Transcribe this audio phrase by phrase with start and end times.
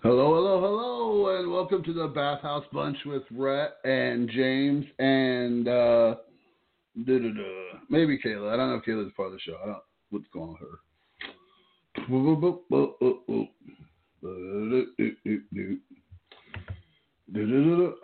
[0.00, 6.14] Hello, hello, hello, and welcome to the Bathhouse Bunch with Rhett and James and uh,
[7.88, 8.52] maybe Kayla.
[8.52, 9.56] I don't know if Kayla's part of the show.
[9.60, 9.82] I don't.
[10.10, 10.78] What's going on with her?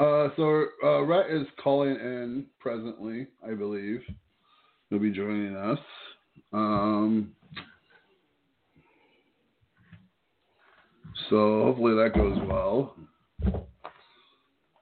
[0.01, 4.01] Uh, so uh, Rhett is calling in presently, I believe.
[4.91, 5.79] He'll be joining us.
[6.53, 7.37] Um,
[11.31, 12.97] So hopefully that goes well.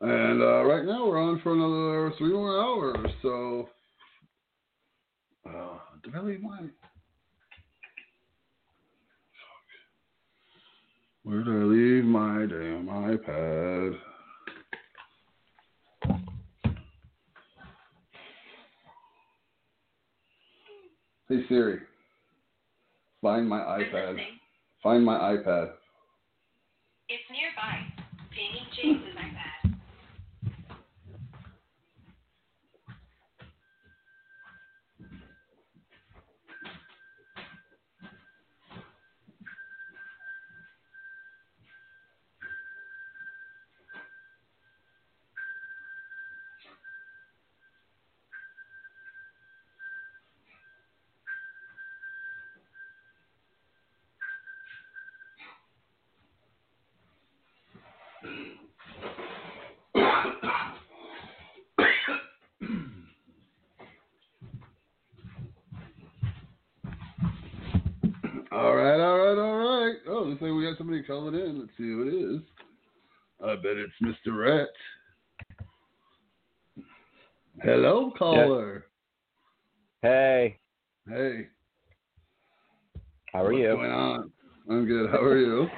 [0.01, 3.07] And uh, right now we're on for another three more hours.
[3.23, 3.69] So,
[5.49, 6.59] uh, did I leave my?
[11.23, 13.97] Where did I leave my damn iPad?
[21.29, 21.79] Hey Siri,
[23.23, 24.17] find my iPad.
[24.83, 25.71] Find my iPad.
[27.13, 27.85] It's nearby.
[28.31, 29.63] Pinging James's iPad.
[68.53, 69.97] All right, all right, all right.
[70.09, 71.61] Oh, looks like we got somebody calling in.
[71.61, 72.43] Let's see who it is.
[73.43, 74.37] I bet it's Mr.
[74.37, 74.69] Rhett.
[77.63, 78.87] Hello, caller.
[80.03, 80.59] Hey,
[81.09, 81.47] Hey,
[83.33, 83.73] how are what's you?
[83.77, 84.33] going on?
[84.69, 85.11] I'm good.
[85.11, 85.69] How are you?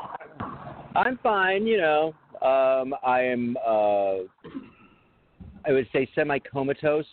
[0.96, 1.66] I'm fine.
[1.66, 3.56] You know, um, I am.
[3.64, 4.14] Uh,
[5.64, 7.04] I would say semi-comatose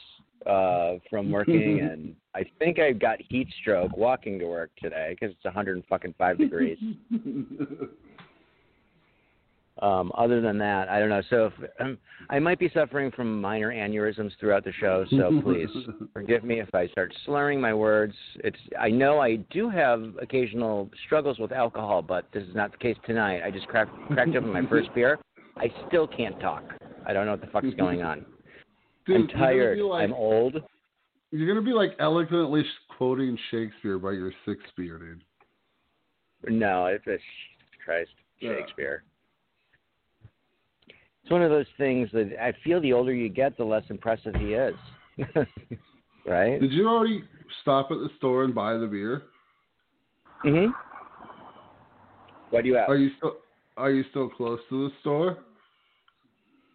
[0.48, 5.36] uh, from working, and I think I got heat stroke walking to work today because
[5.36, 6.78] it's 105 degrees.
[9.82, 11.22] Um, other than that, I don't know.
[11.30, 11.98] So if, um,
[12.30, 15.06] I might be suffering from minor aneurysms throughout the show.
[15.12, 15.70] So please
[16.14, 18.14] forgive me if I start slurring my words.
[18.44, 22.78] It's I know I do have occasional struggles with alcohol, but this is not the
[22.78, 23.42] case tonight.
[23.44, 25.20] I just cracked cracked open my first beer.
[25.58, 26.64] I still can't talk.
[27.06, 28.26] I don't know what the fuck's going on.
[29.06, 29.80] Dude, I'm tired.
[29.80, 30.58] like- I'm old.
[31.32, 32.64] You're gonna be like eloquently
[32.98, 35.24] quoting Shakespeare by your sixth beer, dude.
[36.54, 37.18] No, it's a
[37.84, 38.52] Christ Yeah.
[41.28, 44.34] It's one of those things that I feel the older you get, the less impressive
[44.36, 44.76] he is.
[46.26, 46.58] right?
[46.58, 47.22] Did you already
[47.62, 49.24] stop at the store and buy the beer?
[50.46, 50.72] Mhm.
[52.50, 52.90] What do you ask?
[52.90, 53.36] Are you still
[53.76, 55.40] Are you still close to the store?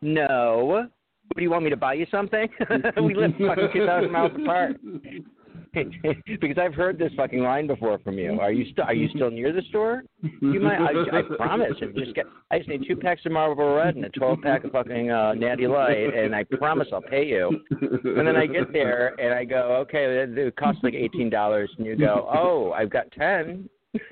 [0.02, 0.66] No.
[0.66, 2.46] What do you want me to buy you something?
[3.02, 4.76] we live fucking two thousand miles apart.
[6.40, 8.38] because I've heard this fucking line before from you.
[8.40, 10.02] Are you still Are you still near the store?
[10.40, 10.78] You might.
[10.78, 11.72] I, I promise.
[11.80, 12.26] If just get.
[12.50, 15.32] I just need two packs of Marlboro Red and a twelve pack of fucking uh,
[15.32, 17.58] Natty Light, and I promise I'll pay you.
[17.70, 21.70] And then I get there and I go, okay, it, it costs like eighteen dollars,
[21.78, 23.70] and you go, oh, I've got ten.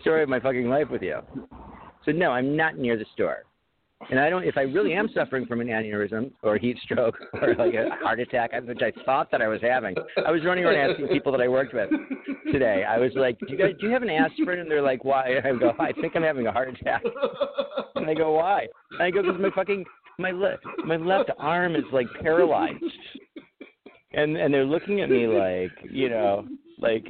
[0.00, 1.18] Story of my fucking life with you.
[2.06, 3.44] So no, I'm not near the store.
[4.08, 4.44] And I don't.
[4.44, 8.18] If I really am suffering from an aneurysm or heat stroke or like a heart
[8.18, 9.94] attack, which I thought that I was having,
[10.26, 11.90] I was running around asking people that I worked with
[12.50, 12.84] today.
[12.88, 15.28] I was like, "Do you guys do you have an aspirin?" And they're like, "Why?"
[15.28, 17.02] And I go, "I think I'm having a heart attack."
[17.94, 19.84] And they go, "Why?" And I go, "Because my fucking
[20.18, 22.82] my left my left arm is like paralyzed."
[24.12, 26.46] And and they're looking at me like, you know,
[26.78, 27.06] like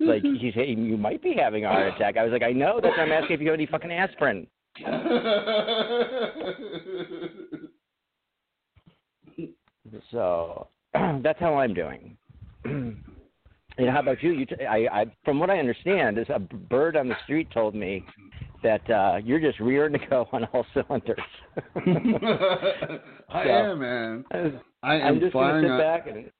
[0.00, 2.16] like he's saying you might be having a heart attack.
[2.16, 2.80] I was like, I know.
[2.82, 4.46] That's why I'm asking if you have any fucking aspirin.
[10.10, 10.68] So
[11.22, 12.16] that's how I'm doing.
[12.64, 12.96] and
[13.78, 14.32] how about you?
[14.32, 17.74] You, t- I, I, from what I understand, is a bird on the street told
[17.74, 18.04] me
[18.62, 21.18] that uh, you're just rearing to go on all cylinders.
[21.76, 24.24] I So- am, man.
[24.82, 26.30] I am I'm just flying sit on- back and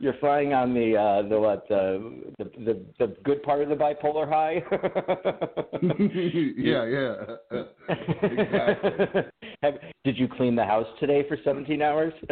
[0.00, 3.74] you're flying on the uh, the what the, the the the good part of the
[3.74, 4.62] bipolar high.
[6.56, 7.14] yeah, yeah.
[8.22, 9.22] Exactly.
[9.62, 9.74] Have,
[10.04, 12.14] did you clean the house today for 17 hours?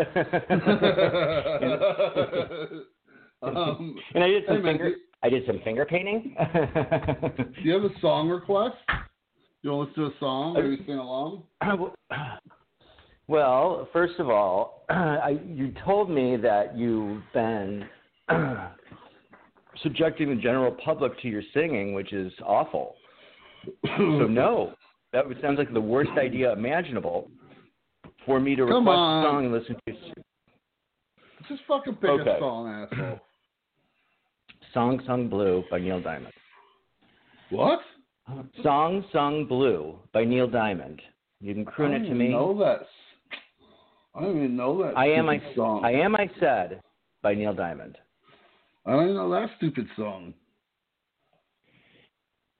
[3.42, 6.34] um, and I did some hey, man, finger do, I did some finger painting.
[6.54, 8.76] do you have a song request?
[9.62, 10.54] You want to listen to a song?
[10.54, 11.42] Maybe sing along?
[11.60, 11.94] well,
[13.28, 17.84] first of all, I, you told me that you've been
[19.82, 22.94] subjecting the general public to your singing, which is awful.
[23.96, 24.72] so no,
[25.12, 27.30] that would- sounds like the worst idea imaginable
[28.26, 29.24] for me to Come request on.
[29.24, 29.94] a song and listen to.
[31.48, 32.36] Just fucking pick Okay.
[32.36, 33.20] a song, asshole.
[34.74, 36.32] Song Sung Blue by Neil Diamond.
[37.50, 37.78] What?
[38.62, 41.00] Song Sung Blue by Neil Diamond.
[41.40, 42.28] You can croon I it to me.
[42.30, 42.80] Know that.
[44.14, 44.96] I don't even know that.
[44.96, 45.84] I am I song.
[45.84, 46.80] I am I said
[47.22, 47.96] by Neil Diamond.
[48.86, 50.34] I don't know that stupid song.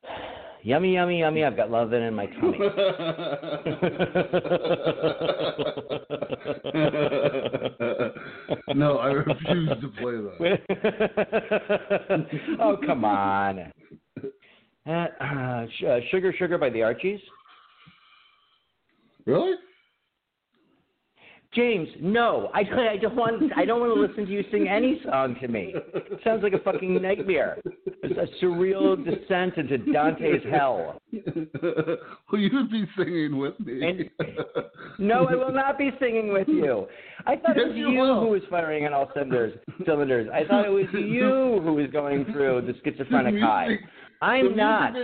[0.64, 1.44] Yummy, yummy, yummy.
[1.44, 2.58] I've got love in my tummy.
[8.74, 10.58] no, I refuse to play that.
[12.60, 13.72] oh come on.
[14.88, 17.20] Uh, uh, uh, Sugar Sugar by the Archies.
[19.26, 19.54] Really?
[21.54, 23.50] James, no, I, I don't want.
[23.56, 25.72] I don't want to listen to you sing any song to me.
[25.94, 27.56] It sounds like a fucking nightmare.
[28.02, 31.00] It's a surreal descent into Dante's hell.
[32.30, 33.82] well, you be singing with me.
[33.88, 34.10] And-
[34.98, 36.86] No, I will not be singing with you.
[37.26, 38.20] I thought it was you you, will.
[38.20, 39.58] who was firing on all cylinders.
[39.86, 40.28] Cylinders.
[40.32, 43.68] I thought it was you who was going through the schizophrenic The high.
[43.68, 43.86] music-
[44.20, 44.92] the I'm music not.
[44.92, 44.98] ma-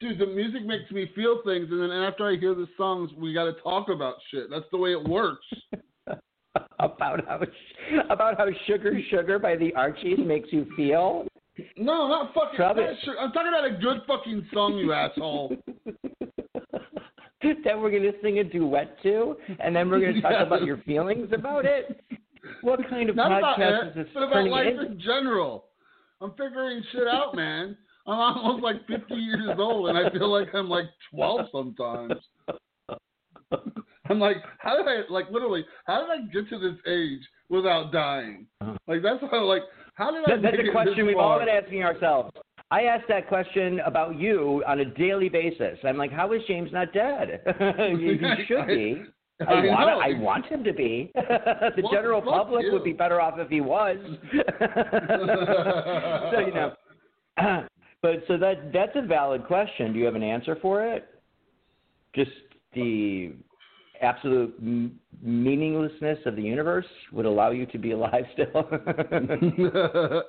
[0.00, 3.32] Dude, the music makes me feel things, and then after I hear the songs, we
[3.32, 4.50] got to talk about shit.
[4.50, 5.46] That's the way it works.
[6.78, 7.40] about how
[8.10, 11.26] about how Sugar Sugar by the Archies makes you feel.
[11.78, 12.58] No, not fucking.
[12.58, 13.18] Not sure.
[13.18, 15.56] I'm talking about a good fucking song, you asshole.
[17.64, 21.28] that we're gonna sing a duet to, and then we're gonna talk about your feelings
[21.32, 22.00] about it.
[22.62, 25.66] What kind of Not about podcast it, is this but about life in general.
[26.20, 27.76] I'm figuring shit out, man.
[28.06, 32.14] I'm almost like 50 years old, and I feel like I'm like 12 sometimes.
[34.08, 37.92] I'm like, how did I, like, literally, how did I get to this age without
[37.92, 38.46] dying?
[38.60, 38.76] Uh-huh.
[38.86, 39.62] Like, that's how, like,
[39.94, 42.30] how did I that's a question we've all been asking ourselves.
[42.70, 45.78] I ask that question about you on a daily basis.
[45.84, 47.40] I'm like, how is James not dead?
[47.58, 49.02] he should be.
[49.46, 50.04] I, I want.
[50.04, 51.10] I want him to be.
[51.14, 52.72] the general public you.
[52.72, 53.98] would be better off if he was.
[56.32, 56.72] so you know,
[58.06, 59.92] but so that that's a valid question.
[59.92, 61.08] Do you have an answer for it?
[62.14, 62.30] Just
[62.72, 63.32] the
[64.00, 68.46] absolute m- meaninglessness of the universe would allow you to be alive still.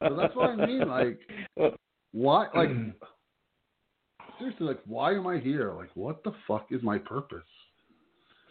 [0.00, 0.88] Well, that's what I mean.
[0.88, 1.20] Like,
[2.12, 2.48] why?
[2.54, 2.70] Like,
[4.38, 5.72] seriously, like, why am I here?
[5.72, 7.46] Like, what the fuck is my purpose?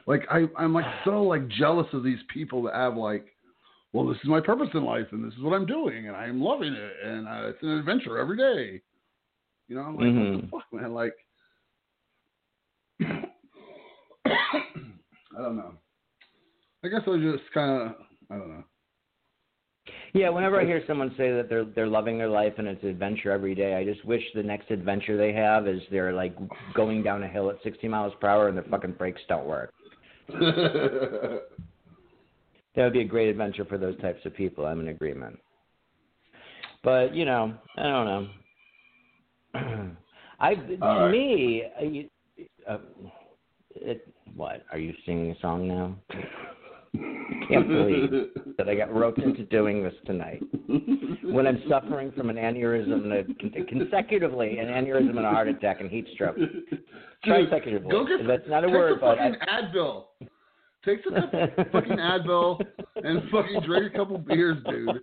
[0.08, 3.33] Like, I, I'm like so like jealous of these people that have like,
[3.94, 6.42] well, this is my purpose in life, and this is what I'm doing, and I'm
[6.42, 8.82] loving it, and uh, it's an adventure every day.
[9.68, 10.50] You know, I'm like, what the Mhm.
[10.50, 10.94] fuck, man?
[10.94, 11.16] Like,
[14.26, 15.76] I don't know.
[16.84, 17.96] I guess I was just kind of,
[18.30, 18.64] I don't know.
[20.14, 22.90] Yeah, whenever I hear someone say that they're they're loving their life and it's an
[22.90, 26.36] adventure every day, I just wish the next adventure they have is they're like
[26.74, 29.74] going down a hill at 60 miles per hour and their fucking brakes don't work.
[32.76, 34.66] That would be a great adventure for those types of people.
[34.66, 35.40] I'm in agreement.
[36.84, 38.28] But you know, I don't know.
[40.40, 41.12] I to right.
[41.12, 42.10] me, uh, you-
[42.68, 42.78] uh,
[43.76, 45.96] it, what are you singing a song now?
[46.96, 48.12] I Can't believe
[48.58, 50.42] that I got roped into doing this tonight
[51.24, 55.82] when I'm suffering from an aneurysm, and a, consecutively an aneurysm and a heart attack
[55.82, 56.38] and heat stroke.
[56.38, 56.80] Dude,
[57.24, 57.90] Consecutively.
[57.90, 60.06] Go get, That's not a word, but I- Advil.
[60.86, 61.14] Take some
[61.72, 62.60] fucking Advil
[62.96, 65.00] and fucking drink a couple beers, dude.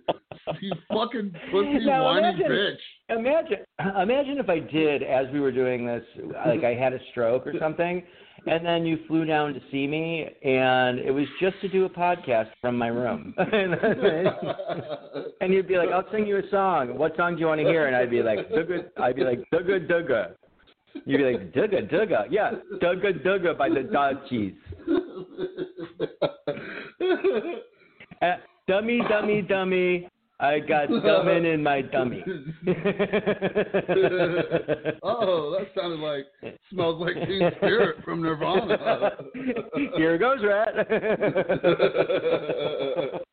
[0.59, 2.77] You fucking pussy Now, whiny imagine- bitch.
[3.09, 3.57] Imagine,
[4.01, 6.03] imagine if I did as we were doing this,
[6.45, 8.03] like I had a stroke or something,
[8.47, 11.89] and then you flew down to see me, and it was just to do a
[11.89, 13.33] podcast from my room,
[15.41, 16.97] and you'd be like, "I'll sing you a song.
[16.97, 19.39] What song do you want to hear?" And I'd be like, "Dugga," I'd be like,
[19.53, 20.35] "Dugga Dugga."
[21.05, 24.55] You'd be like, "Dugga Dugga," yeah, "Dugga Dugga" by the Dodgies.
[28.21, 28.35] Uh,
[28.67, 30.07] dummy, dummy, dummy.
[30.39, 32.23] I got dumbin in my dummy.
[35.03, 36.25] oh, that sounded like
[36.71, 39.11] smells like Teen Spirit from Nirvana.
[39.97, 40.73] Here goes, rat.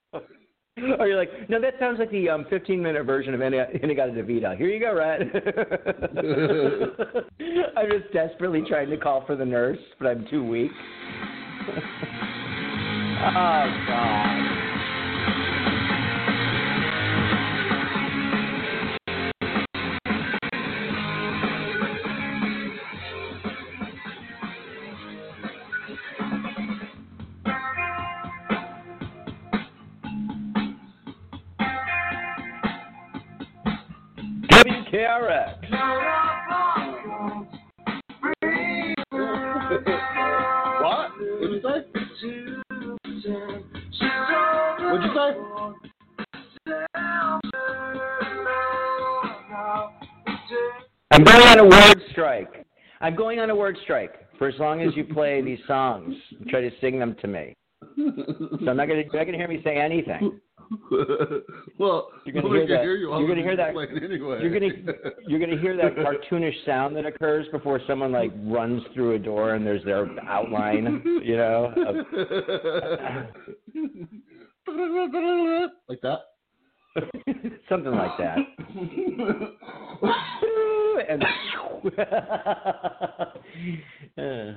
[0.98, 4.56] or you're like, no, that sounds like the um, 15 minute version of In-A-Gadda-Da-Vida.
[4.56, 5.20] Here you go, rat.
[7.76, 10.72] I'm just desperately trying to call for the nurse, but I'm too weak.
[13.36, 14.47] oh, God.
[51.18, 52.64] I'm going on a word strike.
[53.00, 56.14] I'm going on a word strike for as long as you play these songs.
[56.38, 57.56] and Try to sing them to me.
[57.80, 59.02] So I'm not gonna.
[59.02, 60.38] You're not gonna hear me say anything.
[61.78, 63.08] well, You're gonna hear that- hear you.
[63.18, 64.38] you're gonna hear that- anyway.
[64.42, 64.70] You're gonna
[65.26, 65.96] you're gonna hear that
[66.30, 71.02] cartoonish sound that occurs before someone like runs through a door and there's their outline,
[71.24, 71.72] you know.
[71.76, 71.96] Of,
[75.88, 76.18] like that.
[77.68, 78.38] something like that.
[81.08, 81.24] and
[84.18, 84.52] Uh,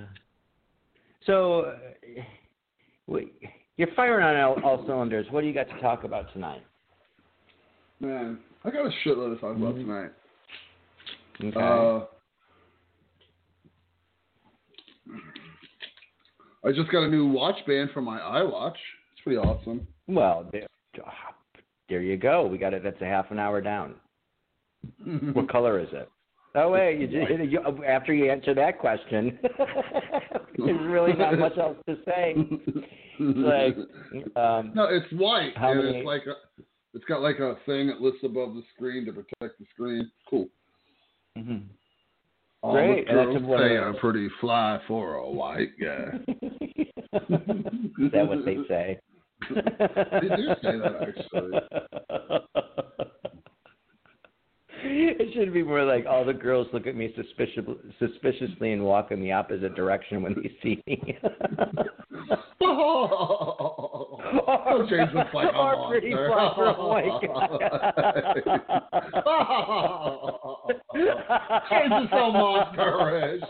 [1.26, 1.78] so, uh,
[3.08, 3.34] wait,
[3.78, 5.28] you're firing on all, all cylinders.
[5.30, 6.64] What do you got to talk about tonight?
[8.00, 9.86] Man, I got a shitload to talk about Mhm.
[9.86, 10.12] tonight.
[11.44, 11.60] Okay.
[11.60, 12.06] Uh,
[16.68, 18.76] I just got a new watch band for my iWatch.
[19.14, 19.88] It's pretty awesome.
[20.08, 20.68] well, there,
[21.90, 22.46] there you go.
[22.48, 22.84] We got it.
[22.84, 23.96] That's a half an hour down.
[25.34, 26.10] What color is it?
[26.54, 29.40] Oh wait, you just, you, after you answer that question,
[30.58, 32.36] there's really not much else to say.
[33.20, 33.78] Like,
[34.36, 36.34] um, no, it's white, and many- it's like a,
[36.94, 40.12] it's got like a thing that lifts above the screen to protect the screen.
[40.30, 40.50] Cool.
[41.38, 41.64] mhm.
[42.64, 46.20] All Great, the say I'm pretty fly for a white guy.
[46.28, 49.00] is that what they say?
[49.50, 51.60] They do say that, actually.
[54.84, 57.64] It should be more like all the girls look at me suspicious,
[58.00, 61.18] suspiciously and walk in the opposite direction when they see me.
[62.62, 66.30] oh, James looks like a Or pretty monster.
[66.30, 67.22] fly for a white
[71.70, 73.44] James is so monster-ish.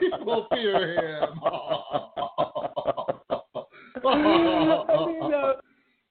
[0.00, 1.28] People fear him.
[4.04, 5.52] I mean, uh,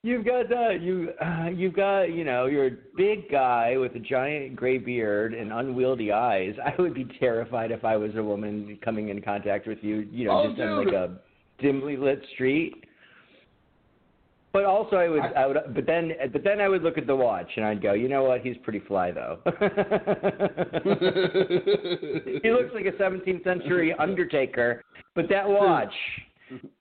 [0.03, 3.99] you've got the you uh, you've got you know you're a big guy with a
[3.99, 6.53] giant gray beard and unwieldy eyes.
[6.63, 10.07] I would be terrified if I was a woman coming in contact with you.
[10.11, 11.17] You know, Oh, just on like a
[11.59, 12.85] dimly lit street.
[14.53, 17.15] But also, I would, I would, but then, but then I would look at the
[17.15, 18.41] watch and I'd go, you know what?
[18.41, 19.39] He's pretty fly though.
[22.43, 24.83] he looks like a 17th century undertaker,
[25.15, 25.93] but that watch.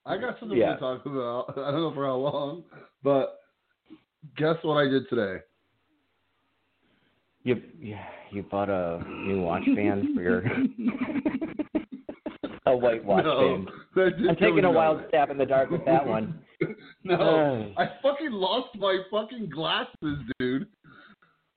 [0.07, 0.75] I got something Yeah.
[0.75, 1.51] to talk about.
[1.59, 2.65] I don't know for how long,
[3.03, 3.41] but
[4.37, 5.39] guess what I did today?
[7.43, 10.39] You yeah, you bought a new watch band for your
[12.67, 13.65] a white watch no,
[13.97, 14.15] band.
[14.29, 16.41] I'm taking a wild stab in the dark with that one.
[17.05, 17.73] no, Ugh.
[17.79, 20.67] I fucking lost my fucking glasses, dude.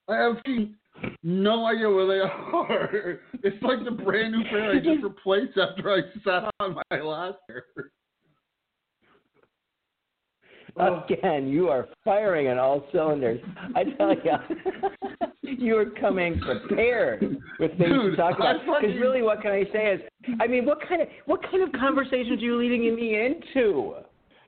[0.07, 0.75] I have fucking
[1.23, 3.19] no idea where they are.
[3.43, 7.39] It's like the brand new pair I just replaced after I sat on my last
[7.47, 7.65] pair.
[10.77, 11.03] Oh.
[11.07, 13.39] Again, you are firing on all cylinders.
[13.75, 18.55] I tell you, you are coming prepared with things to talk about.
[18.59, 20.01] Because really, what can I say is,
[20.39, 23.93] I mean, what kind of what kind of conversations are you leading me into?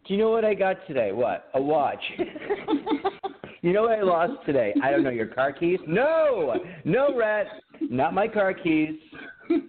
[0.08, 1.12] Do you know what I got today?
[1.12, 1.50] What?
[1.53, 2.01] A watch.
[3.62, 4.74] you know what I lost today?
[4.84, 5.10] I don't know.
[5.12, 5.79] Your car keys?
[5.88, 6.55] No,
[6.86, 7.48] no, Rhett,
[7.82, 8.96] not my car keys.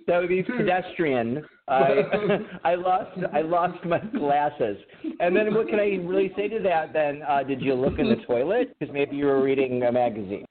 [0.06, 1.44] That would be pedestrian.
[1.68, 4.76] I I lost I lost my glasses.
[5.20, 6.92] And then what can I really say to that?
[6.92, 8.76] Then uh, did you look in the toilet?
[8.78, 10.44] Because maybe you were reading a magazine.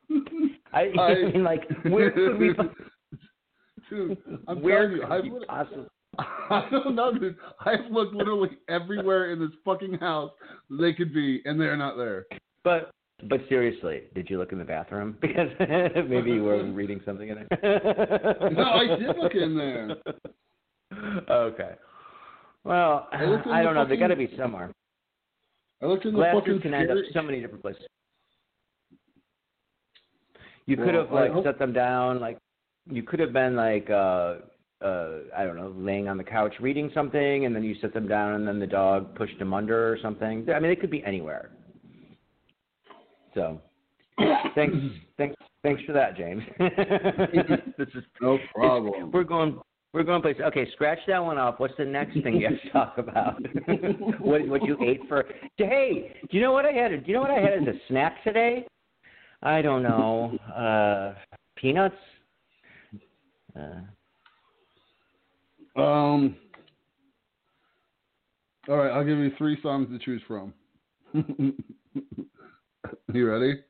[0.74, 2.54] I, I I- mean, like where could we?
[3.90, 4.18] Dude,
[4.48, 5.86] I'm where telling you, could I've, you possibly?
[6.18, 7.36] I don't know, dude.
[7.60, 10.32] I've looked literally everywhere in this fucking house
[10.70, 12.26] they could be, and they're not there.
[12.64, 12.92] But
[13.30, 15.18] but seriously, did you look in the bathroom?
[15.22, 15.50] Because
[16.10, 18.50] maybe you were reading something in there.
[18.52, 19.96] No, I did look in there.
[20.94, 21.72] Okay.
[22.64, 23.88] Well, I I don't know.
[23.88, 24.72] They got to be somewhere.
[25.82, 27.84] I looked in the Glasses fucking can end up so many different places.
[30.66, 32.38] You could have like set them down, like
[32.90, 34.38] you could have been like uh
[34.84, 38.08] uh I don't know, laying on the couch reading something, and then you set them
[38.08, 40.48] down, and then the dog pushed them under or something.
[40.50, 41.52] I mean, it could be anywhere.
[43.36, 43.62] So,
[44.56, 44.76] thanks,
[45.18, 46.42] thanks, thanks for that, James.
[47.78, 49.12] this is No problem.
[49.12, 49.60] We're going.
[49.96, 50.42] We're going places.
[50.48, 51.58] Okay, scratch that one off.
[51.58, 53.42] What's the next thing you have to talk about?
[54.20, 55.24] what what you ate for?
[55.56, 56.90] Hey, do you know what I had?
[56.92, 58.68] Do you know what I had as a snack today?
[59.42, 60.38] I don't know.
[60.54, 61.14] Uh,
[61.56, 61.96] peanuts.
[63.58, 63.84] Uh,
[65.82, 66.36] Um.
[68.68, 70.54] All right, I'll give you three songs to choose from.
[73.14, 73.62] you ready?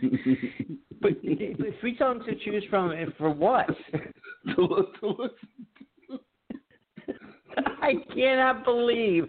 [1.00, 3.66] but, but three songs to choose from for what?
[3.66, 3.98] to,
[4.62, 6.18] li- to listen.
[7.82, 9.28] I cannot believe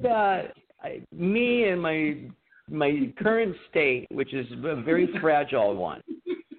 [0.00, 0.52] that
[0.82, 2.16] I, me and my
[2.68, 6.00] my current state, which is a very fragile one.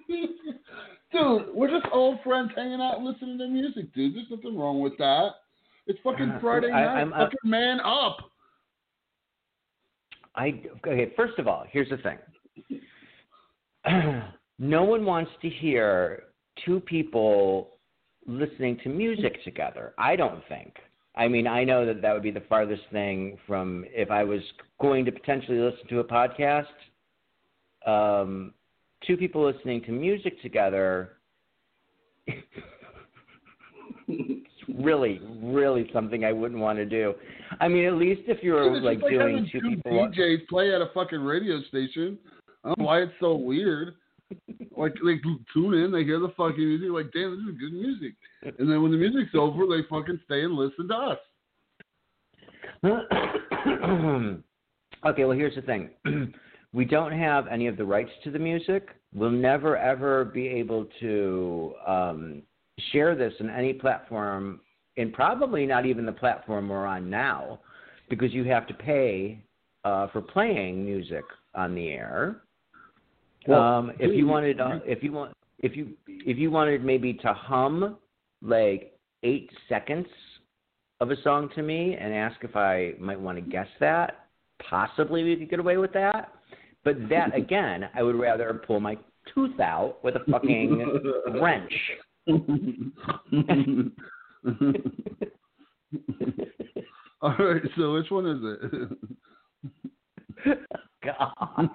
[0.08, 4.14] Dude, we're just old friends hanging out listening to music, dude.
[4.14, 5.30] There's nothing wrong with that.
[5.86, 6.98] It's fucking Uh, Friday I- night.
[6.98, 8.18] I'm- I'm- fucking man up.
[10.34, 11.12] I okay.
[11.16, 12.18] First of all, here's the thing.
[14.58, 16.24] no one wants to hear
[16.64, 17.70] two people
[18.26, 19.94] listening to music together.
[19.98, 20.74] I don't think.
[21.14, 24.40] I mean, I know that that would be the farthest thing from if I was
[24.80, 26.66] going to potentially listen to a podcast.
[27.86, 28.54] Um,
[29.06, 31.16] two people listening to music together.
[32.26, 32.40] it's
[34.78, 37.14] really, really something I wouldn't want to do.
[37.60, 39.92] I mean, at least if you were Dude, like like doing two two people.
[39.92, 42.18] DJs play at a fucking radio station.
[42.64, 43.94] I don't know why it's so weird.
[44.76, 45.20] Like they
[45.52, 48.14] tune in, they hear the fucking music, like damn, this is good music.
[48.58, 51.18] And then when the music's over, they fucking stay and listen to us.
[55.06, 55.90] okay, well, here's the thing.
[56.72, 58.88] we don't have any of the rights to the music.
[59.14, 62.42] We'll never, ever be able to um,
[62.90, 64.60] share this in any platform,
[64.96, 67.60] and probably not even the platform we're on now,
[68.08, 69.44] because you have to pay
[69.84, 72.42] uh, for playing music on the air.
[73.46, 77.14] Well, um, if you wanted, uh, if you want, if you if you wanted maybe
[77.14, 77.96] to hum
[78.40, 80.06] like eight seconds
[81.00, 84.26] of a song to me and ask if I might want to guess that,
[84.68, 86.32] possibly we could get away with that.
[86.84, 88.98] But that again, I would rather pull my
[89.34, 91.02] tooth out with a fucking
[91.40, 91.72] wrench.
[97.22, 98.98] All right, so which one is it?
[101.04, 101.68] God.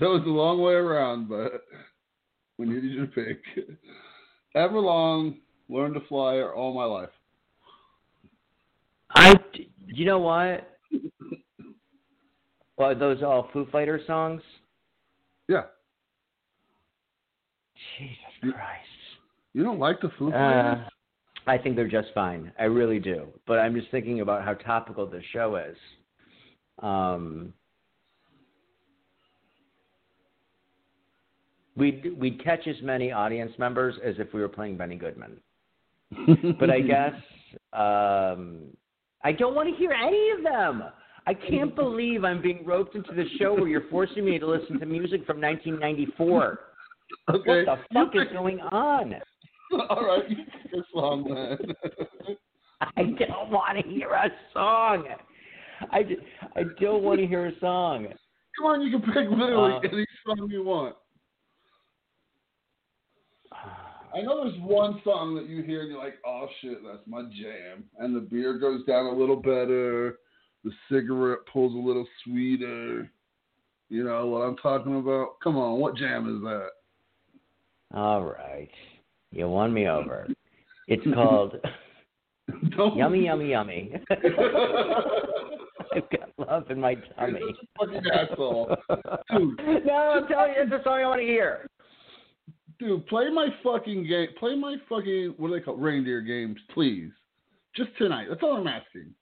[0.00, 1.62] That was a long way around, but
[2.58, 3.40] we needed you to pick.
[4.56, 7.10] Everlong, Learn to Fly, or All My Life.
[9.10, 9.34] I,
[9.86, 10.68] you know what?
[12.76, 14.42] Well, are those all Foo Fighter songs?
[15.48, 15.62] Yeah.
[17.98, 18.82] Jesus You- Christ.
[19.54, 20.86] You don't like the Foo Fighters?
[20.86, 22.52] Uh, I think they're just fine.
[22.58, 23.28] I really do.
[23.46, 25.76] But I'm just thinking about how topical this show is.
[26.82, 27.54] Um,
[31.76, 35.38] we'd we'd catch as many audience members as if we were playing Benny Goodman.
[36.58, 37.14] But I guess
[37.72, 38.64] um,
[39.24, 40.84] I don't want to hear any of them.
[41.26, 44.78] I can't believe I'm being roped into the show where you're forcing me to listen
[44.78, 46.60] to music from 1994.
[47.30, 47.64] okay.
[47.64, 49.14] What the fuck is going on?
[49.90, 52.36] All right, you pick a song then.
[52.96, 55.06] I don't want to hear a song.
[55.90, 55.98] I,
[56.54, 58.06] I don't want to hear a song.
[58.56, 60.94] Come on, you can pick literally Uh, any song you want.
[64.14, 67.22] I know there's one song that you hear and you're like, oh shit, that's my
[67.22, 67.84] jam.
[67.98, 70.18] And the beer goes down a little better.
[70.64, 73.10] The cigarette pulls a little sweeter.
[73.88, 75.36] You know what I'm talking about?
[75.42, 76.68] Come on, what jam is that?
[77.94, 78.70] All right.
[79.32, 80.26] You won me over.
[80.88, 81.56] It's called
[82.96, 83.92] Yummy Yummy Yummy.
[85.94, 87.40] I've got love in my tummy.
[87.40, 88.76] You're such a fucking asshole.
[89.30, 89.86] Dude.
[89.86, 91.68] no, I'm telling you, it's the song I want to hear.
[92.78, 94.28] Dude, play my fucking game.
[94.38, 97.10] Play my fucking what do they call reindeer games, please.
[97.74, 98.26] Just tonight.
[98.28, 99.14] That's all I'm asking.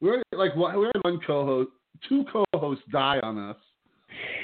[0.00, 1.70] We already like one- we already had one co-host,
[2.08, 3.56] two co-hosts die on us.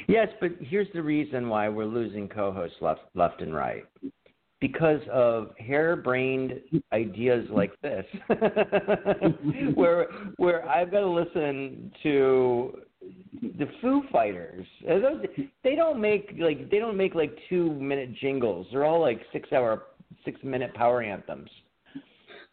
[0.09, 3.85] Yes, but here's the reason why we're losing co-hosts left left and right.
[4.61, 6.61] Because of harebrained
[6.93, 8.05] ideas like this,
[9.75, 14.67] where where I've got to listen to the Foo Fighters.
[14.87, 15.25] Those-
[15.65, 18.67] They don't make like they don't make like two minute jingles.
[18.73, 19.85] They're all like six hour,
[20.25, 21.51] six minute power anthems.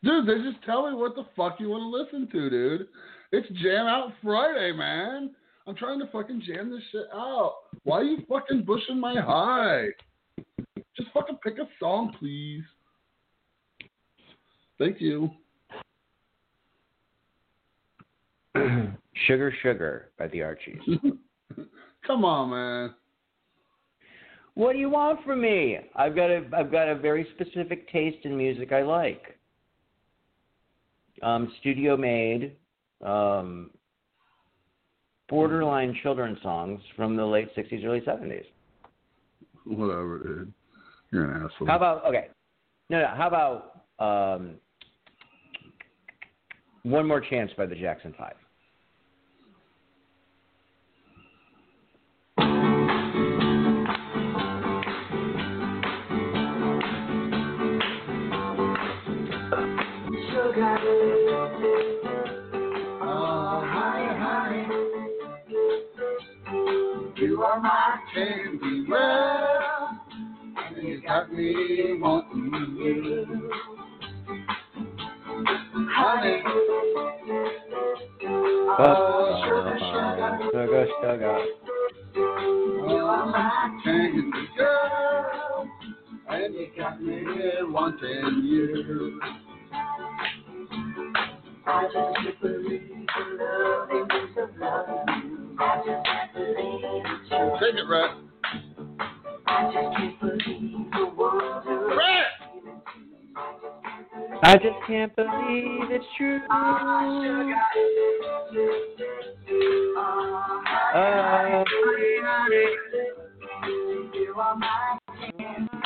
[0.04, 1.88] Dude, they just tell me what the fuck you want to
[2.20, 2.88] listen to, dude.
[3.32, 5.32] It's Jam Out Friday, man.
[5.68, 7.56] I'm trying to fucking jam this shit out.
[7.84, 9.88] Why are you fucking bushing my high?
[10.96, 12.62] Just fucking pick a song, please.
[14.78, 15.32] Thank you.
[19.28, 20.80] Sugar Sugar by the Archies.
[22.08, 22.94] Come on, man.
[24.56, 25.78] What do you want from me?
[25.96, 29.38] I've got a I've got a very specific taste in music I like.
[31.22, 32.56] Um, studio made,
[33.04, 33.72] um,
[35.30, 38.46] borderline children's songs from the late '60s, early '70s.
[39.66, 40.54] Whatever, dude.
[41.12, 41.68] You're an asshole.
[41.68, 42.28] How about okay?
[42.90, 43.08] No, no.
[43.08, 44.56] How about um,
[46.84, 48.36] One More Chance by the Jackson Five.
[67.46, 70.02] Are my candy well,
[70.58, 73.52] and you got me wanting you.
[75.94, 76.42] Honey.
[78.80, 80.40] Oh, sugar, sugar.
[80.54, 81.38] Sugar, sugar.
[82.16, 85.70] You are oh, my oh, candy girl,
[86.30, 87.24] and you got me
[87.62, 89.22] wanting you.
[91.68, 95.25] I just believe the loving is of
[95.60, 95.64] loving.
[95.64, 97.52] I just can't believe it's true.
[97.60, 98.12] Take it, Rat.
[99.48, 101.96] I just can't believe the wonder.
[101.96, 102.26] Rat!
[104.44, 106.40] I just can't believe it's true.
[106.50, 106.56] Oh,
[114.14, 114.98] You are my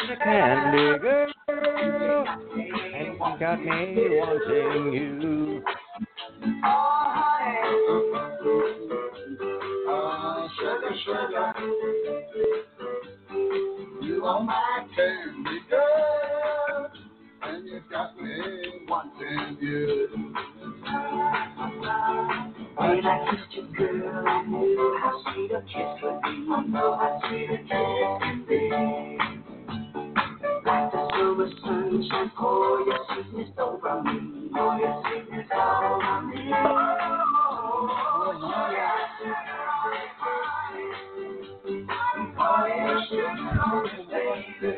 [0.09, 2.25] the candy girl,
[2.57, 3.67] and you got me
[4.09, 5.63] wanting you.
[10.61, 11.53] Oh, sugar, sugar.
[14.01, 16.91] You are my candy girl,
[17.43, 18.39] and you've got me
[18.87, 20.07] wanting you.
[22.75, 26.29] When I kissed you, girl, I knew how sweet a kiss would be.
[26.29, 26.31] I
[26.67, 28.59] know how sweet a kiss can be.
[30.65, 34.17] Like the summer sunshine, pour your sweetness over me.
[34.53, 36.41] Pour your sweetness over me.
[36.51, 36.63] Oh,
[38.73, 39.68] yeah.
[42.59, 44.71] Pour your sugar on me, baby.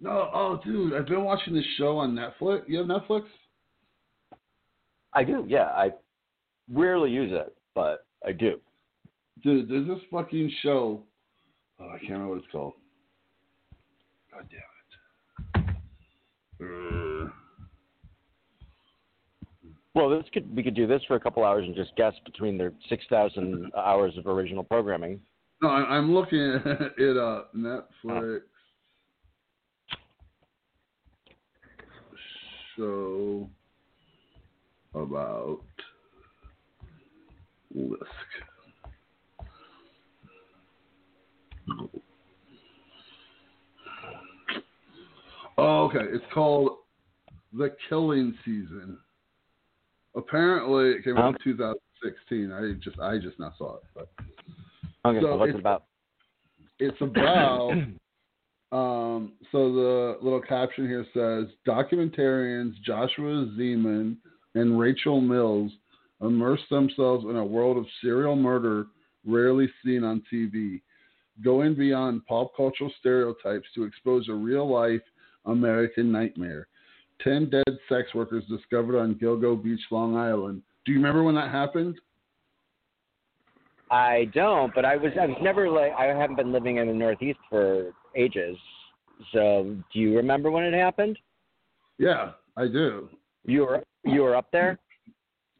[0.00, 2.62] no, oh, dude, I've been watching this show on Netflix.
[2.68, 3.24] You have Netflix?
[5.12, 5.66] I do, yeah.
[5.66, 5.90] I
[6.72, 8.60] rarely use it, but I do.
[9.42, 11.02] Dude, there's this fucking show.
[11.80, 12.74] Oh, I can't remember what it's called.
[14.32, 14.60] God damn
[15.64, 15.74] it.
[16.62, 17.09] Uh,
[19.94, 22.56] Well, this could we could do this for a couple hours and just guess between
[22.56, 25.20] their six thousand hours of original programming.
[25.62, 28.42] no, I, I'm looking at it uh, Netflix
[32.80, 33.50] So
[34.94, 35.60] about
[37.76, 37.98] Lisk.
[45.58, 45.98] Oh, okay.
[46.10, 46.70] It's called
[47.52, 48.96] The Killing Season.
[50.16, 52.52] Apparently, it came out in 2016.
[52.52, 54.08] I just, I just now saw it, but
[55.04, 55.84] Okay, So what's it's- it about?
[56.78, 57.70] it's about.
[58.72, 64.16] um, so the little caption here says documentarians Joshua Zeman
[64.54, 65.72] and Rachel Mills
[66.20, 68.86] immerse themselves in a world of serial murder
[69.26, 70.82] rarely seen on TV,
[71.42, 75.00] going beyond pop cultural stereotypes to expose a real life
[75.46, 76.66] American nightmare.
[77.22, 80.62] Ten dead sex workers discovered on Gilgo Beach, Long Island.
[80.86, 81.96] Do you remember when that happened?
[83.90, 86.94] I don't, but I was I was never like I haven't been living in the
[86.94, 88.56] Northeast for ages.
[89.32, 91.18] So, do you remember when it happened?
[91.98, 93.08] Yeah, I do.
[93.44, 94.78] You were you were up there?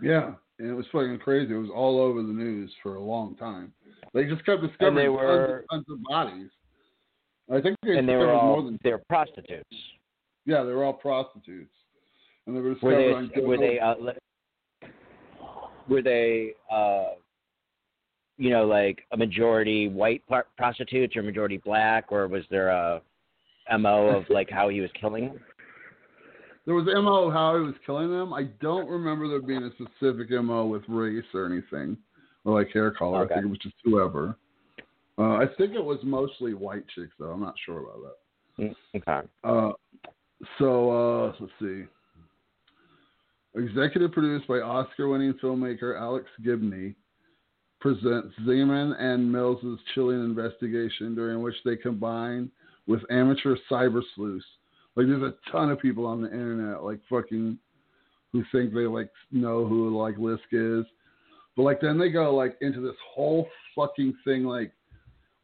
[0.00, 1.52] Yeah, and it was fucking crazy.
[1.54, 3.72] It was all over the news for a long time.
[4.14, 6.50] They just kept discovering they tons, were- of, tons of bodies.
[7.52, 9.76] I think they And they were more than they were prostitutes.
[10.46, 11.74] Yeah, they were all prostitutes,
[12.46, 13.94] and they were Were discovered on they were they uh,
[15.88, 17.14] were they uh
[18.40, 23.02] you know, like a majority white par- prostitutes or majority black, or was there a
[23.78, 25.40] mo of like how he was killing them?
[26.64, 28.32] There was mo of how he was killing them.
[28.32, 31.98] I don't remember there being a specific mo with race or anything,
[32.44, 33.24] or like hair color.
[33.24, 33.34] Okay.
[33.34, 34.36] I think it was just whoever.
[35.18, 37.32] Uh, I think it was mostly white chicks though.
[37.32, 38.14] I'm not sure about
[38.56, 38.64] that.
[38.64, 39.28] Mm, Okay.
[39.44, 39.72] Uh,
[40.58, 41.84] so uh, let's see.
[43.54, 46.94] Executive produced by Oscar-winning filmmaker Alex Gibney,
[47.80, 52.50] presents Zeman and Mills's chilling investigation, during which they combine
[52.86, 54.44] with amateur cyber sleuths.
[54.96, 57.58] Like, there's a ton of people on the internet, like fucking,
[58.32, 60.86] who think they like know who like Lisk is,
[61.56, 64.72] but like then they go like into this whole fucking thing, like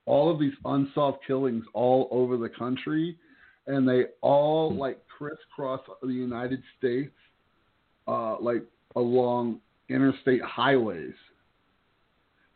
[0.04, 3.18] all of these unsolved killings all over the country,
[3.66, 7.14] and they all like crisscross the United States,
[8.06, 8.62] uh, like
[8.94, 11.14] along interstate highways.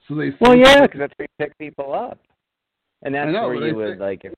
[0.09, 2.19] So they Well, think- yeah, because that's where you pick people up,
[3.03, 4.35] and that's know, where you would think- like.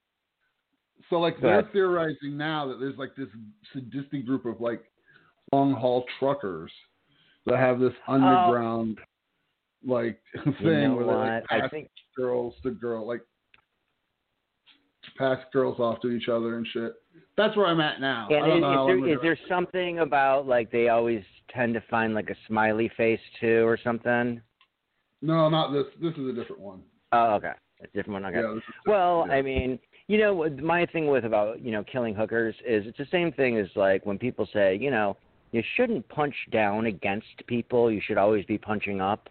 [1.11, 1.72] So like they're ahead.
[1.72, 3.28] theorizing now that there's like this
[3.74, 4.82] sadistic group of like
[5.52, 6.72] long haul truckers
[7.44, 8.98] that have this underground
[9.85, 10.70] like thing Oh.
[10.70, 11.62] You know where they like, what?
[11.64, 13.20] I think girls to girl like
[15.16, 16.92] pass girls off to each other and shit.
[17.36, 18.28] That's where I'm at now.
[18.30, 21.22] I And don't is, is, there, is there something about like they always
[21.54, 24.40] tend to find like a smiley face too or something?
[25.20, 25.86] No, not this.
[26.00, 26.82] This is a different one.
[27.12, 28.26] Oh, okay, a different one.
[28.26, 28.40] Okay.
[28.40, 29.34] Yeah, Well, yeah.
[29.34, 33.06] I mean, you know, my thing with about you know killing hookers is it's the
[33.10, 35.16] same thing as like when people say, you know,
[35.52, 37.90] you shouldn't punch down against people.
[37.90, 39.28] You should always be punching up.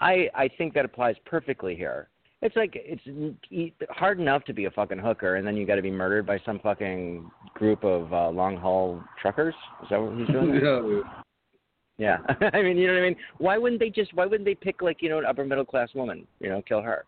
[0.00, 2.08] I I think that applies perfectly here.
[2.42, 5.82] It's like it's hard enough to be a fucking hooker, and then you got to
[5.82, 9.54] be murdered by some fucking group of uh, long haul truckers.
[9.84, 10.54] Is that what he's doing?
[11.98, 13.16] yeah, Yeah, I mean, you know what I mean.
[13.38, 14.12] Why wouldn't they just?
[14.14, 16.26] Why wouldn't they pick like you know an upper middle class woman?
[16.40, 17.04] You know, kill her.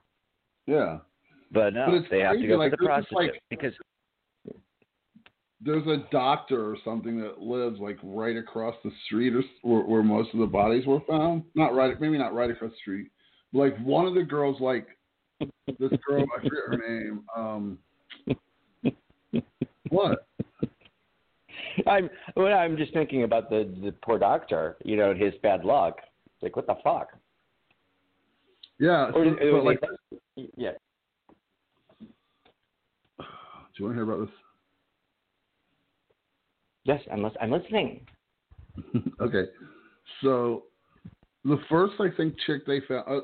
[0.67, 0.99] yeah.
[1.53, 3.73] But no, But they have to go like, for the prostitute like- because
[5.61, 10.03] There's a doctor or something that lives like right across the street, or where, where
[10.03, 11.45] most of the bodies were found.
[11.55, 13.09] Not right, maybe not right across the street.
[13.53, 14.87] But, like one of the girls, like
[15.41, 17.25] this girl, I forget her name.
[17.37, 17.79] Um,
[19.91, 20.27] what?
[21.87, 25.99] I'm well, I'm just thinking about the the poor doctor, you know, his bad luck.
[26.27, 27.09] It's like what the fuck?
[28.79, 29.81] Yeah, Or, so- but, like,
[30.57, 30.73] yeah.
[33.19, 33.25] do
[33.79, 34.35] you want to hear about this?
[36.85, 38.07] Yes, I'm I'm listening.
[39.21, 39.45] okay,
[40.23, 40.65] so
[41.45, 43.05] the first, I think, chick they found.
[43.09, 43.21] Uh,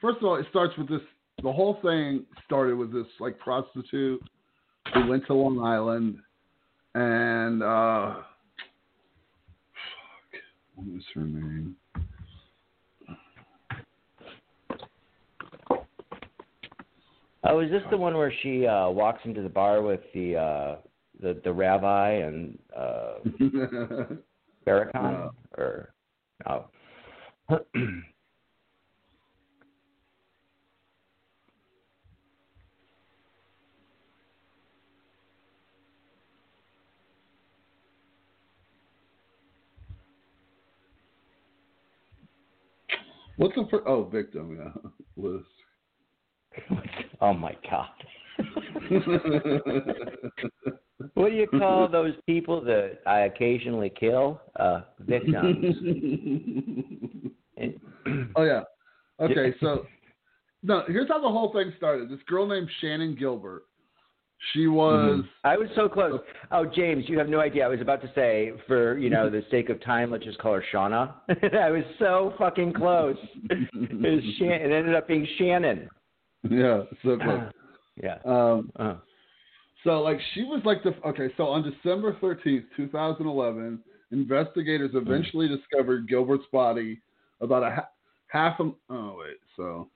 [0.00, 1.00] first of all, it starts with this.
[1.42, 4.22] The whole thing started with this like prostitute
[4.92, 6.18] who went to Long Island,
[6.94, 8.24] and uh, fuck,
[10.76, 11.76] what was her name?
[17.46, 20.76] Oh, is this the one where she uh walks into the bar with the uh
[21.20, 23.14] the the rabbi and uh
[24.66, 25.92] or
[26.48, 26.64] oh.
[43.44, 44.58] What's the fir- oh victim?
[44.58, 44.70] Yeah,
[45.22, 45.42] Liz.
[47.20, 47.90] oh my god.
[51.12, 54.40] what do you call those people that I occasionally kill?
[54.58, 55.76] Uh victims.
[58.36, 58.62] Oh yeah.
[59.20, 59.86] Okay, so
[60.62, 62.10] no, here's how the whole thing started.
[62.10, 63.64] This girl named Shannan Gilbert.
[64.52, 66.20] She was I was so close.
[66.50, 67.64] Oh, James, you have no idea.
[67.64, 70.54] I was about to say, for you know the sake of time, let's just call
[70.54, 71.14] her Shauna.
[71.54, 73.16] I was so fucking close.
[73.50, 75.88] It, was Shan- it ended up being Shannan.
[76.48, 77.50] yeah, so close.
[78.02, 78.18] Yeah.
[78.24, 78.96] Um, Uh,
[79.82, 81.28] so like she was like the okay.
[81.36, 83.80] So on December thirteenth, two thousand eleven,
[84.12, 87.00] investigators eventually discovered Gilbert's body
[87.40, 87.88] about a ha-
[88.28, 88.70] half a.
[88.90, 89.88] Oh wait, so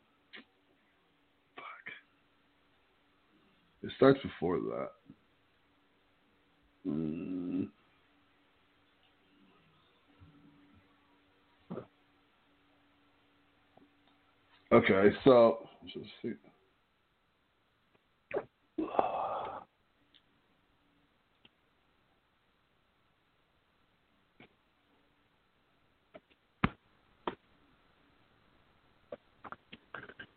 [3.82, 4.88] It starts before that.
[6.86, 7.68] Mm.
[14.72, 15.58] Okay, so
[15.94, 16.32] let's see.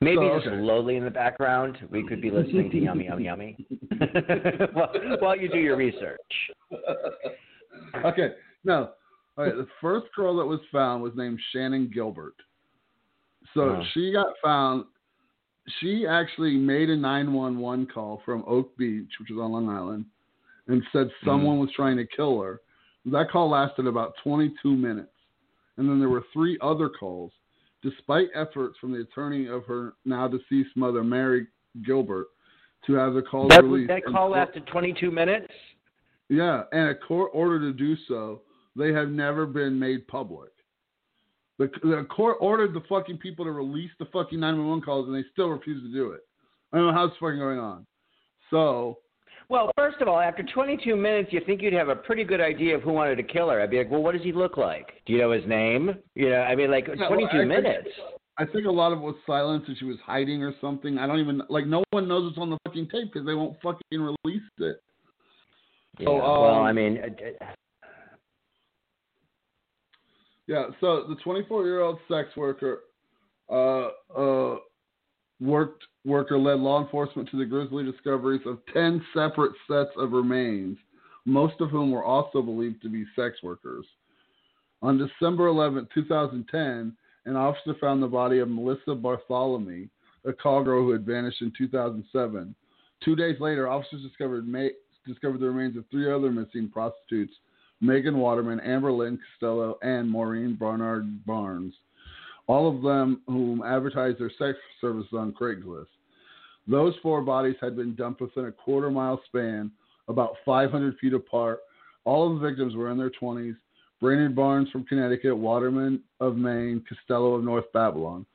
[0.01, 0.57] Maybe Oh, just okay.
[0.57, 3.67] lowly in the background, we could be listening to Yummy Yummy Yummy
[4.73, 6.19] while, while you do your research.
[8.05, 8.33] okay,
[8.63, 8.89] no.
[9.37, 12.35] All right, the first girl that was found was named Shannan Gilbert.
[13.53, 13.83] So Wow.
[13.93, 14.85] she got found.
[15.79, 20.05] She actually made a 911 call from Oak Beach, which is on Long Island,
[20.67, 21.29] and said mm-hmm.
[21.29, 22.61] someone was trying to kill her.
[23.05, 25.09] That call lasted about 22 minutes.
[25.77, 27.31] And then there were three other calls.
[27.83, 31.47] Despite efforts from the attorney of her now deceased mother, Mary
[31.85, 32.27] Gilbert,
[32.85, 33.87] to have the calls That, released.
[33.89, 35.51] that call lasted 22 minutes.
[36.29, 38.41] yeah, and a court order to do so,
[38.75, 40.51] they have never been made public.
[41.57, 45.27] The, the court ordered the fucking people to release the fucking 911 calls, and they
[45.31, 46.21] still refuse to do it.
[46.73, 47.85] I don't know how it's fucking going on.
[48.49, 48.99] So,
[49.51, 52.73] Well, first of all, after 22 minutes, you think you'd have a pretty good idea
[52.73, 53.59] of who wanted to kill her.
[53.61, 54.93] I'd be like, well, what does he look like?
[55.05, 55.91] Do you know his name?
[56.15, 57.89] You know, I mean, like Yeah, well, 22 I think- minutes.
[58.37, 60.97] I think a lot of it was silence and she was hiding or something.
[60.97, 63.57] I don't even, like, no one knows what's on the fucking tape because they won't
[63.61, 64.77] fucking release it.
[65.99, 67.45] Yeah, So, well, um, I mean, uh,
[70.47, 72.83] Yeah, so the 24 year old sex worker
[73.49, 74.55] uh, uh,
[75.41, 80.77] worked worker led law enforcement to the grisly discoveries of 10 separate sets of remains,
[81.25, 83.85] most of whom were also believed to be sex workers.
[84.81, 89.89] On December 11, 2010, an officer found the body of Melissa Barthelemy,
[90.25, 92.55] a call girl who had vanished in 2007.
[93.03, 94.67] Two days later, officers discovered ma-
[95.07, 97.33] discovered the remains of three other missing prostitutes
[97.79, 101.73] Megan Waterman, Amber Lynn Costello, and Maureen Brainard Barnes,
[102.51, 105.85] all of them whom advertised their sex services on Craigslist.
[106.67, 109.71] Those four bodies had been dumped within a quarter mile span,
[110.09, 111.59] about 500 feet apart.
[112.03, 113.55] All of the victims were in their 20s.
[114.01, 118.25] Brainard Barnes from Connecticut, Waterman of Maine, Costello of North Babylon.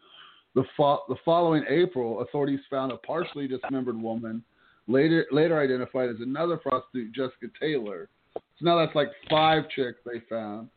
[0.54, 4.42] The, fo- the following April, authorities found a partially dismembered woman,
[4.86, 8.08] later later identified as another prostitute, Jessica Taylor.
[8.34, 10.70] So now that's like five chicks they found.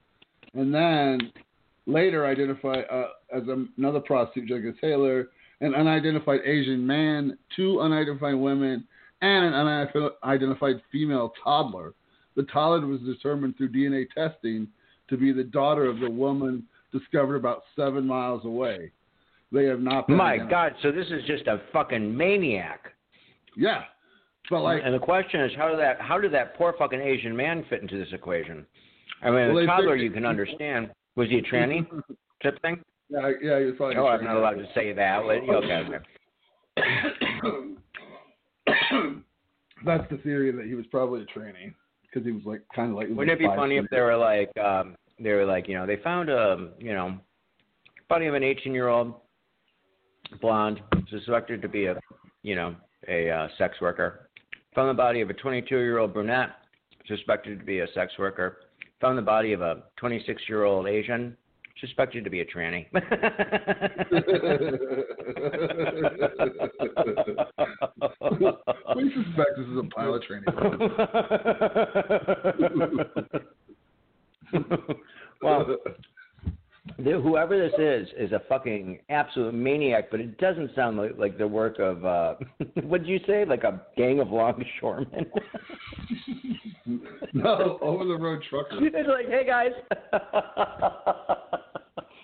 [0.56, 1.32] And then
[1.90, 3.44] later identified uh, as
[3.78, 5.30] another prostitute, Jessica Taylor,
[5.62, 8.88] an unidentified Asian man, two unidentified women,
[9.22, 9.54] and an
[10.24, 11.94] unidentified female toddler.
[12.36, 14.68] The toddler was determined through DNA testing
[15.10, 18.92] to be the daughter of the woman discovered about seven miles away.
[19.52, 20.52] They have not been my identified.
[20.52, 22.94] God, so this is just a fucking maniac.
[23.58, 23.84] Yeah.
[24.50, 27.36] But like and the question is, how did that how did that poor fucking Asian
[27.36, 28.66] man fit into this equation?
[29.22, 30.92] I mean, Well, a they toddler you can understand.
[31.16, 31.86] Was he a tranny
[32.42, 32.82] type thing?
[33.10, 35.20] yeah, yeah, you're probably Oh, I'm not allowed to say that.
[35.20, 35.98] Okay.
[39.86, 42.98] That's the theory that he was probably a trainee because he was like kind of
[42.98, 43.08] like.
[43.10, 45.98] Wouldn't it be funny if they were like, um, they were like, you know, they
[45.98, 47.18] found a, you know,
[48.08, 49.14] body of an 18-year-old
[50.42, 52.00] blonde suspected to be a,
[52.44, 52.76] you know,
[53.08, 54.30] a uh, sex worker.
[54.76, 56.52] Found the body of a 22-year-old brunette
[57.08, 58.58] suspected to be a sex worker.
[59.02, 61.38] Found the body of a 26-year-old Asian
[61.80, 62.86] suspected to be a tranny.
[68.96, 70.46] we suspect this is a pilot training.
[75.42, 75.78] well, the,
[76.98, 81.48] whoever this is is a fucking absolute maniac, but it doesn't sound like, like the
[81.48, 82.36] work of uh
[82.84, 83.46] what did you say?
[83.46, 85.26] Like a gang of longshoremen.
[87.34, 88.78] no, over the road trucker.
[88.82, 89.72] it's like, hey guys.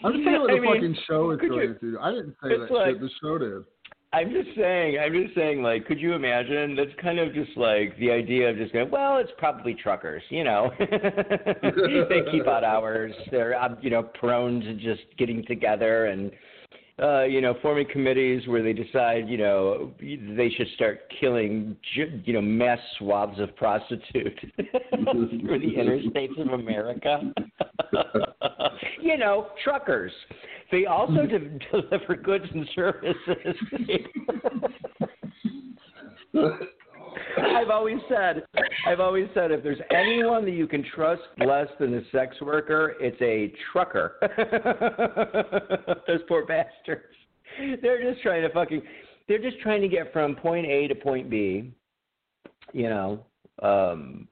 [0.04, 2.00] I'm just saying what I the mean, fucking show is going you- to.
[2.00, 3.02] I didn't say that like- shit.
[3.02, 3.64] The show did.
[4.16, 6.74] I'm just saying, I'm just saying, like, could you imagine?
[6.78, 10.46] That's kind of just like the idea of just going, well, it's probably truckers, you
[10.46, 10.72] know.
[10.80, 13.14] they keep out hours.
[13.30, 16.32] They're, um, you know, prone to just getting together and,
[17.04, 22.32] uh, you know, forming committees where they decide, you know, they should start killing, you
[22.32, 27.20] know, mass swaths of prostitutes through the interstates of America.
[29.02, 30.12] you know, truckers.
[30.72, 33.16] They also de- deliver goods and services.
[37.38, 38.44] I've always said,
[38.88, 42.96] I've always said, if there's anyone that you can trust less than a sex worker,
[43.00, 44.16] it's a trucker.
[46.08, 47.14] Those poor bastards.
[47.82, 48.82] They're just trying to fucking,
[49.28, 51.72] they're just trying to get from point A to point B.
[52.74, 53.26] You know,
[53.62, 54.28] um,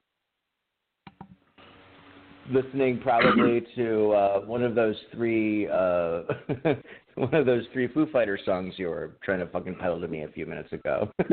[2.50, 6.22] listening probably to uh, one of those three uh,
[7.14, 10.24] one of those three Foo Fighter songs you were trying to fucking peddle to me
[10.24, 11.10] a few minutes ago.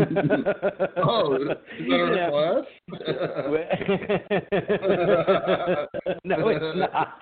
[1.03, 1.57] Oh, is that
[1.89, 2.67] a request?
[6.23, 7.17] no, it's not.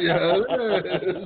[0.00, 0.36] yeah,
[0.84, 1.16] it is.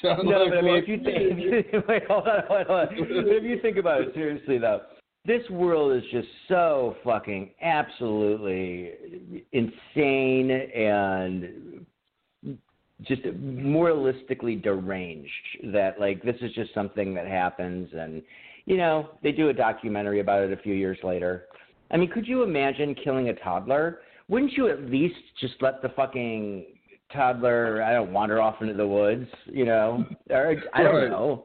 [0.00, 2.88] Sound no, like but I mean, if you think, wait, hold on, hold on.
[2.92, 4.80] If you think about it seriously, though,
[5.24, 11.86] this world is just so fucking absolutely insane and
[13.02, 15.30] just moralistically deranged
[15.72, 18.22] that like this is just something that happens and
[18.64, 21.46] you know they do a documentary about it a few years later.
[21.90, 24.00] I mean could you imagine killing a toddler?
[24.28, 26.66] Wouldn't you at least just let the fucking
[27.12, 30.04] toddler i don't wander off into the woods you know?
[30.30, 31.44] Or i don't know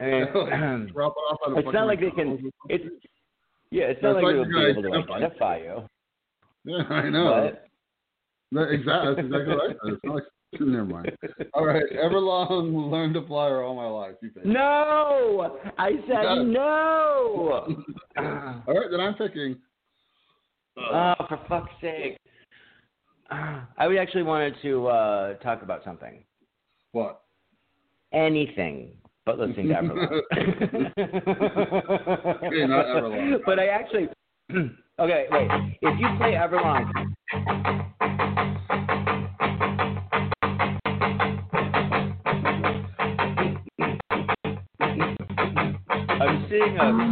[0.00, 2.84] Mean, Drop off on it's not like they can it's
[3.70, 5.58] yeah it's not That's like like they'll be able to identify.
[5.58, 5.82] you
[6.64, 7.50] Yeah, I know.
[8.52, 9.14] but exactly.
[9.14, 9.92] That's exactly what I said.
[9.92, 10.24] It's not like,
[10.60, 11.12] never mind.
[11.54, 11.84] All right.
[11.92, 14.14] Everlong learned to fly all my life.
[14.22, 14.44] You pick.
[14.44, 17.66] no i said no
[18.16, 18.90] All right.
[18.90, 19.56] Then I'm picking.
[20.76, 22.18] Oh, for fuck's sake.
[23.30, 26.24] I would actually wanted to uh, talk about something.
[26.92, 27.22] What?
[28.12, 28.92] Anything
[29.28, 30.22] but listening to Everlong.
[32.46, 33.40] Okay, not Everlong.
[33.44, 34.08] But I actually.
[34.98, 35.50] okay, wait.
[35.82, 36.90] If you play Everlong.
[46.20, 47.08] I'm seeing a.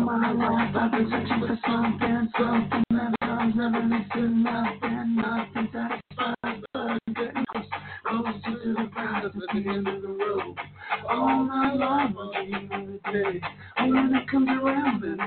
[11.09, 13.41] My the day,
[14.49, 15.21] around and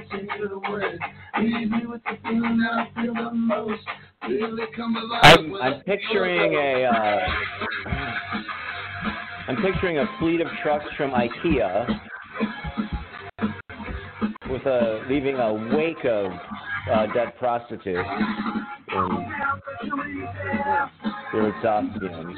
[0.82, 0.99] it.
[1.41, 3.84] Leave me with the feeling that I feel the most.
[4.21, 6.84] I'm, picturing a.
[6.84, 7.19] Uh,
[9.47, 11.99] I'm picturing a fleet of trucks from IKEA
[14.49, 16.32] with a leaving a wake of
[16.91, 18.09] uh, dead prostitutes
[18.91, 19.25] in
[21.32, 22.38] their exhaust fumes.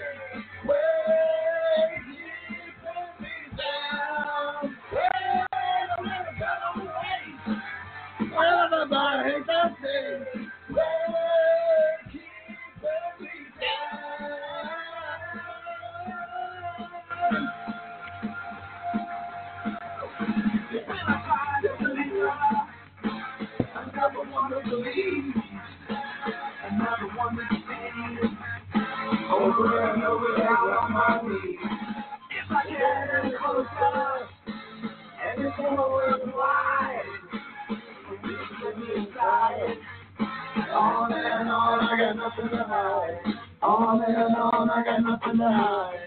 [40.73, 43.19] On and on, I got nothing to hide.
[43.61, 46.00] On and on, I got nothing to hide.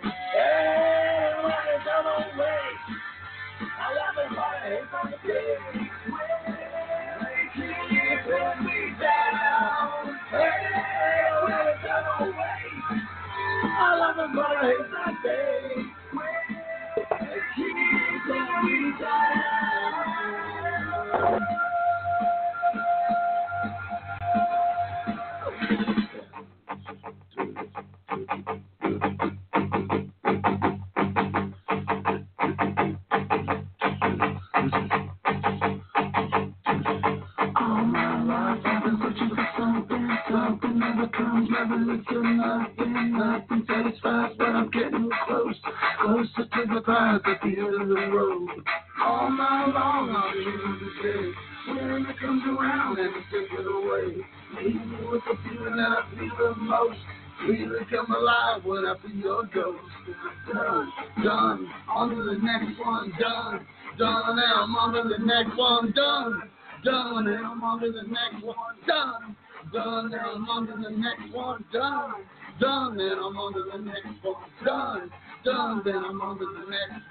[69.74, 71.64] Done, and I'm to the next one.
[71.72, 72.14] Done,
[72.60, 74.36] done, and I'm to the next one.
[74.64, 75.10] Done,
[75.44, 77.02] done, then I'm to the next.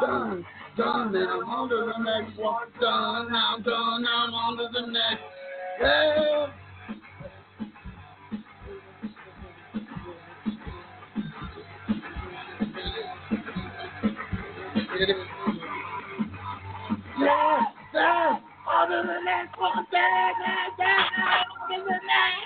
[0.00, 0.46] Done,
[0.76, 2.66] done, then I'm to the next one.
[2.80, 5.22] Done, now I'm done, now I'm to the next.
[5.80, 6.46] Yeah.
[17.18, 17.64] Yeah,
[17.94, 18.40] yeah.
[18.80, 19.12] On to the.
[19.60, 20.88] On to the the.
[20.88, 22.40] I.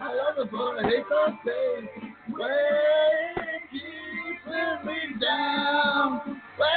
[0.00, 0.14] I
[1.44, 1.84] it,
[2.28, 2.40] but
[3.70, 6.40] keeping me down.
[6.58, 6.68] Way,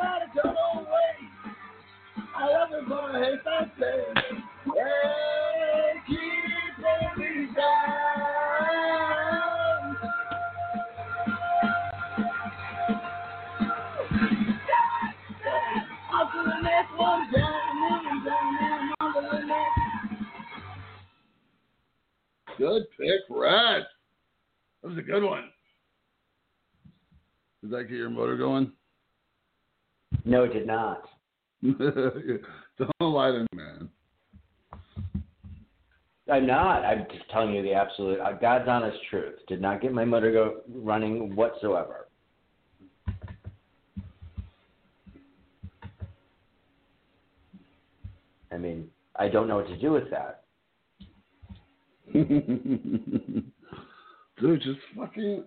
[0.00, 0.48] let it go
[0.80, 1.16] away.
[2.34, 3.68] I love it, but I hate that
[22.58, 23.84] Good pick, Rhett.
[24.82, 25.50] That was a good one.
[27.62, 28.72] Did that get your motor going?
[30.24, 31.08] No, it did not.
[31.62, 33.88] Don't lie to me, man.
[36.30, 36.84] I'm not.
[36.84, 39.34] I'm just telling you the absolute, uh, God's honest truth.
[39.48, 42.08] Did not get my motor go running whatsoever.
[48.50, 50.43] I mean, I don't know what to do with that.
[52.12, 53.52] Dude,
[54.62, 55.44] just fucking.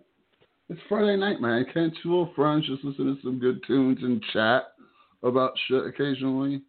[0.69, 1.65] It's Friday night, man.
[1.73, 4.63] Can't two old friends just listen to some good tunes and chat
[5.23, 6.61] about shit occasionally?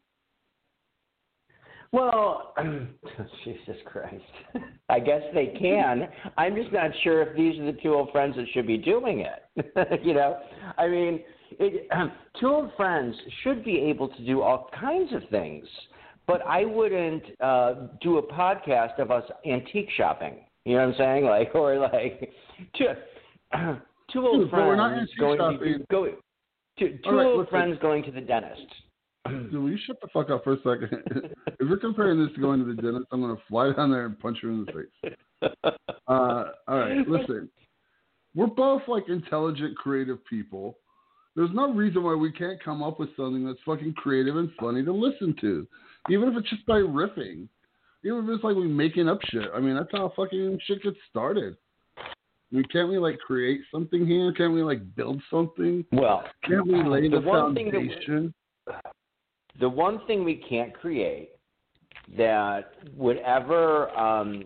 [1.90, 2.54] Well,
[3.44, 4.22] Jesus Christ.
[4.88, 6.08] I guess they can.
[6.36, 9.20] I'm just not sure if these are the two old friends that should be doing
[9.20, 10.00] it.
[10.04, 10.38] you know,
[10.76, 11.20] I mean,
[11.52, 11.88] it,
[12.40, 15.66] two old friends should be able to do all kinds of things,
[16.28, 20.34] but I wouldn't uh, do a podcast of us antique shopping.
[20.64, 21.24] You know what I'm saying?
[21.28, 22.32] Like, or like
[22.76, 22.84] two,
[24.12, 25.78] two old Dude, but we're not friends going shopping.
[25.78, 26.06] to go.
[26.78, 28.66] Two, two right, old friends going to the dentist.
[29.28, 31.02] Dude, will you shut the fuck up for a second?
[31.46, 34.18] if you're comparing this to going to the dentist, I'm gonna fly down there and
[34.20, 35.14] punch you in the face.
[36.08, 37.50] Uh, all right, listen.
[38.34, 40.78] We're both like intelligent, creative people.
[41.36, 44.82] There's no reason why we can't come up with something that's fucking creative and funny
[44.84, 45.68] to listen to,
[46.10, 47.48] even if it's just by riffing.
[48.04, 49.48] Even if it's like we making up shit.
[49.54, 51.56] I mean, that's how fucking shit gets started.
[51.98, 52.02] I
[52.52, 54.32] mean, can't we like create something here?
[54.32, 55.84] Can't we like build something?
[55.92, 58.34] Well, Can't we lay the, The thing we- foundation?
[59.60, 61.30] the one thing we can't create
[62.16, 64.44] that would ever um,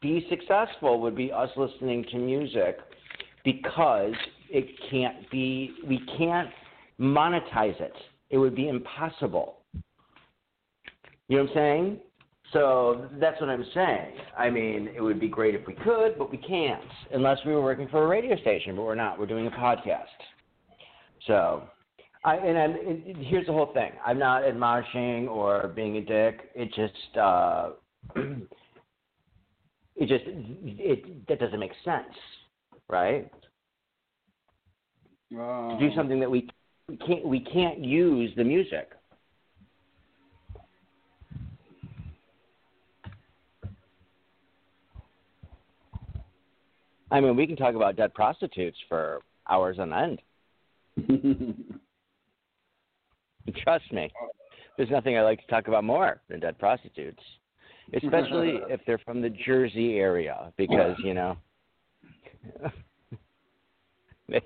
[0.00, 2.78] be successful would be us listening to music
[3.44, 4.14] because
[4.48, 6.48] it can't be we can't
[7.00, 7.92] monetize it
[8.30, 9.57] it would be impossible
[11.28, 11.98] you know what i'm saying
[12.52, 16.30] so that's what i'm saying i mean it would be great if we could but
[16.30, 19.46] we can't unless we were working for a radio station but we're not we're doing
[19.46, 20.04] a podcast
[21.26, 21.62] so
[22.24, 23.92] I, and I'm, here's the whole thing.
[24.04, 26.50] I'm not admonishing or being a dick.
[26.54, 27.70] It just, uh,
[29.96, 32.14] it just, it that doesn't make sense,
[32.88, 33.30] right?
[35.78, 36.48] To do something that we
[36.88, 38.90] we can't we can't use the music.
[47.10, 50.20] I mean, we can talk about dead prostitutes for hours on end.
[53.62, 54.10] Trust me,
[54.76, 57.22] there's nothing I like to talk about more than dead prostitutes,
[57.94, 61.38] especially if they're from the Jersey area, because you know
[64.28, 64.42] they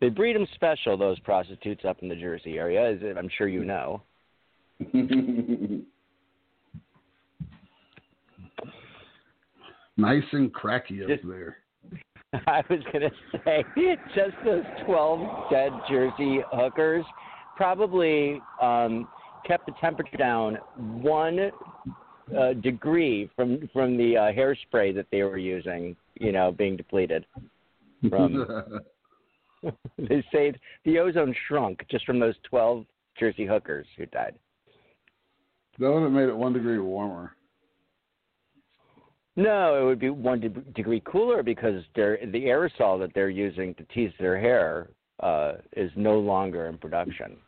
[0.00, 0.96] they breed them special.
[0.96, 4.02] Those prostitutes up in the Jersey area, as I'm sure you know.
[9.96, 11.58] Nice and cracky up Just- there.
[12.48, 13.10] I was gonna
[13.44, 13.64] say,
[14.14, 15.20] just those twelve
[15.50, 17.04] dead Jersey hookers
[17.56, 19.06] probably um,
[19.46, 21.50] kept the temperature down one
[22.36, 25.94] uh, degree from from the uh, hairspray that they were using.
[26.18, 27.24] You know, being depleted.
[28.08, 28.80] From
[29.98, 30.52] they say
[30.84, 32.84] the ozone shrunk just from those twelve
[33.18, 34.34] Jersey hookers who died.
[35.78, 37.35] that would have made it one degree warmer.
[39.36, 43.84] No, it would be one de- degree cooler because the aerosol that they're using to
[43.84, 44.88] tease their hair
[45.22, 47.36] uh, is no longer in production.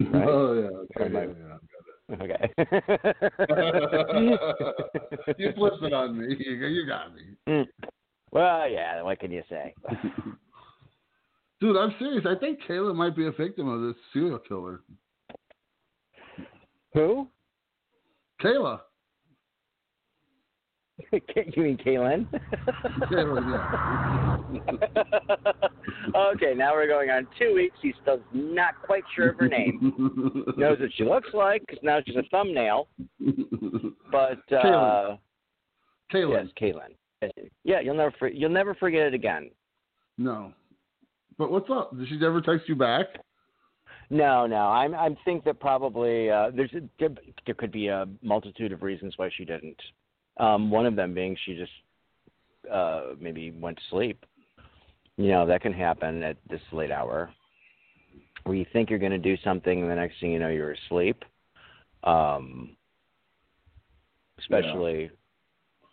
[0.00, 0.26] Right.
[0.26, 1.58] Oh yeah, okay, yeah, yeah.
[2.22, 2.50] Okay.
[5.36, 6.34] you flipped it on me.
[6.38, 7.22] You, you got me.
[7.46, 7.66] Mm.
[8.30, 9.02] Well, yeah.
[9.02, 9.74] What can you say?
[11.60, 12.24] Dude, I'm serious.
[12.26, 14.80] I think Kayla might be a victim of this serial killer.
[16.94, 17.28] Who?
[18.42, 18.80] Kayla.
[21.12, 22.26] You mean Kaylin?
[26.14, 27.76] Okay, now we're going on two weeks.
[27.82, 30.44] He's still not quite sure of her name.
[30.56, 32.88] Knows what she looks like because now she's a thumbnail.
[34.10, 35.16] But uh,
[36.12, 36.44] Kaylin.
[36.44, 37.30] Yes, Kaylin.
[37.64, 39.50] Yeah, you'll never for, you'll never forget it again.
[40.16, 40.52] No.
[41.38, 41.96] But what's up?
[41.96, 43.06] Did she ever text you back?
[44.08, 44.68] No, no.
[44.68, 47.10] I'm I think that probably uh, there's a, there,
[47.44, 49.80] there could be a multitude of reasons why she didn't.
[50.38, 51.72] Um, one of them being she just
[52.70, 54.24] uh, maybe went to sleep.
[55.16, 57.30] You know that can happen at this late hour,
[58.44, 60.72] where you think you're going to do something, and the next thing you know you're
[60.72, 61.24] asleep.
[62.04, 62.76] Um,
[64.38, 65.10] especially,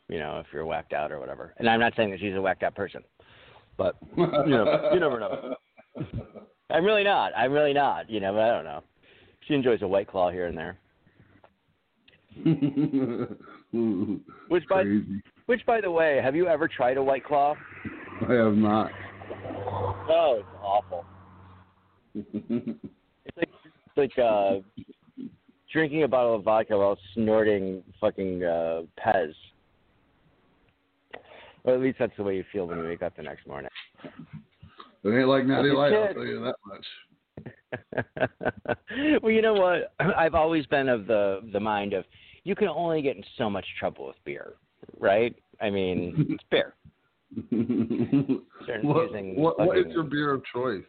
[0.10, 1.54] you know, if you're whacked out or whatever.
[1.58, 3.02] And I'm not saying that she's a whacked out person,
[3.78, 5.56] but you know, you never know.
[6.70, 7.32] I'm really not.
[7.38, 8.10] I'm really not.
[8.10, 8.84] You know, but I don't know.
[9.48, 10.78] She enjoys a white claw here and there.
[14.50, 15.24] Which by Crazy.
[15.48, 17.56] which by the way, have you ever tried a white claw?
[18.30, 18.92] I have not.
[20.10, 21.06] Oh, it's awful.
[23.26, 23.50] It's like
[23.86, 24.56] it's like uh
[25.72, 29.34] drinking a bottle of vodka while snorting fucking uh Pez.
[31.64, 33.72] Or at least that's the way you feel when you wake up the next morning.
[35.04, 36.86] It ain't like Natty Light, I'll tell you that much.
[39.24, 39.94] well, you know what?
[40.18, 42.04] I've always been of the the mind of
[42.44, 44.54] you can only get in so much trouble with beer,
[45.00, 45.36] right?
[45.62, 46.76] I mean, it's beer.
[48.84, 50.84] What, what, what is your beer of choice?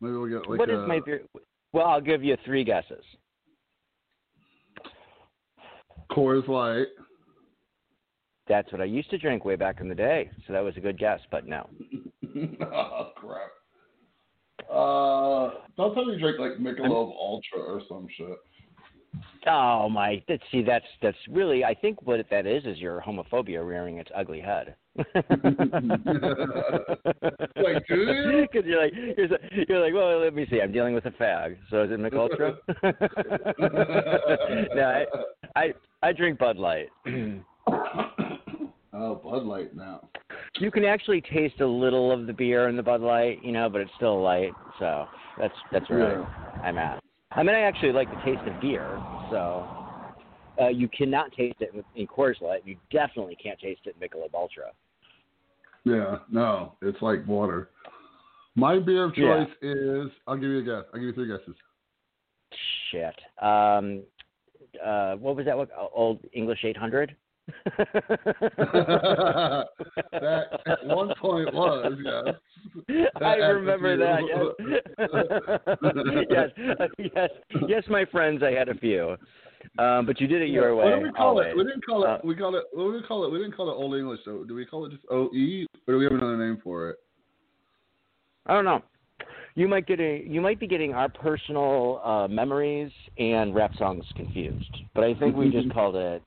[0.00, 1.22] Maybe we'll get like What a, is my beer?
[1.72, 3.02] Well, I'll give you three guesses.
[6.10, 6.86] Coors Light.
[8.46, 10.80] That's what I used to drink way back in the day, so that was a
[10.80, 11.20] good guess.
[11.30, 11.68] But no,
[12.72, 13.50] oh crap.
[14.70, 18.38] Uh, don't tell me you drink like Michelob Ultra or some shit.
[19.46, 20.22] Oh my!
[20.50, 21.64] See, that's that's really.
[21.64, 24.74] I think what that is is your homophobia rearing its ugly head.
[27.56, 28.46] Like, do you?
[28.52, 29.36] Because you're like you're, so-
[29.68, 30.60] you're like, well, let me see.
[30.60, 32.54] I'm dealing with a fag, so is it Mick Ultra?
[34.74, 35.04] no,
[35.56, 36.88] I, I I drink Bud Light.
[38.92, 40.08] oh, Bud Light now.
[40.60, 43.68] you can actually taste a little of the beer in the Bud Light, you know,
[43.68, 44.52] but it's still light.
[44.78, 45.06] So
[45.38, 46.60] that's that's where Yeah.
[46.62, 47.02] I'm at.
[47.36, 48.86] I mean, I actually like the taste of beer,
[49.30, 49.66] so
[50.60, 52.62] uh, you cannot taste it in, in Coors Light.
[52.64, 54.70] You definitely can't taste it in Michelob Ultra.
[55.84, 57.70] Yeah, no, it's like water.
[58.54, 59.44] My beer of Yeah.
[59.44, 60.10] choice is.
[60.26, 60.84] I'll give you a guess.
[60.92, 61.56] I'll give you three guesses.
[62.90, 63.20] Shit.
[63.42, 64.02] Um,
[64.82, 65.56] uh, what was that?
[65.56, 67.16] What, old English 800.
[70.12, 72.34] That at one point was yes.
[73.22, 74.20] I remember that.
[76.30, 76.50] Yes.
[76.98, 77.30] yes, yes,
[77.68, 78.42] yes, my friends.
[78.42, 79.16] I had a few,
[79.78, 80.84] um, but you did it your way.
[80.84, 81.48] What do we call always.
[81.50, 81.56] it?
[81.56, 82.08] We didn't call it.
[82.08, 82.64] Uh, we call it.
[82.72, 83.32] What do we call it?
[83.32, 84.20] We didn't call it Old English.
[84.24, 84.44] though.
[84.44, 86.96] do we call it just OE, or do we have another name for it?
[88.46, 88.82] I don't know.
[89.54, 94.04] You might get a, you might be getting our personal uh, memories and rap songs
[94.16, 96.22] confused, but I think we just called it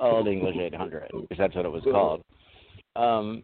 [0.00, 2.22] Old English 800 because that's what it was called.
[2.96, 3.42] Um,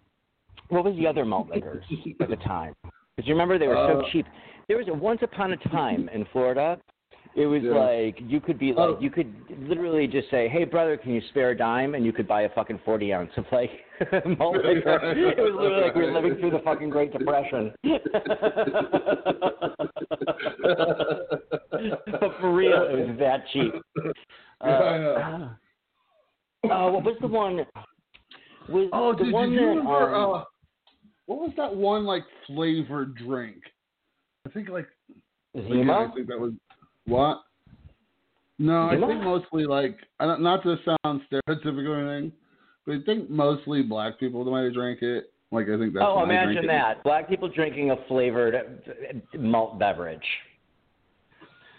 [0.68, 1.84] what was the other malt liquors
[2.20, 2.74] at the time?
[2.82, 4.26] Because you remember they were so Uh, cheap.
[4.68, 6.78] There was a once upon a time in Florida.
[7.36, 7.72] It was Yeah.
[7.74, 8.98] like you could be like Oh.
[9.00, 9.32] you could
[9.68, 12.48] literally just say, "Hey brother, can you spare a dime?" and you could buy a
[12.50, 13.70] fucking forty ounce of like
[14.38, 15.00] malt liquor.
[15.12, 17.72] It was literally like we were living through the fucking Great Depression.
[22.20, 23.74] but for real, it was that cheap.
[24.04, 24.10] Uh,
[24.64, 24.98] Yeah, I
[25.38, 25.50] know.
[26.70, 27.66] uh, what was the one?
[28.68, 30.14] Was Oh, the did, one did you that, remember?
[30.14, 30.44] um, uh,
[31.26, 33.56] what was that one like flavored drink?
[34.46, 34.86] I think like
[35.56, 36.10] Zima?
[36.10, 36.52] I think that was
[37.06, 37.42] what?
[38.58, 42.32] No, I think mostly like I don't, not to sound stereotypical or anything,
[42.86, 45.32] but I think mostly black people might have drank it.
[45.50, 47.02] Like I think that's oh, imagine that!
[47.04, 50.24] Black people drinking a flavored uh, malt beverage.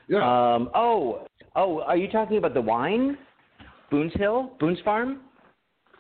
[0.08, 0.20] Yeah.
[0.20, 3.18] Um, oh, oh, are you talking about the wine?
[3.96, 5.22] Boone's Hill, Boone's Farm.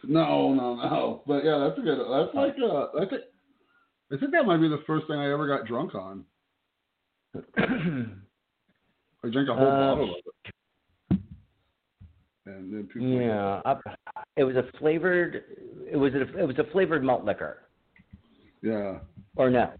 [0.03, 1.23] No, no, no.
[1.25, 1.97] But yeah, that's a good.
[1.97, 5.95] That's like uh, I think that might be the first thing I ever got drunk
[5.95, 6.25] on.
[7.57, 11.21] I drank a whole Uh, bottle of it,
[12.47, 13.07] and then people.
[13.07, 13.81] yeah, up,
[14.35, 15.43] it was a flavored.
[15.89, 17.69] It was a, it was a flavored malt liquor,
[18.61, 18.99] Yeah,
[19.37, 19.71] or no?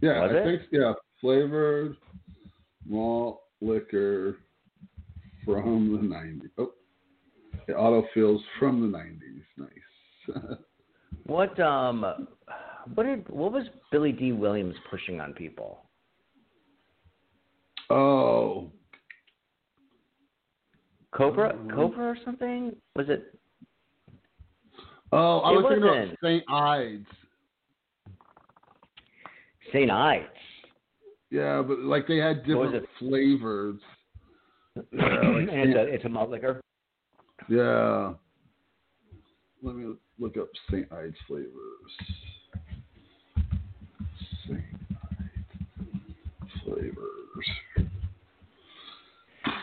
[0.00, 0.20] yeah.
[0.20, 0.44] Was I it?
[0.44, 1.96] think yeah, flavored
[2.86, 4.36] malt liquor
[5.44, 6.50] from the '90s.
[6.58, 6.72] Oh,
[7.68, 9.44] it auto fills from the '90s.
[9.56, 10.58] Nice.
[11.24, 12.26] What um,
[12.94, 15.82] what did what was Billy Dee Williams pushing on people?
[17.90, 18.70] oh,
[21.12, 22.74] Cobra, Um, Cobra or something?
[22.96, 23.38] Was it?
[25.12, 26.04] oh, I It was thinking wasn't.
[26.04, 26.44] about St.
[26.48, 27.06] Ides.
[29.72, 29.90] St.
[29.90, 30.26] Ides.
[31.30, 33.80] Yeah, but like they had different flavors.
[34.76, 36.60] Yeah, like and it's a it's a malt liquor.
[37.48, 38.12] Yeah.
[39.62, 40.90] Let me look up St.
[40.92, 41.48] Ides flavors.
[44.46, 44.60] St.
[45.20, 47.88] Ides flavors.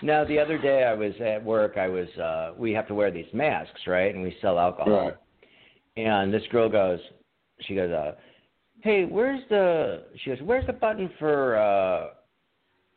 [0.01, 1.77] Now the other day I was at work.
[1.77, 4.13] I was uh, we have to wear these masks, right?
[4.13, 5.05] And we sell alcohol.
[5.05, 5.17] Right.
[5.97, 6.99] And this girl goes,
[7.61, 8.15] she goes, uh,
[8.81, 12.07] "Hey, where's the?" She goes, "Where's the button for uh,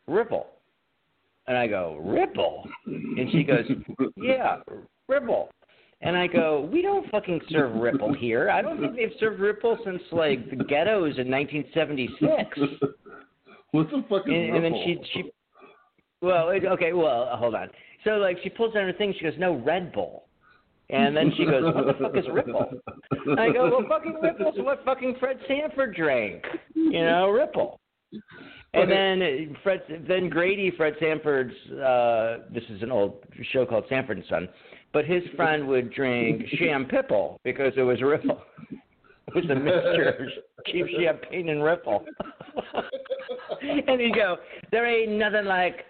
[0.07, 0.47] Ripple?"
[1.49, 3.65] And I go, "Ripple?" And she goes,
[4.15, 4.57] "Yeah,
[5.07, 5.49] Ripple."
[6.01, 8.49] And I go, we don't fucking serve Ripple here.
[8.49, 12.57] I don't think they've served Ripple since like the ghettos in 1976.
[13.71, 15.31] what the fuck is And, and then she she,
[16.21, 17.67] well, it, okay, well, hold on.
[18.05, 19.13] So like she pulls down her thing.
[19.17, 20.23] She goes, no Red Bull.
[20.89, 22.65] And then she goes, what the fuck is Ripple?
[23.25, 26.43] And I go, well, fucking Ripple's what fucking Fred Sanford drank.
[26.75, 27.79] You know, Ripple.
[28.73, 31.53] And then Fred, then Grady, Fred Sanford's.
[31.71, 33.17] Uh, this is an old
[33.51, 34.47] show called Sanford and Son,
[34.93, 38.41] but his friend would drink Champipple because it was Ripple.
[39.27, 42.05] It was a mixture of cheap champagne and Ripple.
[43.61, 44.37] and he'd go,
[44.71, 45.85] "There ain't nothing like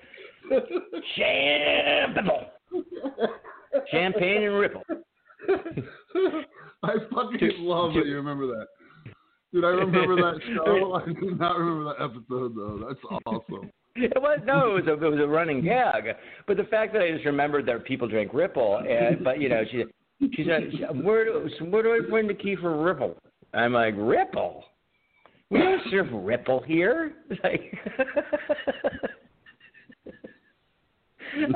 [1.16, 2.46] Champipple,
[3.92, 4.84] champagne and Ripple."
[6.84, 8.68] I fucking love that you remember that.
[9.52, 10.94] Dude, I remember that show.
[11.06, 12.86] I do not remember that episode though.
[12.88, 13.72] That's awesome.
[13.96, 16.16] It was no, it was a it was a running gag.
[16.48, 19.64] But the fact that I just remembered that people drank Ripple, and but you know
[19.70, 19.84] she
[20.36, 23.18] she said, "Where do where do I find the key for Ripple?"
[23.54, 24.64] I'm like, "Ripple?
[25.50, 27.74] We don't serve Ripple here." Like,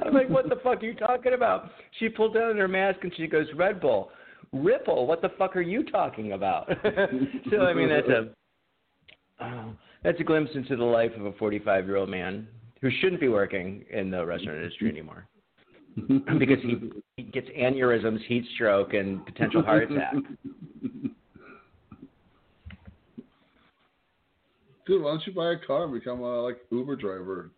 [0.05, 1.69] I'm like, "What the fuck are you talking about?"
[1.99, 4.09] She pulled down her mask and she goes, "Red Bull."
[4.53, 6.67] Ripple, what the fuck are you talking about?
[7.51, 8.29] so I mean that's a
[9.43, 9.73] oh,
[10.03, 12.47] that's a glimpse into the life of a 45 year old man
[12.79, 15.27] who shouldn't be working in the restaurant industry anymore
[16.37, 20.13] because he, he gets aneurysms, heat stroke, and potential heart attack.
[24.85, 27.51] Dude, why don't you buy a car and become a like Uber driver?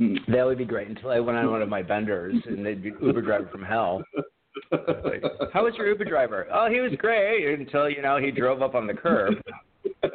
[0.00, 0.32] Mm-hmm.
[0.32, 2.92] That would be great until I went on one of my benders and they'd be
[3.02, 4.02] Uber driver from hell.
[4.72, 5.22] Like,
[5.52, 6.46] How was your Uber driver?
[6.52, 9.34] Oh, he was great until you know he drove up on the curb.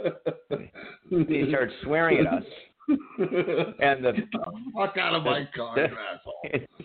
[1.09, 2.43] He started swearing at us,
[2.89, 4.13] and the
[4.75, 6.33] fuck out of my car, you asshole.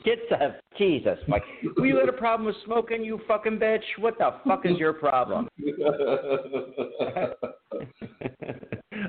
[0.04, 1.42] Get the Jesus, Mike.
[1.80, 3.82] We had a problem with smoking, you fucking bitch.
[3.98, 5.48] What the fuck is your problem?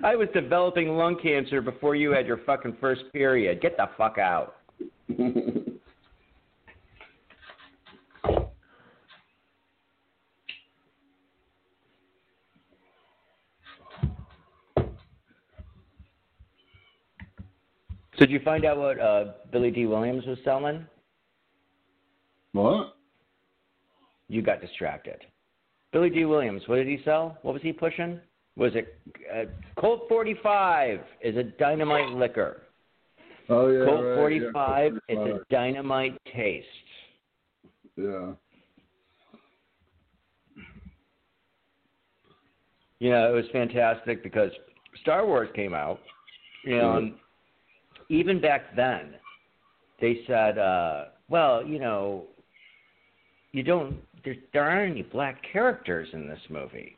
[0.03, 3.61] I was developing lung cancer before you had your fucking first period.
[3.61, 4.55] Get the fuck out.
[18.10, 20.85] So did you find out what uh, Billy Dee Williams was selling?
[22.51, 22.95] what?
[24.27, 25.17] You got distracted.
[25.91, 27.39] Billy Dee Williams, what did he sell?
[27.41, 28.19] What was he pushing?
[28.55, 28.95] Was it
[29.33, 29.45] uh,
[29.75, 32.61] Colt 45 is a dynamite liquor.
[33.49, 36.67] Oh yeah, Colt right, 45 yeah, is a dynamite taste.
[37.95, 38.05] 45.
[38.05, 38.33] Yeah.
[42.99, 44.51] You know, it was fantastic because
[45.01, 45.99] Star Wars came out,
[46.63, 47.13] you know, and
[48.11, 49.15] even back then,
[50.01, 52.25] they said, uh, well, you know,
[53.53, 53.95] you don't,
[54.25, 56.97] there, there aren't any black characters in this movie,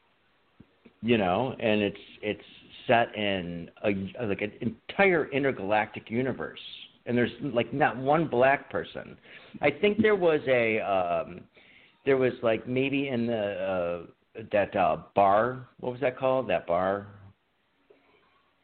[1.01, 2.41] you know, and it's it's
[2.88, 3.89] set in a
[4.26, 4.51] like an
[4.89, 6.59] entire intergalactic universe,
[7.05, 9.16] and there's like not one black person.
[9.61, 11.41] I think there was a, um,
[12.05, 14.05] there was like maybe in the
[14.38, 16.49] uh, that uh, bar, what was that called?
[16.49, 17.07] That bar,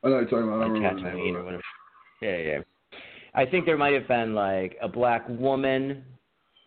[0.03, 0.61] I know you're talking about.
[0.61, 1.11] I don't like remember.
[1.11, 1.61] the name or of it.
[2.21, 2.59] Yeah, yeah.
[3.33, 6.03] I think there might have been like a black woman,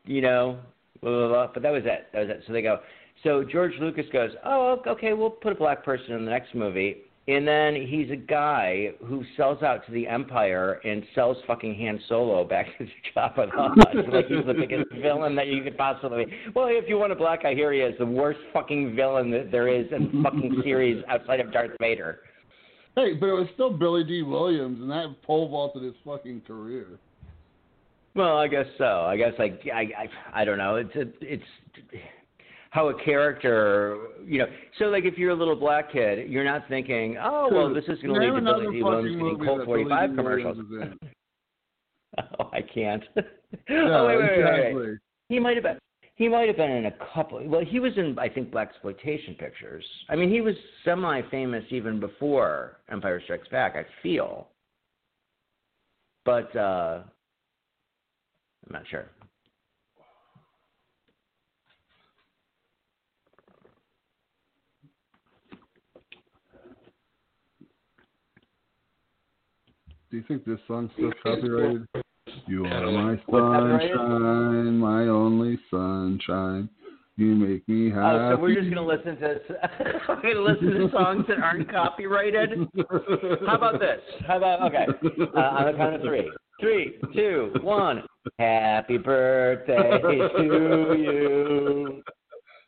[0.05, 0.59] you know,
[1.01, 2.07] blah, blah, blah, but that was it.
[2.13, 2.45] That was it.
[2.47, 2.81] So they go.
[3.25, 7.03] So George Lucas goes, oh, okay, we'll put a black person in the next movie,
[7.29, 12.01] and then he's a guy who sells out to the Empire and sells fucking Han
[12.09, 12.85] Solo back to
[13.15, 13.97] Jabba the Hutt.
[14.13, 16.25] like he's the biggest villain that you could possibly.
[16.25, 16.33] Be.
[16.55, 19.53] Well, if you want a black guy, here he is, the worst fucking villain that
[19.53, 22.21] there is in fucking series outside of Darth Vader.
[22.95, 26.87] Hey, but it was still Billy Dee Williams, and that pole vaulted his fucking career.
[28.15, 29.03] Well, I guess so.
[29.03, 29.89] I guess like I
[30.35, 30.77] I I don't know.
[30.77, 31.43] It's a, it's
[32.69, 34.47] how a character, you know.
[34.79, 37.99] So like if you're a little black kid, you're not thinking, oh well, this is
[38.03, 40.57] going to lead to Billy Dee Williams getting Colt 45 commercials.
[40.71, 41.09] Williams is in.
[42.41, 43.05] oh, I can't.
[43.69, 44.75] Oh, yeah, oh wait, wait, wait, wait, exactly.
[44.75, 44.99] wait.
[45.29, 45.79] He might have been.
[46.15, 47.43] He might have been in a couple.
[47.49, 49.85] Well, he was in I think black exploitation pictures.
[50.09, 50.55] I mean, he was
[50.85, 53.77] semi-famous even before Empire Strikes Back.
[53.77, 54.49] I feel.
[56.25, 57.03] But uh
[58.67, 59.07] I'm not sure.
[70.11, 71.87] Do you think this song's still copyrighted?
[72.47, 76.69] You are my sunshine, my only sunshine.
[77.17, 78.19] You make me happy.
[78.19, 79.41] Oh, so we're just gonna listen to
[80.09, 82.51] we're gonna listen to songs that aren't copyrighted.
[83.47, 84.01] How about this?
[84.27, 84.87] How about okay?
[85.37, 86.31] Uh, on the count of three.
[86.59, 88.05] three, two, one.
[88.39, 90.01] Happy birthday
[90.37, 92.03] to you.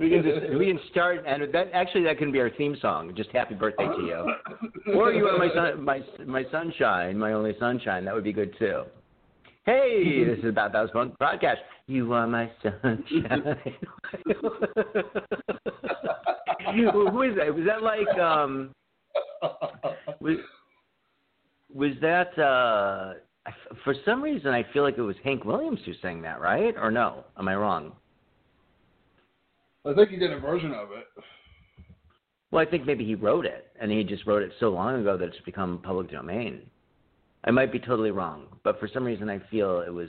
[0.00, 3.14] We can just we can start and that actually that can be our theme song.
[3.16, 4.94] Just happy birthday to you.
[4.94, 8.04] Or you are my sun, my my sunshine, my only sunshine.
[8.04, 8.82] That would be good too.
[9.66, 11.60] Hey, this is about that was broadcast.
[11.86, 13.04] You are my sunshine.
[16.82, 17.54] who is that?
[17.54, 18.74] Was that like um?
[20.20, 20.36] Was
[21.74, 23.14] was that uh?
[23.84, 26.74] For some reason, I feel like it was Hank Williams who sang that, right?
[26.78, 27.24] Or no?
[27.38, 27.92] Am I wrong?
[29.86, 31.04] I think he did a version of it.
[32.50, 35.18] Well, I think maybe he wrote it, and he just wrote it so long ago
[35.18, 36.62] that it's become public domain.
[37.44, 40.08] I might be totally wrong, but for some reason I feel it was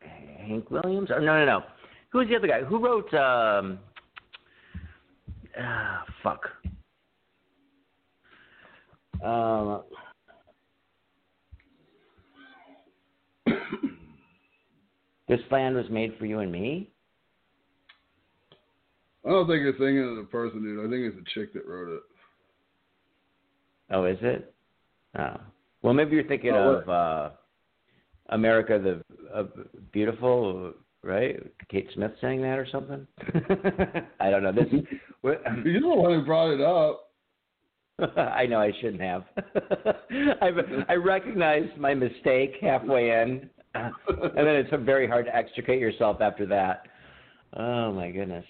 [0.00, 1.10] Hank Williams.
[1.10, 1.62] Or no, no, no.
[2.10, 2.62] Who was the other guy?
[2.62, 3.12] Who wrote?
[3.12, 3.80] Um,
[5.58, 6.48] ah, fuck.
[9.24, 9.82] Um,
[15.28, 16.90] this land was made for you and me.
[19.24, 20.86] I don't think you're thinking of the person, dude.
[20.86, 22.02] I think it's a chick that wrote it.
[23.92, 24.54] Oh, is it?
[25.18, 25.36] Oh.
[25.82, 27.30] Well, maybe you're thinking Oh, of uh,
[28.28, 29.02] America the
[29.34, 29.44] uh,
[29.92, 31.36] Beautiful, right?
[31.70, 33.06] Kate Smith saying that or something.
[34.20, 34.52] I don't know.
[34.52, 34.66] This.
[35.22, 37.06] what- You're the one who brought it up.
[38.16, 39.24] I know I shouldn't have.
[40.40, 40.50] I
[40.88, 43.92] I recognized my mistake halfway in, and
[44.34, 46.86] then it's very hard to extricate yourself after that.
[47.54, 48.46] Oh my goodness.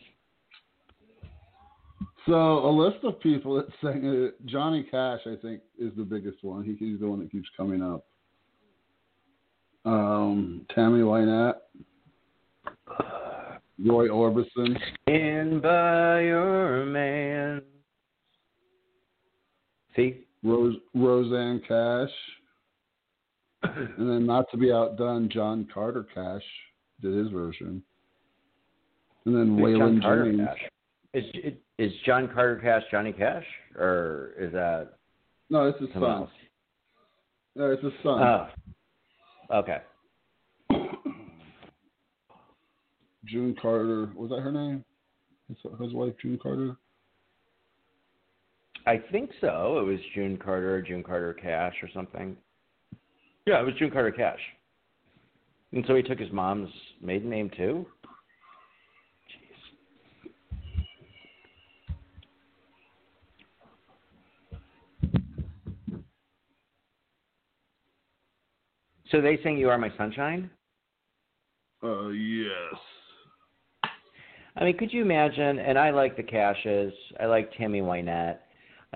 [2.26, 4.30] So a list of people that sang.
[4.44, 6.64] Johnny Cash, I think, is the biggest one.
[6.64, 8.04] He, he's the one that keeps coming up.
[9.86, 11.54] Um, Tammy Wynette,
[13.82, 17.62] Roy Orbison, Stand by your man.
[19.96, 22.10] See, Rose, Rosanne Cash,
[23.62, 26.44] and then not to be outdone, John Carter Cash
[27.00, 27.82] did his version,
[29.24, 30.46] and then Who's Waylon Jennings.
[30.46, 30.70] Cash?
[31.12, 31.24] Is
[31.78, 33.44] is John Carter Cash Johnny Cash,
[33.76, 34.92] or is that
[35.48, 36.02] No, it's his son.
[36.04, 36.30] else?
[37.56, 38.22] No, it's his son.
[38.22, 38.46] Oh,
[39.52, 39.78] okay.
[43.24, 44.10] June Carter.
[44.14, 44.84] Was that her name?
[45.48, 46.76] His, his wife, June Carter.
[48.86, 49.78] I think so.
[49.80, 52.36] It was June Carter, or June Carter Cash, or something.
[53.46, 54.40] Yeah, it was June Carter Cash.
[55.72, 56.70] And so he took his mom's
[57.02, 57.86] maiden name too.
[69.10, 70.50] So they sing "You Are My Sunshine."
[71.82, 72.74] Uh, yes.
[74.56, 75.58] I mean, could you imagine?
[75.58, 76.92] And I like the Cashes.
[77.18, 78.38] I like Tammy Wynette.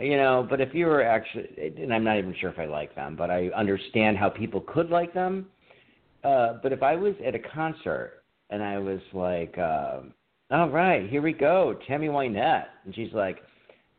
[0.01, 1.49] You know, but if you were actually,
[1.81, 4.91] and I'm not even sure if I like them, but I understand how people could
[4.91, 5.47] like them.
[6.25, 10.01] Uh, but if I was at a concert and I was like, uh,
[10.51, 13.39] "All right, here we go, Tammy Wynette," and she's like,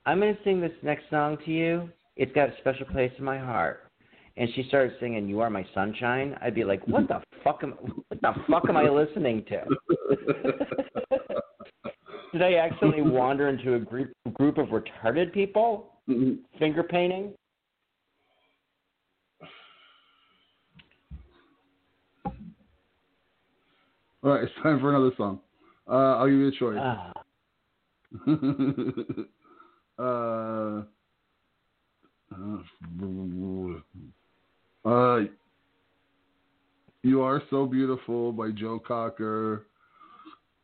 [0.06, 1.90] "I'm going to sing this next song to you.
[2.18, 3.85] It's got a special place in my heart."
[4.38, 7.72] And she started singing "You Are My Sunshine." I'd be like, "What the fuck am
[7.72, 9.64] What the fuck am I listening to?"
[12.34, 15.94] Did I accidentally wander into a group group of retarded people
[16.60, 17.34] finger painting?
[24.22, 25.40] All right, it's time for another song.
[25.88, 26.80] Uh, I'll give you a choice.
[26.82, 27.14] Ah,
[30.00, 30.84] uh,
[32.34, 32.58] uh,
[34.86, 35.22] Uh,
[37.02, 39.66] you are so beautiful by Joe Cocker,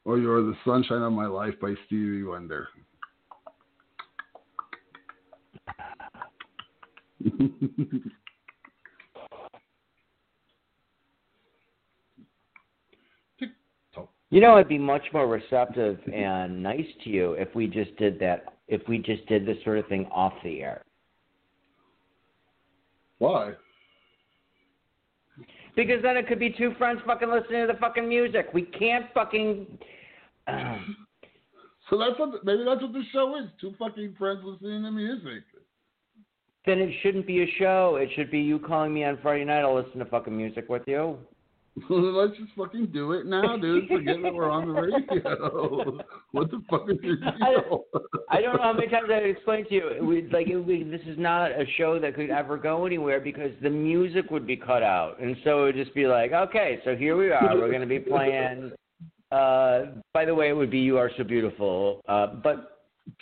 [0.05, 2.67] or you're the sunshine of my life by Stevie Wonder.
[14.29, 18.19] you know, I'd be much more receptive and nice to you if we just did
[18.19, 18.53] that.
[18.67, 20.83] If we just did this sort of thing off the air,
[23.17, 23.53] Why?
[25.75, 28.47] Because then it could be two friends fucking listening to the fucking music.
[28.53, 29.65] We can't fucking.
[30.47, 30.97] Um,
[31.89, 33.49] so that's what maybe that's what the show is.
[33.59, 35.43] Two fucking friends listening to music.
[36.65, 37.97] then it shouldn't be a show.
[38.01, 39.61] It should be you calling me on Friday night.
[39.61, 41.17] I'll listen to fucking music with you.
[41.89, 43.87] Let's just fucking do it now, dude.
[43.87, 45.99] Forget that we're on the radio.
[46.31, 47.85] what the fuck is your deal?
[48.29, 49.89] I don't know how many times I explained to you.
[50.01, 53.69] We, like, it, this is not a show that could ever go anywhere because the
[53.69, 57.15] music would be cut out, and so it would just be like, okay, so here
[57.15, 57.55] we are.
[57.55, 58.73] We're going to be playing.
[59.31, 62.79] Uh, by the way, it would be "You Are So Beautiful," uh, but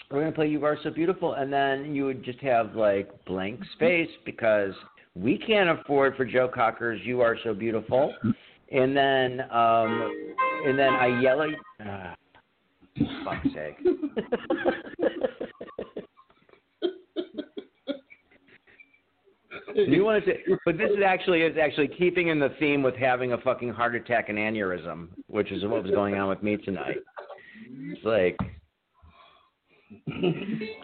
[0.10, 3.10] we're going to play "You Are So Beautiful," and then you would just have like
[3.26, 4.74] blank space because
[5.16, 8.14] We can't afford for Joe Cocker's "You Are So Beautiful,"
[8.72, 10.12] and then um,
[10.66, 11.86] and then I yell at.
[11.86, 12.16] Uh,
[13.24, 13.78] fuck's sake.
[19.76, 22.96] you want to say, but this is actually is actually keeping in the theme with
[22.96, 26.58] having a fucking heart attack and aneurysm, which is what was going on with me
[26.58, 26.98] tonight.
[27.72, 28.38] It's like,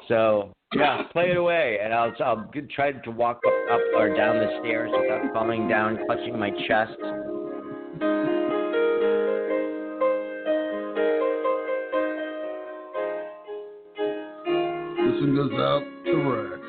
[0.07, 4.37] so yeah, play it away, and I'll I'll try to walk up, up or down
[4.37, 6.97] the stairs without falling down, clutching my chest.
[14.97, 16.61] This one goes out to Rex.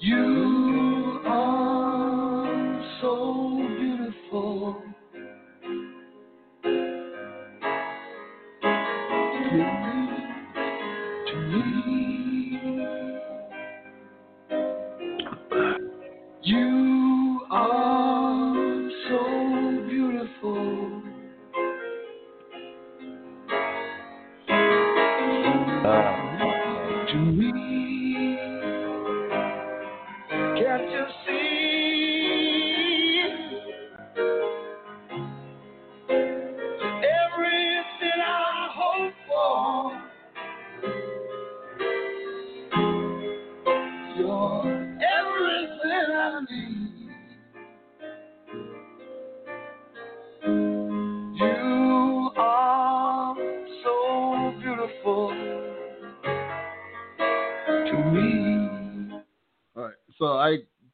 [0.00, 0.51] You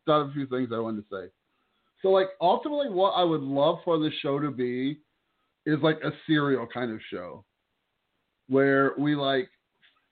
[0.09, 1.31] I got a few things I wanted to say.
[2.03, 4.99] So, like, ultimately, what I would love for the show to be
[5.67, 7.45] is like a serial kind of show
[8.49, 9.51] where we like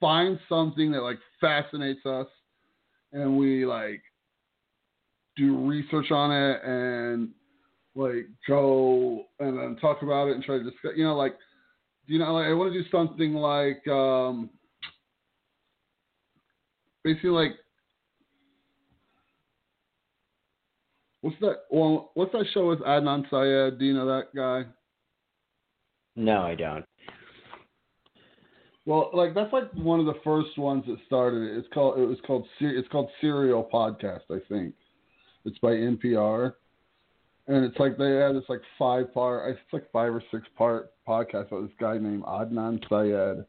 [0.01, 2.27] find something that like fascinates us
[3.13, 4.03] and we like
[5.37, 7.31] do research on it and
[7.95, 11.37] like go and then talk about it and try to discuss, you know, like,
[12.07, 14.51] you know, like I want to do something like, um,
[17.03, 17.53] basically like
[21.27, 23.79] what's that well what's that show with Adnan Syed?
[23.79, 24.63] Do you know that guy?
[26.15, 26.85] no, I don't.
[28.85, 31.59] Well, like that's like one of the first ones that started it.
[31.59, 34.75] It's called it was called it's called Serial Podcast, I think.
[35.45, 36.55] It's by NPR.
[37.49, 40.93] And it's like they had this like five part it's like five or six part
[41.09, 43.45] podcast about this guy named Adnan Syed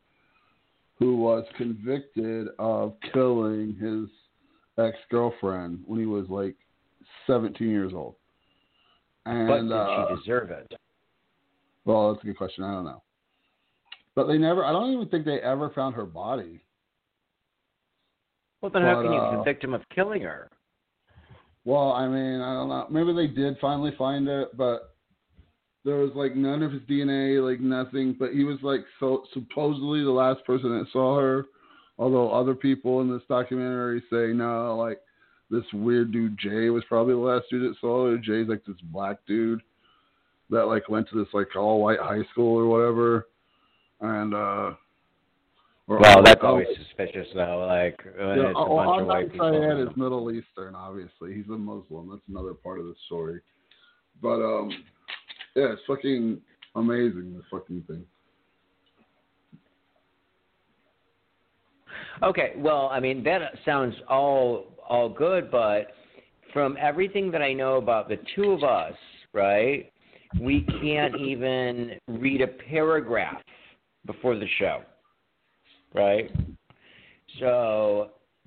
[1.00, 4.10] who was convicted of killing his
[4.84, 6.56] ex girlfriend when he was like
[7.28, 8.16] seventeen years old.
[9.26, 10.74] And But did uh, she deserve it?
[11.86, 12.64] well, that's a good question.
[12.64, 13.04] I don't know.
[14.16, 16.62] But they never, I don't even think they ever found her body.
[18.62, 20.50] Well, then how but, can you uh, convict him of killing her?
[21.66, 22.88] Well, I mean, I don't know.
[22.90, 24.96] Maybe they did finally find it, but
[25.84, 28.16] there was like none of his DNA, like nothing.
[28.18, 31.46] But he was like so supposedly the last person that saw her.
[32.00, 35.00] Although other people in this documentary say no, like
[35.50, 38.16] this weird dude Jay was probably the last dude that saw.
[38.18, 39.62] Jay's like this black dude
[40.50, 43.28] that like went to this like all white high school or whatever,
[44.02, 44.74] and uh.
[45.88, 47.66] or Well, that's all- always suspicious, though.
[47.68, 49.88] Like when yeah, it's a oh, bunch of Adnan white people.
[49.88, 51.34] Is Middle Eastern, obviously.
[51.34, 52.10] He's a Muslim.
[52.10, 53.41] That's another part of the story.
[54.22, 54.70] But um,
[55.56, 56.41] yeah, it's fucking
[56.76, 57.36] amazing.
[57.36, 58.04] This fucking thing.
[62.24, 65.88] Okay, well, I mean that sounds all all good, but
[66.54, 68.96] from everything that I know about the two of us,
[69.34, 69.92] right?
[70.40, 73.42] We can't even read a paragraph
[74.06, 74.82] before the show,
[75.94, 76.32] right?
[77.40, 78.12] So,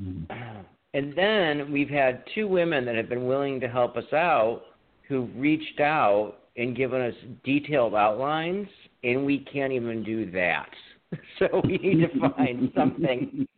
[0.95, 4.63] and then we've had two women that have been willing to help us out
[5.09, 7.15] who reached out and given us
[7.45, 8.69] detailed outlines,
[9.03, 10.69] and we can't even do that.
[11.41, 13.49] So we need to find something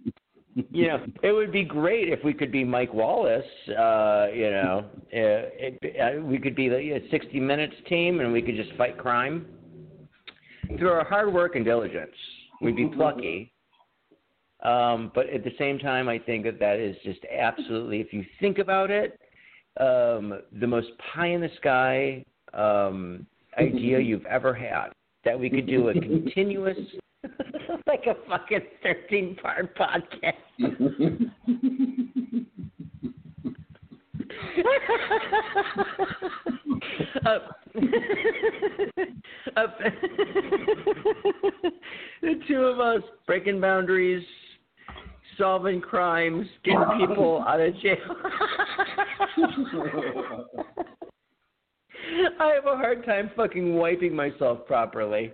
[0.55, 3.45] you know, it would be great if we could be Mike Wallace.
[3.69, 8.33] Uh, you know, uh, it, uh, we could be the a 60 Minutes team, and
[8.33, 9.47] we could just fight crime
[10.79, 12.15] through our hard work and diligence.
[12.61, 13.53] We'd be plucky,
[14.63, 18.25] um, but at the same time, I think that that is just absolutely, if you
[18.41, 19.19] think about it,
[19.81, 22.25] um, the most pie in the sky
[22.55, 23.27] um,
[23.59, 24.89] idea you've ever had.
[25.25, 26.77] That we could do a continuous,
[27.87, 30.33] like a fucking 13 part podcast.
[42.23, 44.25] The two of us breaking boundaries,
[45.37, 47.97] solving crimes, getting people out of jail.
[52.39, 55.33] I have a hard time fucking wiping myself properly.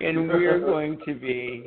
[0.00, 1.64] And we're going to be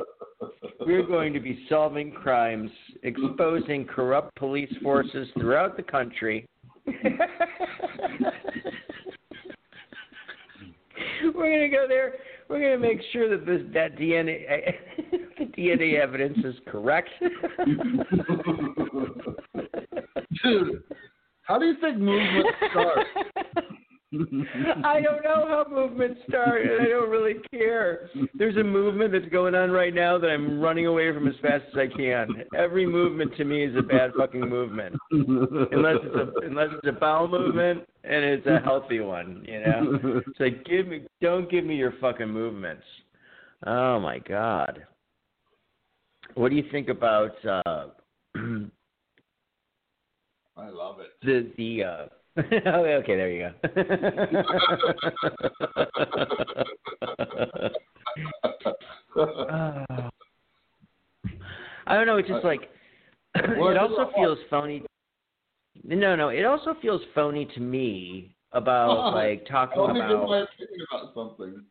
[0.86, 2.72] we're going to be solving crimes,
[3.04, 6.48] exposing corrupt police forces throughout the country.
[11.36, 12.14] we're gonna go there.
[12.50, 14.76] We're gonna make sure that this that DNA
[15.38, 17.10] the DNA evidence is correct.
[20.44, 20.84] Dude,
[21.42, 23.00] how do you think movements start?
[24.14, 28.10] I don't know how movements start, and I don't really care.
[28.34, 31.66] There's a movement that's going on right now that I'm running away from as fast
[31.74, 32.30] as I can.
[32.56, 36.98] Every movement to me is a bad fucking movement, unless it's a unless it's a
[36.98, 39.44] bowel movement and it's a healthy one.
[39.46, 42.86] You know, it's like give me, don't give me your fucking movements.
[43.66, 44.86] Oh my god.
[46.36, 47.88] What do you think about uh,
[50.56, 51.12] I love it.
[51.22, 51.84] the the?
[51.84, 52.06] Uh,
[52.54, 53.54] okay, there you go.
[59.18, 59.86] Uh,
[61.88, 62.18] I don't know.
[62.18, 62.70] It's just like
[63.36, 64.84] it also feels phony.
[65.84, 70.26] No, no, it also feels phony to me about like talking about.
[70.26, 70.48] about
[71.16, 71.64] something.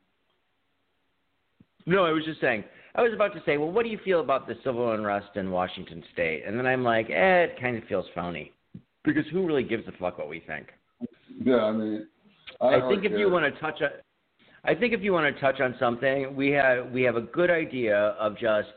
[1.86, 2.64] No, I was just saying.
[2.96, 5.50] I was about to say, well, what do you feel about the civil unrest in
[5.50, 6.44] Washington State?
[6.46, 8.52] And then I'm like, eh, it kind of feels phony
[9.06, 10.66] because who really gives a fuck what we think?
[11.42, 12.06] Yeah, I mean,
[12.60, 13.18] I, I think if care.
[13.18, 13.88] you want to touch on,
[14.64, 17.50] I think if you want to touch on something, we have we have a good
[17.50, 18.68] idea of just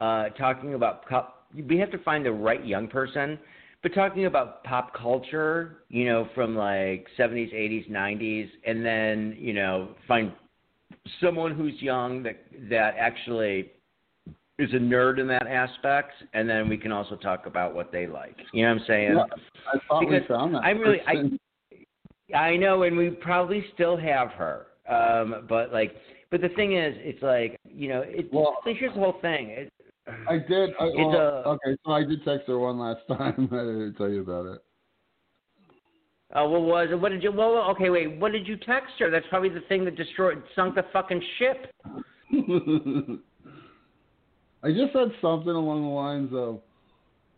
[0.00, 1.06] uh, talking about.
[1.08, 3.38] Pop, we have to find the right young person,
[3.82, 9.52] but talking about pop culture, you know, from like 70s, 80s, 90s, and then you
[9.52, 10.32] know find
[11.20, 12.36] someone who's young that
[12.70, 13.72] that actually
[14.58, 18.06] is a nerd in that aspect, and then we can also talk about what they
[18.06, 18.36] like.
[18.52, 19.12] You know what I'm saying?
[19.14, 19.24] Yeah,
[19.72, 20.58] I thought we found that.
[20.58, 21.38] I'm really- I-.
[22.36, 24.66] I know, and we probably still have her.
[24.88, 25.94] Um, but like,
[26.30, 28.28] but the thing is, it's like you know, it.
[28.32, 29.50] Well- here's the whole thing.
[29.50, 29.72] It,
[30.28, 30.70] I did.
[30.80, 33.48] I, well, a- okay, so I did text her one last time.
[33.52, 34.60] I didn't tell you about it.
[36.34, 36.96] oh, what was it?
[37.00, 37.30] What did you?
[37.32, 38.18] Well, okay, wait.
[38.18, 39.10] What did you text her?
[39.10, 41.70] That's probably the thing that destroyed, sunk the fucking ship.
[44.62, 46.60] I just said something along the lines of,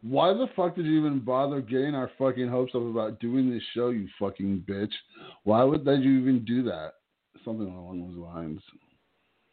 [0.03, 3.63] "Why the fuck did you even bother getting our fucking hopes up about doing this
[3.75, 4.93] show, you fucking bitch?
[5.45, 6.95] Why would did you even do that?"
[7.45, 8.63] Something along those lines.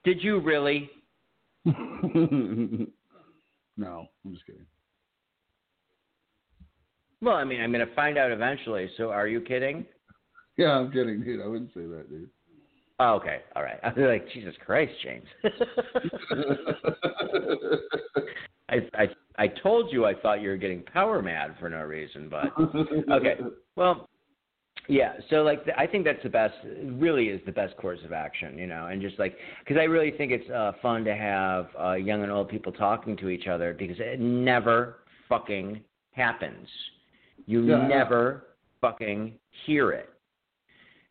[0.04, 0.90] Did you really?
[1.66, 2.94] no,
[3.76, 4.66] I'm just kidding.
[7.22, 8.90] Well, I mean, I'm going to find out eventually.
[8.96, 9.86] So, are you kidding?
[10.56, 11.42] Yeah, I'm kidding, dude.
[11.42, 12.30] I wouldn't say that, dude.
[13.00, 13.80] Oh, okay, all right.
[13.84, 15.28] I was like, Jesus Christ, James.
[18.70, 22.28] I, I I told you I thought you were getting power mad for no reason,
[22.30, 22.52] but
[23.12, 23.36] Okay.
[23.76, 24.10] Well,
[24.90, 25.14] yeah.
[25.30, 26.56] So like, the, I think that's the best.
[26.84, 28.88] Really, is the best course of action, you know.
[28.88, 32.32] And just like, because I really think it's uh, fun to have uh, young and
[32.32, 35.82] old people talking to each other because it never fucking
[36.12, 36.68] happens.
[37.46, 38.48] You Yeah, never
[38.82, 39.34] fucking
[39.66, 40.10] hear it.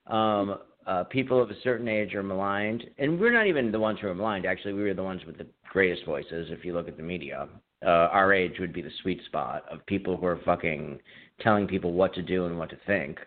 [0.06, 3.98] Um, uh, people of a certain age are maligned, and we're not even the ones
[4.00, 4.46] who are maligned.
[4.46, 6.48] Actually, we were the ones with the greatest voices.
[6.50, 7.48] If you look at the media,
[7.84, 11.00] uh, our age would be the sweet spot of people who are fucking
[11.40, 13.18] telling people what to do and what to think.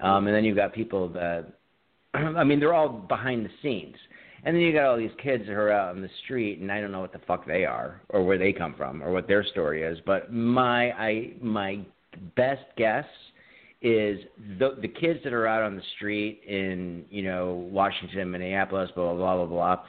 [0.00, 1.46] Um, and then you've got people that,
[2.14, 3.96] I mean, they're all behind the scenes.
[4.44, 6.80] And then you got all these kids who are out on the street, and I
[6.80, 9.44] don't know what the fuck they are, or where they come from, or what their
[9.44, 9.98] story is.
[10.04, 11.78] But my I my
[12.34, 13.04] best guess
[13.82, 14.20] is
[14.58, 19.12] the the kids that are out on the street in you know Washington, Minneapolis, blah
[19.12, 19.84] blah blah blah blah.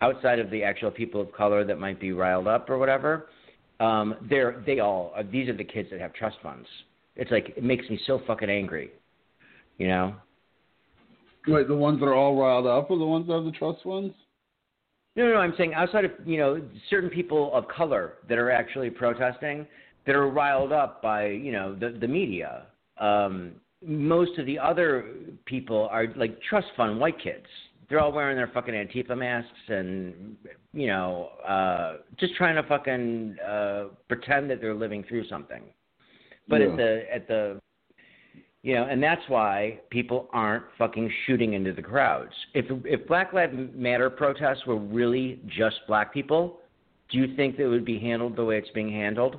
[0.00, 3.28] Outside of the actual people of color that might be riled up or whatever,
[3.80, 6.66] um, they're they all uh, these are the kids that have trust funds.
[7.14, 8.90] It's like it makes me so fucking angry,
[9.78, 10.14] you know.
[11.46, 13.78] Wait, the ones that are all riled up are the ones that have the trust
[13.84, 14.12] funds?
[15.14, 16.60] No, no, I'm saying outside of you know
[16.90, 19.66] certain people of color that are actually protesting
[20.04, 22.66] that are riled up by you know the the media.
[22.98, 23.52] Um,
[23.84, 25.06] most of the other
[25.44, 27.46] people are like trust fund white kids.
[27.88, 30.36] They're all wearing their fucking Antifa masks and
[30.72, 35.62] you know uh, just trying to fucking uh, pretend that they're living through something.
[36.48, 36.68] But Yeah.
[36.68, 37.60] at the at the
[38.62, 42.32] you know, and that's why people aren't fucking shooting into the crowds.
[42.54, 46.58] If if Black Lives Matter protests were really just black people,
[47.10, 49.38] do you think that it would be handled the way it's being handled?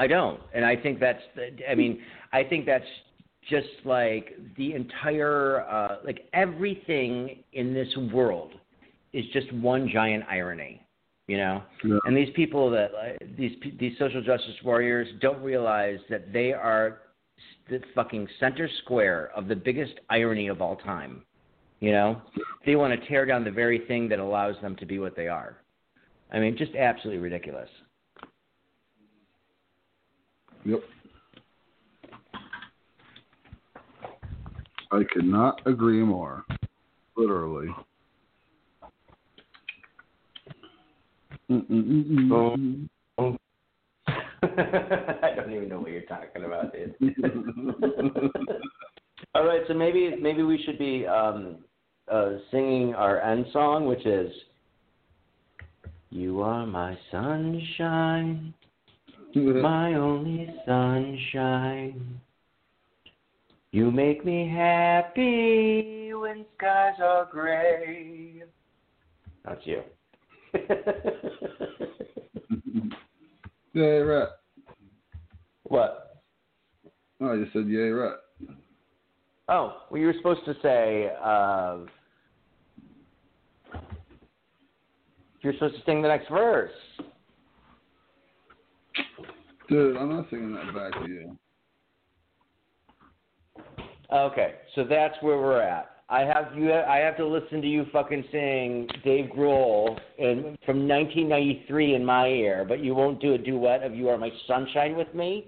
[0.00, 1.20] I don't, and I think that's.
[1.36, 1.50] the.
[1.70, 2.00] I mean,
[2.32, 2.86] I think that's
[3.50, 8.52] just like the entire, uh, like everything in this world
[9.12, 10.80] is just one giant irony,
[11.26, 11.62] you know.
[11.84, 11.98] Yeah.
[12.06, 17.02] And these people that uh, these these social justice warriors don't realize that they are
[17.68, 21.26] the fucking center square of the biggest irony of all time.
[21.80, 22.22] You know,
[22.64, 25.28] they want to tear down the very thing that allows them to be what they
[25.28, 25.58] are.
[26.32, 27.68] I mean, just absolutely ridiculous.
[30.64, 30.80] Yep.
[34.92, 36.44] I could not agree more.
[37.16, 37.68] Literally.
[41.50, 42.88] Mm-mm-mm-mm.
[44.42, 46.94] I don't even know what you're talking about, dude.
[49.34, 51.58] All right, so maybe maybe we should be um,
[52.10, 54.32] uh, singing our end song, which is
[56.10, 58.54] "You are my sunshine,
[59.34, 62.20] my only sunshine.
[63.72, 68.42] You make me happy when skies are gray."
[69.44, 69.82] That's you.
[73.72, 74.28] Yay, right.
[75.62, 76.22] what?
[77.20, 78.16] Oh, you said yay, right.
[79.48, 81.10] Oh, well, you were supposed to say.
[81.22, 81.78] Uh,
[85.42, 86.72] you're supposed to sing the next verse.
[89.70, 91.38] Dude, I'm not singing that back to you.
[94.12, 95.90] Okay, so that's where we're at.
[96.08, 96.72] I have you.
[96.72, 102.26] I have to listen to you fucking sing Dave Grohl in, from 1993 in my
[102.26, 105.46] ear, but you won't do a duet of "You Are My Sunshine" with me.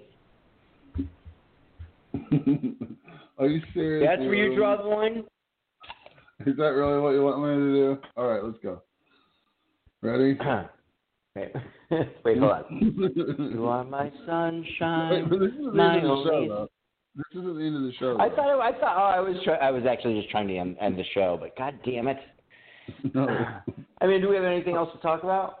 [3.37, 4.07] Are you serious?
[4.07, 5.25] That's where you draw the line.
[6.45, 7.97] Is that really what you want me to do?
[8.15, 8.81] All right, let's go.
[10.01, 10.37] Ready?
[11.35, 11.51] Wait,
[12.25, 13.49] wait, hold on.
[13.53, 15.27] You are my Wait, sunshine.
[15.29, 16.67] but this isn't the my end of the show, only-
[17.15, 18.17] This isn't the end of the show.
[18.19, 18.35] I though.
[18.35, 20.97] thought I thought oh I was try, I was actually just trying to end, end
[20.97, 22.17] the show, but god damn it.
[23.15, 23.27] no.
[24.01, 25.59] I mean, do we have anything else to talk about?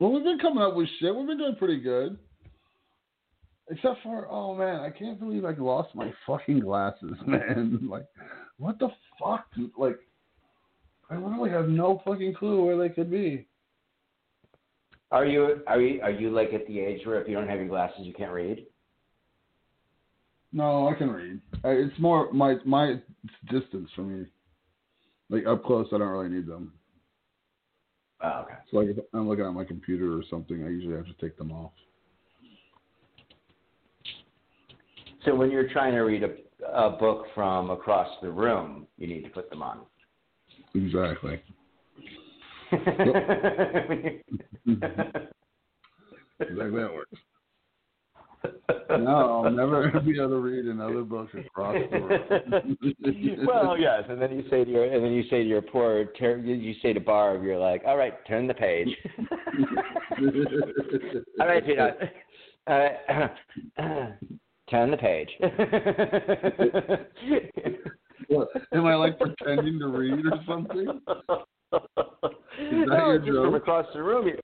[0.00, 1.14] Well, we've been coming up with shit.
[1.14, 2.18] We've been doing pretty good.
[3.70, 7.80] Except for, oh man, I can't believe I lost my fucking glasses, man.
[7.88, 8.06] Like,
[8.58, 8.88] what the
[9.20, 9.46] fuck?
[9.76, 9.98] Like,
[11.10, 13.46] I literally have no fucking clue where they could be.
[15.10, 17.58] Are you are you are you like at the age where if you don't have
[17.58, 18.66] your glasses you can't read?
[20.52, 21.40] No, I can read.
[21.64, 23.00] It's more my my
[23.50, 24.26] distance from me.
[25.28, 26.72] Like up close, I don't really need them.
[28.22, 28.54] Oh, okay.
[28.70, 31.36] So like if I'm looking at my computer or something, I usually have to take
[31.36, 31.72] them off.
[35.24, 36.30] So when you're trying to read a,
[36.72, 39.80] a book from across the room, you need to put them on.
[40.74, 41.42] Exactly.
[46.40, 47.18] Exactly how it works.
[48.90, 52.20] No, I'll never be able to read another book across the world.
[53.46, 56.06] well, yes, and then you say to your and then you say to your poor
[56.18, 58.88] ter- you say to Barb, you're like, all right, turn the page.
[61.40, 61.98] all right, Peanut.
[62.66, 63.30] Uh, all
[63.78, 64.12] right.
[64.70, 65.30] turn the page.
[68.28, 71.00] What, am I like pretending to read or something?
[71.72, 74.26] No, just from across the room.
[74.28, 74.38] You,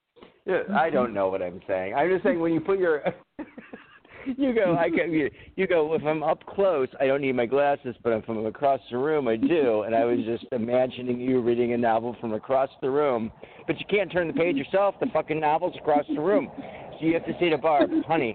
[0.44, 1.94] yeah, I don't know what I'm saying.
[1.94, 3.02] I'm just saying when you put your
[4.38, 5.94] you go, I can, you, you go.
[5.94, 9.28] If I'm up close, I don't need my glasses, but if I'm across the room,
[9.28, 9.82] I do.
[9.82, 13.30] And I was just imagining you reading a novel from across the room,
[13.66, 14.94] but you can't turn the page yourself.
[15.00, 18.34] The fucking novel's across the room, so you have to say to Barb, "Honey,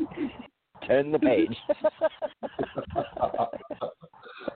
[0.88, 1.56] turn the page."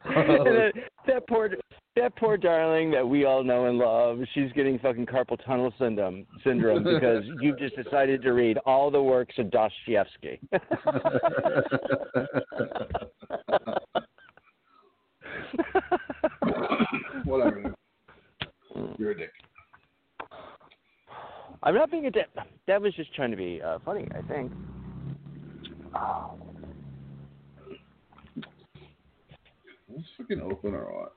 [0.05, 0.71] and then,
[1.07, 1.49] that poor,
[1.95, 6.25] that poor darling that we all know and love, she's getting fucking carpal tunnel syndrome
[6.43, 10.39] syndrome because you've just decided to read all the works of Dostoevsky.
[17.25, 17.73] Whatever.
[18.97, 19.31] You're a dick.
[21.63, 22.27] I'm not being a dick.
[22.67, 24.51] That was just trying to be uh, funny, I think.
[29.93, 31.13] Let's fucking open or what?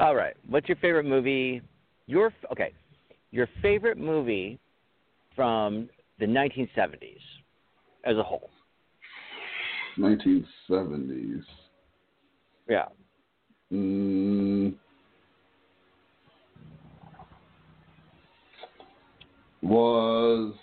[0.00, 0.34] All right.
[0.48, 1.62] What's your favorite movie?
[2.06, 2.72] Your okay.
[3.30, 4.58] Your favorite movie
[5.36, 5.88] from
[6.18, 7.18] the 1970s
[8.04, 8.50] as a whole.
[9.98, 11.42] 1970s.
[12.68, 12.86] Yeah.
[13.72, 14.74] Mm,
[19.64, 20.54] was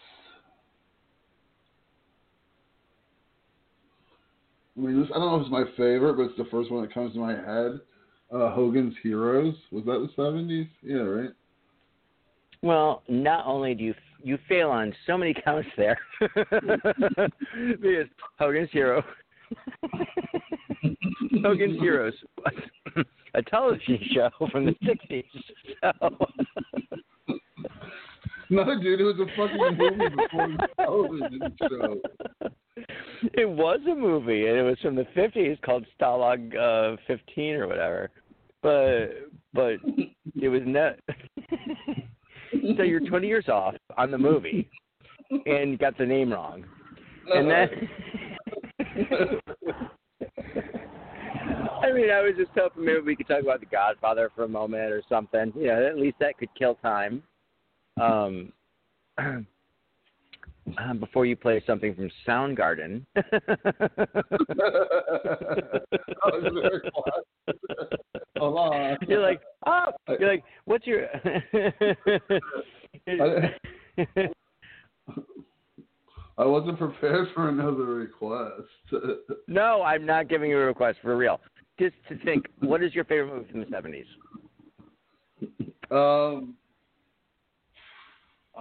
[4.77, 6.81] I mean, this, I don't know if it's my favorite, but it's the first one
[6.81, 7.79] that comes to my head.
[8.31, 10.69] Uh, Hogan's Heroes was that the 70s?
[10.81, 11.31] Yeah, right.
[12.61, 18.05] Well, not only do you you fail on so many counts there, because
[18.37, 19.03] Hogan's Hero,
[21.43, 22.13] Hogan's Heroes,
[23.33, 25.23] a television show from the '60s.
[25.81, 26.27] So
[28.49, 32.01] No, dude, it was a fucking movie before a television show.
[33.33, 37.67] It was a movie, and it was from the fifties called Stalag uh, fifteen or
[37.67, 38.09] whatever.
[38.61, 39.75] But but
[40.35, 40.95] it was not.
[42.77, 44.69] so you're twenty years off on the movie,
[45.45, 46.65] and got the name wrong,
[47.33, 47.69] and then.
[51.83, 54.47] I mean, I was just hoping maybe we could talk about The Godfather for a
[54.47, 55.51] moment or something.
[55.55, 57.23] You know, at least that could kill time.
[57.99, 58.53] Um,
[59.17, 59.47] um,
[60.99, 63.03] before you play something from Soundgarden.
[63.15, 63.21] I
[66.25, 67.25] was very quiet.
[69.07, 71.07] You're like, oh, you're like, what's your?
[76.37, 78.63] I wasn't prepared for another request.
[79.47, 81.39] no, I'm not giving you a request for real.
[81.79, 84.05] Just to think, what is your favorite movie from the '70s?
[86.37, 86.55] um,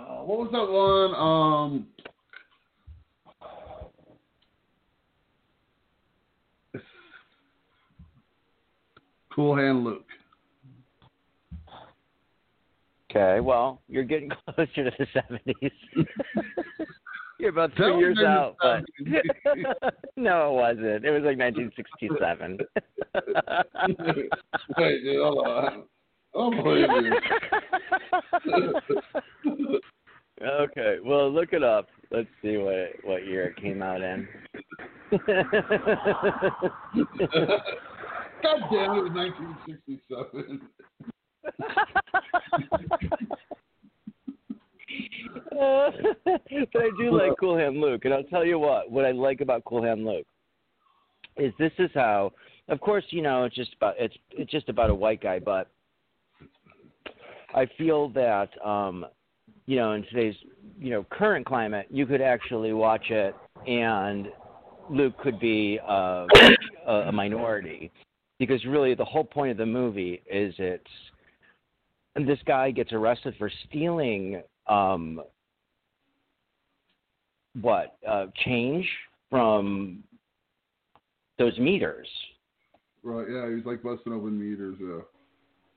[0.01, 1.14] uh, what was that one?
[1.14, 1.86] Um,
[9.35, 10.05] Cool Hand Luke.
[13.10, 15.70] Okay, well, you're getting closer to the '70s.
[17.39, 18.85] you're about three years out, but
[20.16, 21.05] no, it wasn't.
[21.05, 22.59] It was like 1967.
[24.77, 25.85] Wait, dude, hold on.
[26.32, 26.65] Oh, Don't
[30.43, 31.89] okay, well, look it up.
[32.11, 34.27] Let's see what what year it came out in.
[38.43, 40.62] God damn, it was 1967.
[46.73, 48.90] but I do like Cool Hand Luke, and I'll tell you what.
[48.90, 50.27] What I like about Cool Hand Luke
[51.36, 52.32] is this is how.
[52.69, 55.69] Of course, you know it's just about it's it's just about a white guy, but
[57.55, 59.06] I feel that um,
[59.66, 60.35] you know in today's
[60.78, 63.35] you know current climate, you could actually watch it,
[63.66, 64.28] and
[64.90, 66.27] Luke could be uh,
[66.86, 67.90] a, a minority
[68.39, 70.85] because really the whole point of the movie is it's
[72.16, 75.20] and this guy gets arrested for stealing um
[77.60, 78.86] what uh change
[79.31, 80.02] from
[81.39, 82.06] those meters
[83.02, 85.01] Right, yeah, he was like busting open meters, yeah.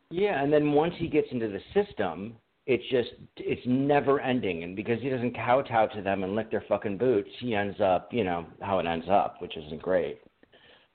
[0.10, 2.36] Yeah and then once he gets into the system
[2.66, 6.64] it's just it's never ending and because he doesn't kowtow to them and lick their
[6.70, 10.20] fucking boots he ends up you know how it ends up which isn't great.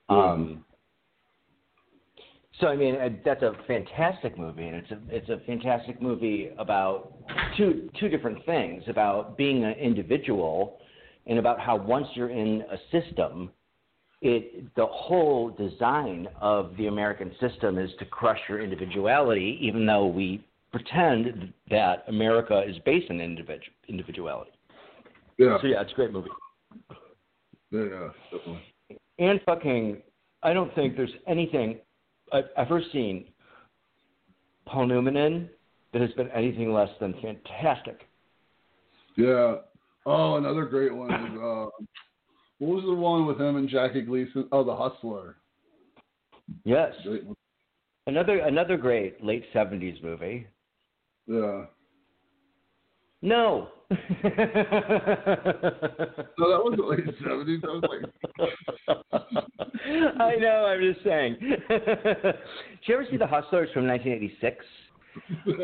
[0.09, 0.65] Um
[2.61, 7.13] so I mean that's a fantastic movie, and it's a it's a fantastic movie about
[7.57, 10.79] two two different things about being an individual,
[11.27, 13.51] and about how once you're in a system,
[14.21, 20.07] it the whole design of the American system is to crush your individuality, even though
[20.07, 24.51] we pretend that America is based on individu- individuality.
[25.39, 26.31] Yeah, So yeah, it's a great movie.
[27.71, 28.63] yeah, definitely.
[29.19, 30.03] And fucking,
[30.43, 31.79] I don't think there's anything
[32.33, 33.27] I've ever seen
[34.67, 35.49] Paul Newman in
[35.93, 38.01] that has been anything less than fantastic.
[39.17, 39.57] Yeah.
[40.07, 41.67] Oh, another great one is uh,
[42.59, 44.49] what was the one with him and Jackie Gleason?
[44.53, 45.37] Oh, The Hustler.
[46.65, 46.93] Yes,
[48.07, 50.47] another another great late '70s movie.
[51.27, 51.65] Yeah.
[53.21, 53.69] No.
[53.91, 53.99] No,
[56.39, 57.61] that was the late seventies.
[57.65, 58.03] I was like,
[60.21, 60.67] I know.
[60.67, 61.37] I'm just saying.
[61.41, 62.35] Did
[62.85, 64.65] you ever see The Hustlers from 1986?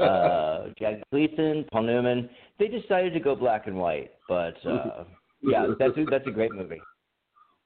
[0.02, 2.28] Uh, Jack Gleason, Paul Newman.
[2.58, 5.04] They decided to go black and white, but uh,
[5.44, 6.80] yeah, that's a, that's a great movie.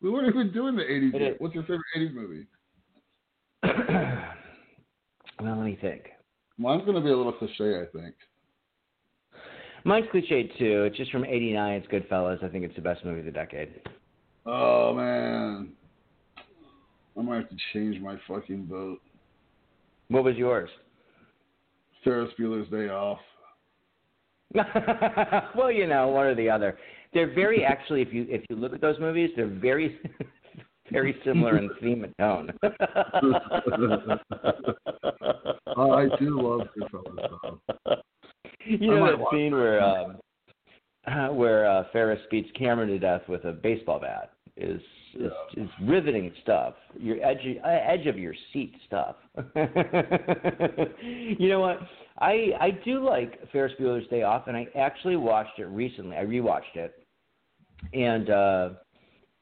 [0.03, 1.41] we weren't even doing the eighties yet.
[1.41, 2.47] What's your favorite eighties movie?
[5.41, 6.03] well, let me think.
[6.59, 8.15] Mine's gonna be a little cliche, I think.
[9.85, 10.85] Mine's cliche too.
[10.85, 11.83] It's just from '89.
[11.83, 12.43] It's Goodfellas.
[12.45, 13.81] I think it's the best movie of the decade.
[14.47, 15.73] Oh man.
[17.17, 19.01] I might have to change my fucking vote.
[20.09, 20.71] What was yours?
[22.05, 23.19] Ferris Bueller's Day Off.
[25.57, 26.79] well, you know, one or the other.
[27.13, 28.03] They're very actually.
[28.03, 29.99] If you if you look at those movies, they're very
[30.93, 32.51] very similar in theme and tone.
[35.77, 38.01] I do love Goodfellas.
[38.65, 40.19] You know that scene where um,
[41.07, 44.81] uh, where uh, Ferris beats Cameron to death with a baseball bat is
[45.15, 46.75] is, is riveting stuff.
[46.99, 49.17] Your edge uh, edge of your seat stuff.
[51.39, 51.79] you know what?
[52.19, 56.17] I I do like Ferris Bueller's Day Off, and I actually watched it recently.
[56.17, 57.05] I rewatched it,
[57.93, 58.71] and uh,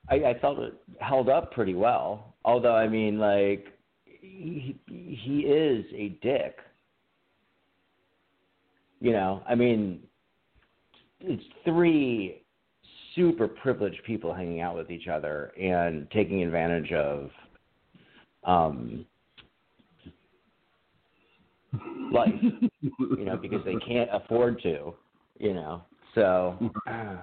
[0.09, 2.35] I, I felt it held up pretty well.
[2.45, 3.67] Although I mean, like
[4.05, 6.59] he he is a dick.
[9.01, 10.01] You know, I mean,
[11.21, 12.43] it's three
[13.17, 17.31] super privileged people hanging out with each other and taking advantage of
[18.45, 19.05] um
[22.13, 22.31] life,
[22.81, 24.95] you know, because they can't afford to,
[25.39, 25.83] you know.
[26.15, 26.57] So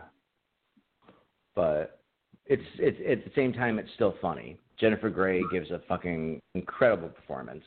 [1.56, 2.02] but
[2.46, 4.58] it's it's at the same time it's still funny.
[4.80, 7.64] Jennifer Grey gives a fucking incredible performance.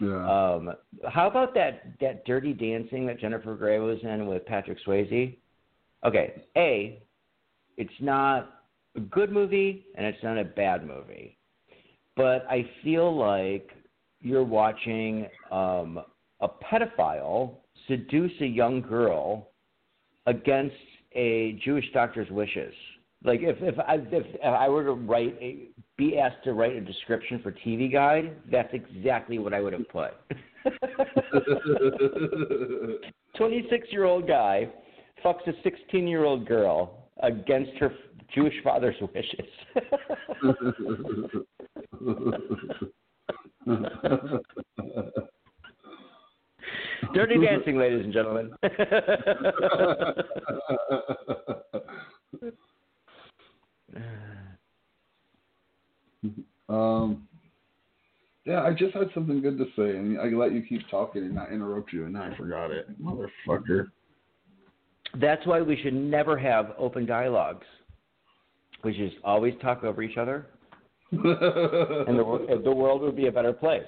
[0.00, 0.54] Yeah.
[0.54, 0.72] Um,
[1.08, 5.36] how about that that Dirty Dancing that Jennifer Grey was in with Patrick Swayze?
[6.04, 7.02] Okay, a,
[7.76, 8.60] it's not
[8.96, 11.36] a good movie and it's not a bad movie,
[12.16, 13.70] but I feel like
[14.20, 16.00] you're watching um,
[16.40, 17.56] a pedophile
[17.88, 19.50] seduce a young girl
[20.26, 20.76] against
[21.14, 22.72] a Jewish doctor's wishes.
[23.24, 26.80] Like if if I if, I were to write a be asked to write a
[26.80, 30.10] description for TV Guide, that's exactly what I would have put.
[33.36, 34.68] 26 year old guy
[35.24, 37.92] fucks a 16 year old girl against her
[38.34, 39.46] Jewish father's wishes.
[47.14, 48.50] Dirty dancing, ladies and gentlemen.
[56.68, 57.28] um,
[58.44, 61.34] yeah, I just had something good to say, and I let you keep talking and
[61.34, 63.88] not interrupt you, and I forgot it, motherfucker.
[65.20, 67.66] That's why we should never have open dialogues.
[68.82, 70.46] We should just always talk over each other,
[71.12, 71.22] and
[72.18, 73.82] the, the world would be a better place.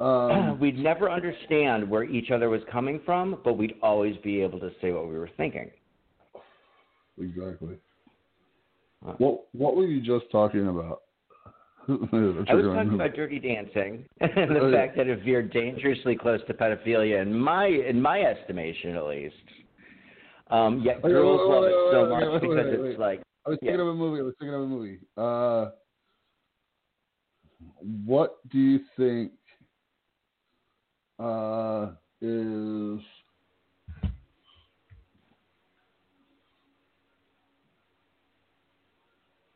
[0.00, 4.58] um, We'd never understand where each other was coming from, but we'd always be able
[4.60, 5.70] to say what we were thinking.
[7.20, 7.76] exactly.
[9.06, 9.12] Uh.
[9.18, 11.02] What What were you just talking about?
[11.88, 11.92] I
[12.54, 14.76] was talking about Dirty Dancing and the Oh, yeah.
[14.76, 19.34] fact that it veered dangerously close to pedophilia, in my in my estimation at least.
[20.50, 23.58] Um, yet Wait, girls wait, love wait, it so much because it's like I was
[23.62, 23.72] Yeah.
[23.72, 24.20] thinking of a movie.
[24.20, 24.98] I was thinking of a movie.
[25.16, 25.70] Uh,
[28.06, 29.32] what do you think
[31.18, 33.00] uh, is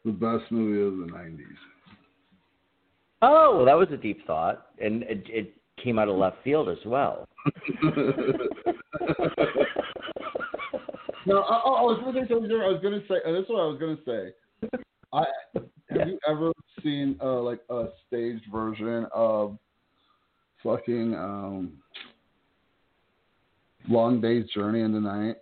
[0.04, 1.42] the best movie of the '90s?
[3.22, 6.68] oh, well, that was a deep thought, and it, it came out of left field
[6.68, 7.24] as well.
[11.26, 12.34] no, I, I was going to say.
[12.34, 13.20] I was to say.
[13.26, 14.78] uh, This is what I was going to say.
[15.12, 15.24] I
[15.90, 19.58] have you ever seen uh, like a staged version of
[20.62, 21.72] fucking um,
[23.88, 25.36] Long Day's Journey in the Night?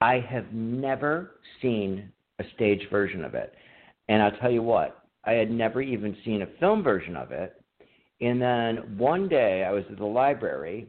[0.00, 3.54] I have never seen a stage version of it.
[4.08, 7.60] And I'll tell you what, I had never even seen a film version of it.
[8.20, 10.88] And then one day I was at the library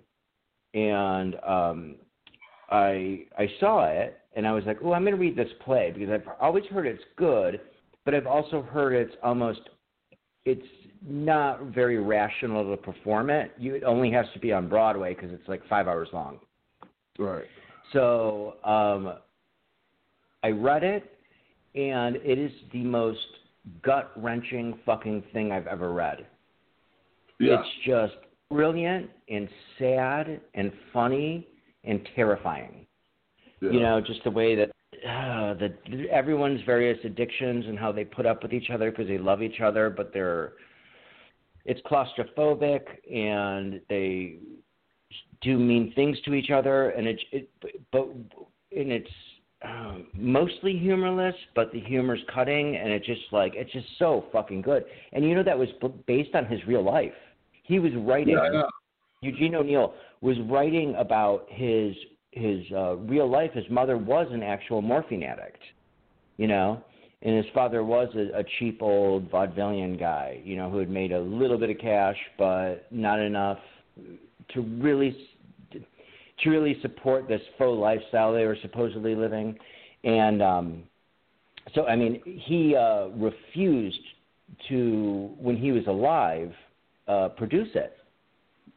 [0.73, 1.95] and um
[2.69, 5.91] I I saw it and I was like, "Oh, I'm going to read this play
[5.91, 7.61] because I've always heard it's good,
[8.03, 9.61] but I've also heard it's almost
[10.45, 10.67] it's
[11.07, 13.51] not very rational to perform it.
[13.57, 16.39] You it only has to be on Broadway because it's like 5 hours long."
[17.17, 17.45] Right.
[17.93, 19.15] So um,
[20.43, 21.03] I read it,
[21.75, 23.19] and it is the most
[23.83, 26.25] gut wrenching fucking thing I've ever read.
[27.39, 27.59] Yeah.
[27.59, 29.47] It's just brilliant and
[29.77, 31.47] sad and funny
[31.85, 32.85] and terrifying.
[33.61, 33.71] yeah.
[33.71, 34.69] You know, just the way that
[35.07, 39.17] uh, the everyone's various addictions and how they put up with each other because they
[39.17, 40.53] love each other, but they're
[41.65, 42.81] it's claustrophobic
[43.11, 44.37] and they
[45.41, 47.49] do mean things to each other, and it, it
[47.91, 48.07] but
[48.71, 49.09] and it's
[49.63, 54.61] um, mostly humorless, but the humor's cutting, and it's just like it's just so fucking
[54.61, 54.85] good.
[55.13, 57.13] And you know that was b- based on his real life.
[57.63, 58.37] He was writing.
[58.37, 58.63] Yeah.
[59.21, 61.95] Eugene O'Neill was writing about his
[62.31, 63.51] his uh, real life.
[63.53, 65.61] His mother was an actual morphine addict,
[66.37, 66.83] you know,
[67.21, 71.11] and his father was a, a cheap old vaudevillian guy, you know, who had made
[71.13, 73.59] a little bit of cash, but not enough
[74.53, 75.15] to really
[76.43, 79.57] to really support this faux lifestyle they were supposedly living,
[80.03, 80.83] and um,
[81.73, 83.99] so I mean he uh, refused
[84.69, 86.53] to when he was alive
[87.07, 87.97] uh, produce it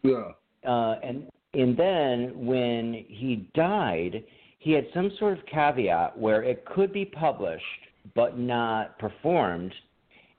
[0.03, 0.33] Yeah.
[0.67, 4.23] Uh, and and then when he died,
[4.59, 7.65] he had some sort of caveat where it could be published
[8.15, 9.73] but not performed.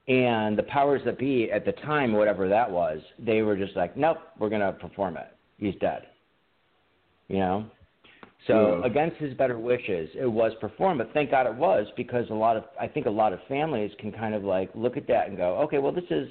[0.07, 3.95] And the powers that be at the time, whatever that was, they were just like,
[3.95, 5.27] nope, we're gonna perform it.
[5.57, 6.07] He's dead.
[7.27, 7.65] You know.
[8.47, 8.85] So Yeah.
[8.85, 10.97] against his better wishes, it was performed.
[10.97, 13.93] But thank God it was because a lot of I think a lot of families
[13.99, 16.27] can kind of like look at that and go, okay, well this is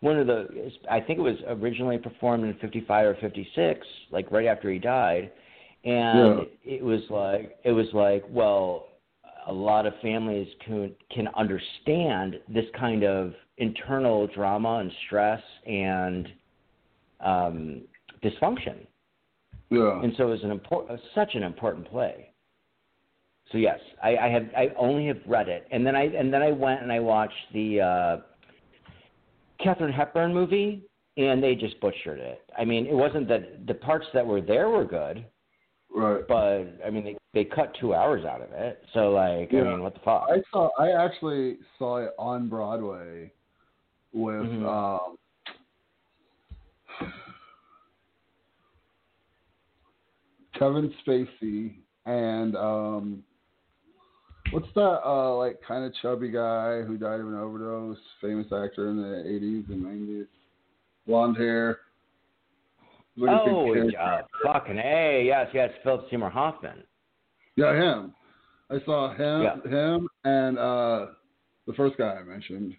[0.00, 4.46] one of the I think it was originally performed in 55 or 56, like right
[4.46, 5.30] after he died,
[5.84, 6.44] and Yeah.
[6.64, 8.88] it was like it was like well
[9.46, 16.28] a lot of families can can understand this kind of internal drama and stress and
[17.20, 17.82] um
[18.22, 18.86] dysfunction
[19.70, 20.02] Yeah.
[20.02, 22.30] and so it was an important such an important play
[23.52, 26.42] so yes i i have i only have read it and then i and then
[26.42, 28.16] i went and i watched the uh
[29.58, 30.82] Katharine Hepburn movie,
[31.16, 32.42] and they just butchered it.
[32.58, 35.24] I mean, it wasn't that the parts that were there were good,
[35.94, 36.26] Right.
[36.28, 38.82] but I mean, they they cut two hours out of it.
[38.92, 40.28] So like, I mean, what the fuck?
[40.30, 40.68] I saw.
[40.78, 43.32] I actually saw it on Broadway
[44.12, 44.66] with Mhm.
[44.66, 45.18] um,
[50.58, 51.76] Kevin Spacey
[52.06, 53.24] and um,
[54.50, 57.98] what's that uh, like kind of chubby guy who died of an overdose?
[58.20, 60.26] Famous actor in the eighties and nineties,
[61.06, 61.80] blonde hair.
[63.18, 66.82] Oh, uh, fucking a yes, yes, Philip Seymour Hoffman.
[67.56, 68.14] Yeah, him.
[68.70, 69.70] I saw him, Yeah.
[69.70, 71.06] him, and uh,
[71.66, 72.74] the first guy I mentioned.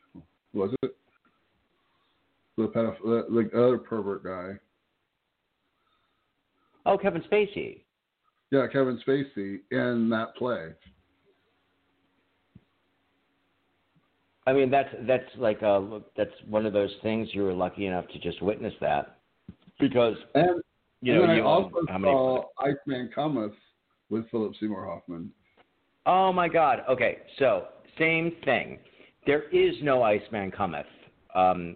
[0.53, 0.95] Was it
[2.57, 4.60] the pedoph- the, the other pervert guy?
[6.85, 7.81] Oh, Kevin Spacey.
[8.52, 10.69] Yeah, Kevin Spacey in that play.
[14.47, 15.81] I mean, that's that's like uh
[16.15, 19.17] that's one of those things you were lucky enough to just witness that
[19.77, 20.61] because And,
[21.01, 23.51] you know then you I also how many saw Iceman Cometh
[24.09, 25.31] with Philip Seymour Hoffman.
[26.05, 26.79] Oh my God.
[26.89, 27.65] Okay, so
[27.99, 28.79] same thing.
[29.25, 30.85] There is no Iceman cometh.
[31.35, 31.75] Um,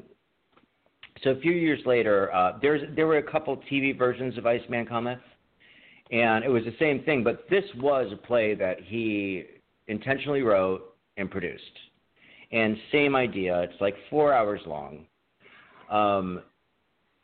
[1.24, 4.86] so a few years later, uh, there's there were a couple TV versions of Iceman
[4.86, 5.20] cometh,
[6.10, 7.22] and it was the same thing.
[7.22, 9.44] But this was a play that he
[9.90, 11.78] intentionally wrote and produced,
[12.52, 13.62] and same idea.
[13.62, 15.06] It's like four hours long.
[15.90, 16.42] Um,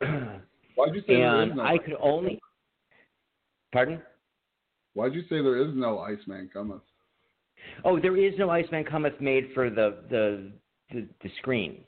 [0.00, 1.62] Why'd you say there is and no?
[1.62, 2.40] I could only.
[3.72, 4.00] Pardon?
[4.94, 6.80] Why'd you say there is no Iceman Cometh?
[7.84, 10.50] Oh, there is no Iceman cometh made for the the
[10.92, 11.80] the, the screen.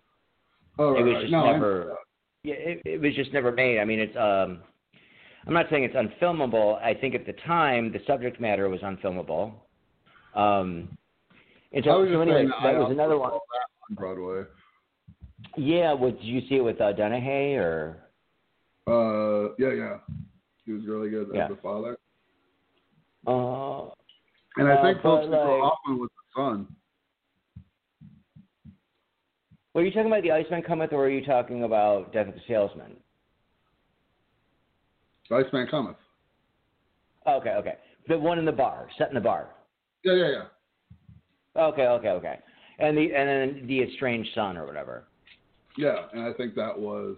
[0.78, 1.20] Oh, it right, was right.
[1.22, 1.96] just no, never.
[2.42, 3.78] Yeah, it, it was just never made.
[3.78, 4.16] I mean, it's.
[4.16, 4.62] um
[5.46, 6.80] I'm not saying it's unfilmable.
[6.82, 9.54] I think at the time the subject matter was unfilmable.
[10.34, 10.96] Um,
[11.72, 13.32] and so, so anyway, that was another one.
[13.32, 13.40] on
[13.94, 14.44] Broadway.
[15.56, 18.04] Yeah, what, did you see it with uh, Dennehy or?
[18.86, 19.96] Uh, yeah, yeah.
[20.66, 21.44] He was really good Yeah.
[21.44, 21.96] as the father.
[23.26, 23.90] Uh,
[24.56, 26.76] And I Uh, think Philip Seymour like- Hoffman was the son.
[29.74, 32.40] were you talking about the Iceman cometh, or were you talking about Death of the
[32.48, 32.96] Salesman?
[35.30, 35.94] Iceman Cometh.
[37.26, 37.78] Okay, okay.
[38.08, 39.50] The one in the bar, set in the bar.
[40.02, 40.44] Yeah, yeah, yeah.
[41.60, 42.38] Okay, okay, okay.
[42.78, 45.04] And the and then the estranged son or whatever.
[45.76, 47.16] Yeah, and I think that was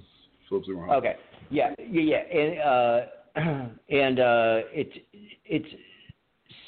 [0.48, 0.98] Philip Seymour Hoffman.
[1.12, 1.16] Okay.
[1.51, 2.40] Yeah, yeah, yeah.
[2.40, 3.01] And uh
[3.89, 4.97] and uh it's
[5.44, 5.69] it's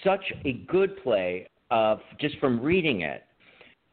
[0.03, 3.25] such a good play uh just from reading it.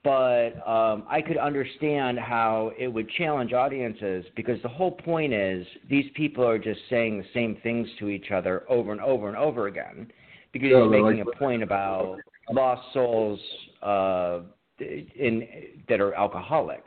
[0.04, 5.66] But um I could understand how it would challenge audiences because the whole point is
[5.90, 9.38] these people are just saying the same things to each other over and over and
[9.38, 10.12] over again
[10.54, 12.20] because Yeah, he's they're making like- a point about
[12.54, 13.40] lost souls
[13.82, 14.42] uh
[14.80, 15.48] in
[15.90, 16.86] that are alcoholic.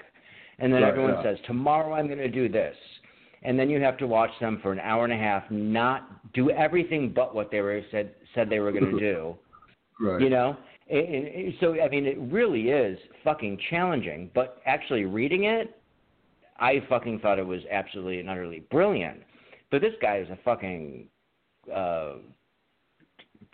[0.59, 1.23] And then Right, everyone yeah.
[1.23, 2.77] says, Tomorrow I'm going to do this.
[3.43, 6.51] And then you have to watch them for an hour and a half, not do
[6.51, 9.37] everything but what they were said said they were going to do.
[10.01, 10.21] Right.
[10.21, 10.57] You know,
[10.91, 14.31] and, and so I mean, it really is fucking challenging.
[14.35, 15.77] But actually reading it,
[16.59, 19.21] I fucking thought it was absolutely and utterly brilliant.
[19.71, 21.07] But this guy is a fucking.
[21.73, 22.15] Uh,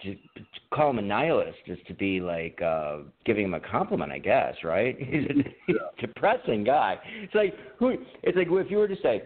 [0.02, 4.12] to, to call him a nihilist is to be like uh giving him a compliment,
[4.12, 4.97] I guess, right?
[4.98, 6.98] He's a, depressing guy.
[7.22, 7.97] It's like who?
[8.22, 9.22] It's like if you were to say,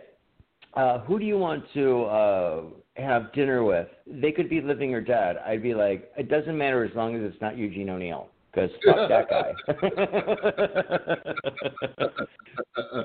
[0.75, 2.63] uh, "Who do you want to uh
[2.97, 5.37] have dinner with?" They could be living or dead.
[5.39, 9.09] I'd be like, it doesn't matter as long as it's not Eugene O'Neill, because fuck
[9.09, 9.53] that guy.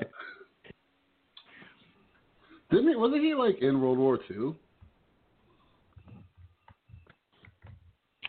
[2.70, 2.96] Didn't he?
[2.96, 4.54] Wasn't he like in World War II?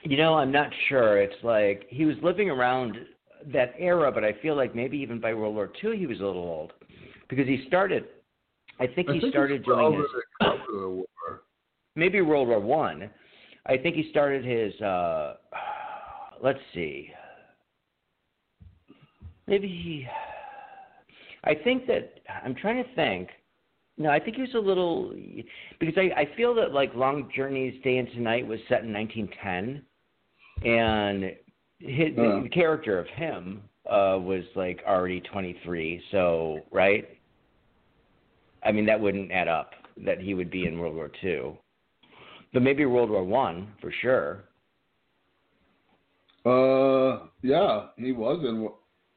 [0.03, 1.21] You know, I'm not sure.
[1.21, 2.97] It's like he was living around
[3.53, 6.23] that era, but I feel like maybe even by World War II he was a
[6.23, 6.73] little old
[7.29, 8.05] because he started.
[8.79, 10.05] I think I he think started doing his
[10.39, 11.05] the, over the war.
[11.95, 13.09] maybe World War One.
[13.67, 13.77] I.
[13.77, 14.79] think he started his.
[14.81, 15.35] uh
[16.43, 17.11] Let's see.
[19.47, 20.07] Maybe he.
[21.43, 23.29] I think that I'm trying to think.
[23.97, 25.13] No, I think he was a little
[25.79, 29.83] because I I feel that like Long Journey's Day into Night was set in 1910,
[30.63, 31.35] and
[31.79, 32.41] his, Uh.
[32.43, 36.01] the character of him uh was like already 23.
[36.11, 37.07] So right.
[38.63, 39.71] I mean that wouldn't add up
[40.05, 41.57] that he would be in World War II.
[42.53, 44.43] But maybe World War One for sure.
[46.45, 48.67] Uh, yeah, he was in.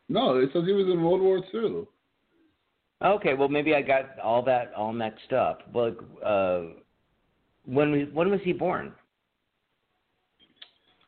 [0.08, 1.88] No, it says he was in World War Two.
[3.02, 5.62] Okay, well maybe I got all that all mixed up.
[5.72, 5.94] Well,
[6.24, 6.60] uh,
[7.64, 8.92] when was when was he born?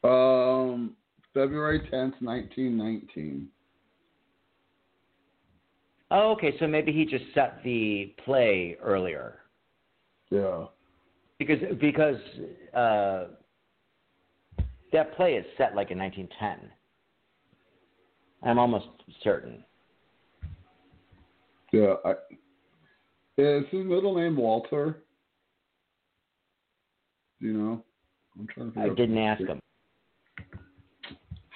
[0.07, 0.97] Um,
[1.35, 3.49] February tenth, nineteen nineteen.
[6.11, 9.41] Oh, okay, so maybe he just set the play earlier
[10.31, 10.67] Yeah.
[11.39, 12.17] because because
[12.73, 13.25] uh,
[14.93, 16.71] that play is set like in 1910.
[18.45, 18.87] I'm almost
[19.25, 19.65] certain.
[21.73, 21.95] Yeah.
[22.05, 22.13] I,
[23.37, 25.03] is his middle name Walter?
[27.41, 27.85] Do you know?
[28.39, 29.61] I'm trying to I didn't ask him.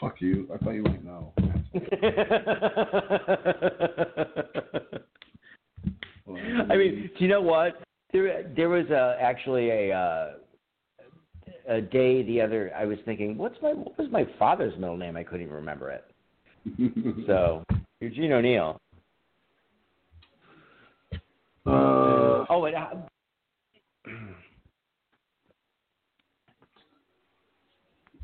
[0.01, 0.48] Fuck you.
[0.52, 1.32] I thought you might know.
[6.70, 7.82] I mean, do you know what?
[8.12, 10.31] There, there was uh, actually a uh,
[11.69, 12.73] a day the other.
[12.77, 15.16] I was thinking, what's my what was my father's middle name?
[15.16, 16.05] I couldn't even remember it.
[17.27, 17.65] So
[18.01, 18.78] Eugene O'Neill.
[21.66, 22.77] uh, Oh, and,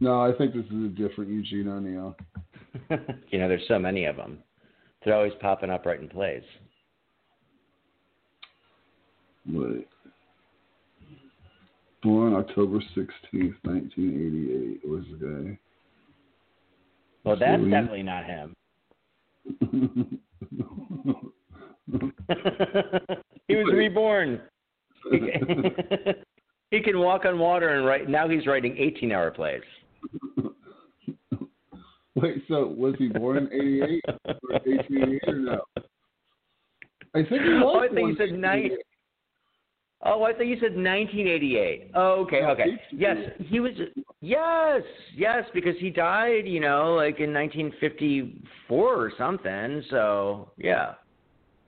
[0.00, 2.16] no, I think this is a different Eugene O'Neill.
[3.30, 4.38] you know, there's so many of them.
[5.04, 6.42] They're always popping up right in plays.
[9.48, 9.86] Wait.
[12.02, 15.58] Born October 16th, 1988 was the day.
[17.24, 17.70] Well, that's Sweet.
[17.70, 18.56] definitely not him.
[23.48, 24.40] he was reborn.
[26.70, 28.08] he can walk on water and write.
[28.08, 29.62] Now he's writing 18-hour plays.
[32.14, 35.60] Wait, so was he born in 88 or 1888 or no?
[37.14, 38.30] I think he was Oh, I think you said.
[38.30, 38.72] 88.
[40.02, 41.90] Oh, I thought you said 1988.
[41.94, 42.80] Oh, okay, okay.
[42.92, 43.72] Yes, he was.
[44.20, 44.82] Yes,
[45.14, 49.82] yes, because he died, you know, like in 1954 or something.
[49.90, 50.94] So yeah.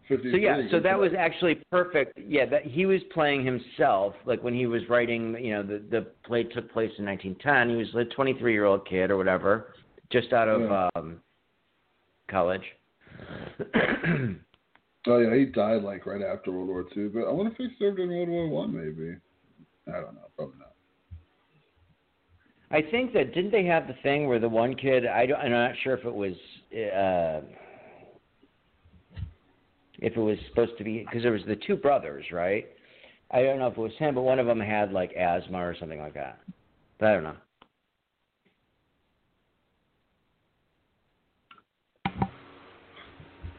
[0.09, 0.33] 53.
[0.33, 2.19] So yeah, so that was actually perfect.
[2.19, 4.15] Yeah, that he was playing himself.
[4.25, 7.71] Like when he was writing, you know, the the play took place in 1910.
[7.71, 9.75] He was a 23 year old kid or whatever,
[10.11, 10.89] just out of Yeah.
[10.95, 11.21] um
[12.29, 12.65] college.
[15.07, 17.09] Oh yeah, he died like right after World War II.
[17.09, 19.17] But I wonder if he served in World War One, maybe.
[19.87, 20.73] I don't know, probably not.
[22.71, 25.51] I think that didn't they have the thing where the one kid I don't, I'm
[25.51, 26.35] not sure if it was
[26.75, 27.41] uh
[29.99, 32.67] if it was supposed to be because there was the two brothers, right?
[33.31, 35.77] I don't know if it was him, but one of them had like asthma or
[35.79, 36.41] something like that.
[36.99, 37.37] But I don't know.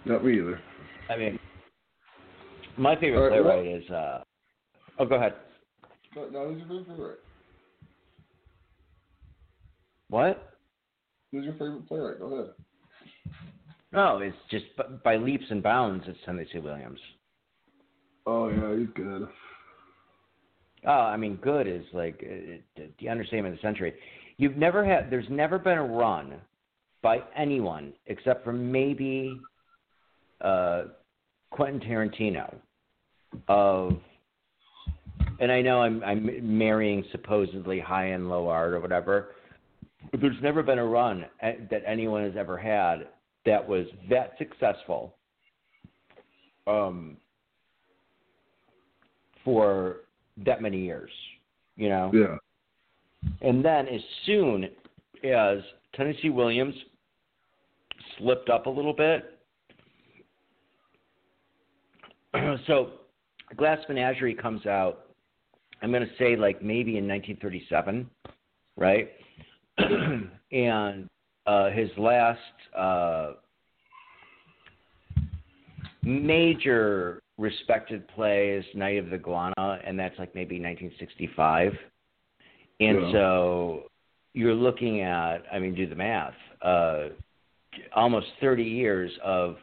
[0.06, 0.60] Not me either.
[1.10, 1.40] I mean,
[2.78, 3.90] my favorite right, well- playwright is.
[3.90, 4.24] uh
[4.98, 5.34] Oh, go ahead.
[6.16, 7.18] No, who's your favorite playwright?
[10.10, 10.54] What?
[11.32, 12.20] Who's your favorite playwright?
[12.20, 12.54] Go ahead.
[13.92, 14.66] No, it's just
[15.04, 16.04] by leaps and bounds.
[16.08, 17.00] It's Tennessee Williams.
[18.26, 19.28] Oh yeah, he's good.
[20.86, 23.94] Oh, I mean, good is like uh, the understatement of the century.
[24.38, 25.10] You've never had.
[25.10, 26.36] There's never been a run
[27.02, 29.40] by anyone except for maybe
[30.42, 30.84] uh,
[31.50, 32.56] Quentin Tarantino
[33.48, 33.98] of.
[35.42, 39.36] And I know I'm I'm marrying supposedly high and low art or whatever,
[40.12, 43.08] but there's never been a run eh, that anyone has ever had
[43.46, 45.16] that was that successful.
[46.68, 47.18] Um,
[49.44, 50.02] for
[50.46, 51.10] that many years,
[51.76, 52.12] you know.
[52.14, 52.38] Yeah.
[53.42, 54.66] And then as soon
[55.24, 55.58] as
[55.96, 56.76] Tennessee Williams
[58.18, 59.40] slipped up a little bit,
[62.68, 62.92] so
[63.58, 65.06] Glass Menagerie comes out.
[65.82, 68.10] I'm going to say like maybe in 1937,
[68.76, 69.10] right?
[70.52, 71.10] and
[71.50, 72.40] uh, his last
[72.78, 73.32] uh,
[76.04, 81.74] major respected play is Night of the Iguana, and that's like maybe 1965.
[82.80, 83.12] And Yeah.
[83.12, 83.90] so
[84.34, 87.10] you're looking at, I mean, do the math, uh,
[87.94, 89.58] almost 30 years of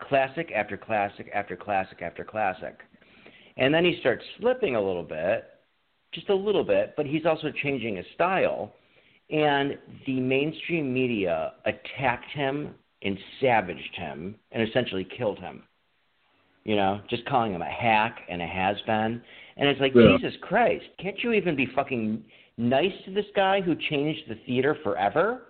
[0.00, 2.80] classic after classic after classic after classic.
[3.56, 5.46] And then he starts slipping a little bit,
[6.12, 8.74] just a little bit, but he's also changing his style.
[9.30, 15.62] And the mainstream media attacked him and savaged him and essentially killed him.
[16.64, 19.20] You know, just calling him a hack and a has been.
[19.56, 20.16] And it's like, Yeah.
[20.16, 22.24] Jesus Christ, can't you even be fucking
[22.56, 25.42] nice to this guy who changed the theater forever?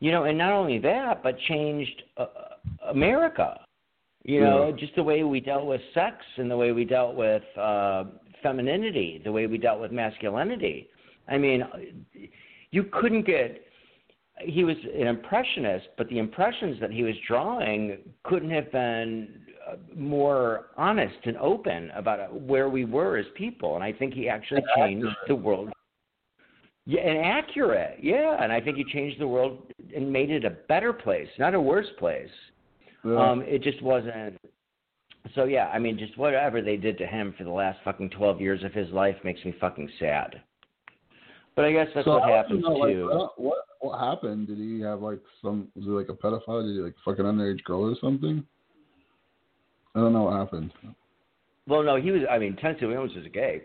[0.00, 2.26] You know, and not only that, but changed uh,
[2.88, 3.60] America.
[4.24, 4.76] You know, Yeah.
[4.76, 8.04] just the way we dealt with sex and the way we dealt with uh,
[8.42, 10.88] femininity, the way we dealt with masculinity.
[11.28, 11.64] I mean,
[12.76, 13.62] you couldn't get.
[14.38, 19.76] He was an impressionist, but the impressions that he was drawing couldn't have been uh,
[19.96, 23.76] more honest and open about where we were as people.
[23.76, 25.72] And I think he actually changed the world.
[26.84, 27.98] Yeah, and accurate.
[28.02, 31.54] Yeah, and I think he changed the world and made it a better place, not
[31.54, 32.28] a worse place.
[33.04, 34.36] Um, it just wasn't.
[35.34, 38.40] So yeah, I mean, just whatever they did to him for the last fucking twelve
[38.40, 40.42] years of his life makes me fucking sad.
[41.56, 43.08] But I guess that's so what happens know, like, too.
[43.10, 44.46] what, what what happened?
[44.46, 45.68] Did he have like some?
[45.74, 46.62] Was he like a pedophile?
[46.62, 48.44] Did he like fuck an underage girl or something?
[49.94, 50.72] I don't know what happened.
[51.66, 52.22] Well, no, he was.
[52.30, 53.62] I mean, Tennessee Williams was a gay,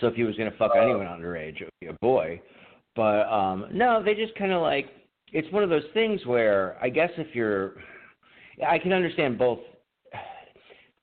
[0.00, 2.40] so if he was going to fuck anyone underage, it would be a boy.
[2.94, 4.90] But um no, they just kind of like
[5.32, 7.74] it's one of those things where I guess if you're,
[8.66, 9.60] I can understand both.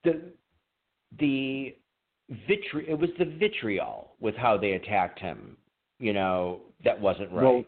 [0.04, 0.22] The
[1.20, 1.76] the
[2.48, 5.58] vitri it was the vitriol with how they attacked him.
[6.00, 7.44] You know that wasn't right.
[7.44, 7.64] Well,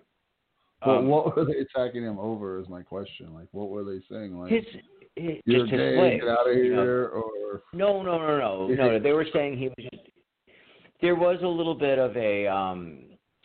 [0.83, 2.59] But Um, what were they attacking him over?
[2.59, 3.33] Is my question.
[3.33, 4.39] Like, what were they saying?
[4.39, 4.63] Like, his,
[5.15, 6.81] his you're just gay, get out of you know?
[6.81, 8.99] here, or No, no, no, no, no.
[8.99, 9.75] They were saying he was.
[9.91, 10.07] Just,
[11.01, 12.47] there was a little bit of a.
[12.47, 12.99] Um,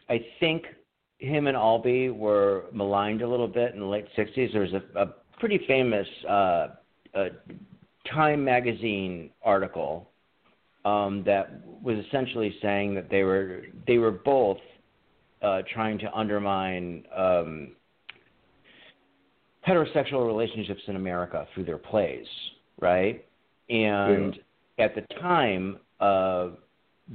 [0.09, 0.65] I think
[1.19, 4.53] him and Albee were maligned a little bit in the late '60s.
[4.53, 5.07] There was a, a
[5.39, 6.69] pretty famous uh,
[7.15, 7.29] uh,
[8.15, 10.11] Time magazine article
[10.85, 14.59] um, that was essentially saying that they were they were both
[15.43, 17.69] uh, trying to undermine um,
[19.67, 22.27] heterosexual relationships in America through their plays,
[22.81, 23.25] right?
[23.69, 24.39] And
[24.79, 26.49] at the time, uh,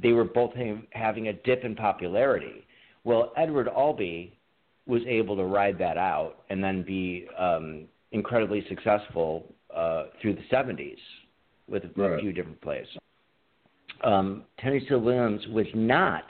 [0.01, 2.65] they were both ha- having a dip in popularity.
[3.03, 4.37] Well, Edward Albee
[4.85, 10.43] was able to ride that out and then be um, incredibly successful uh, through the
[10.51, 10.97] 70s
[11.67, 12.19] with a Right.
[12.19, 12.87] few different plays.
[14.03, 16.25] Um, Tennessee Williams was not,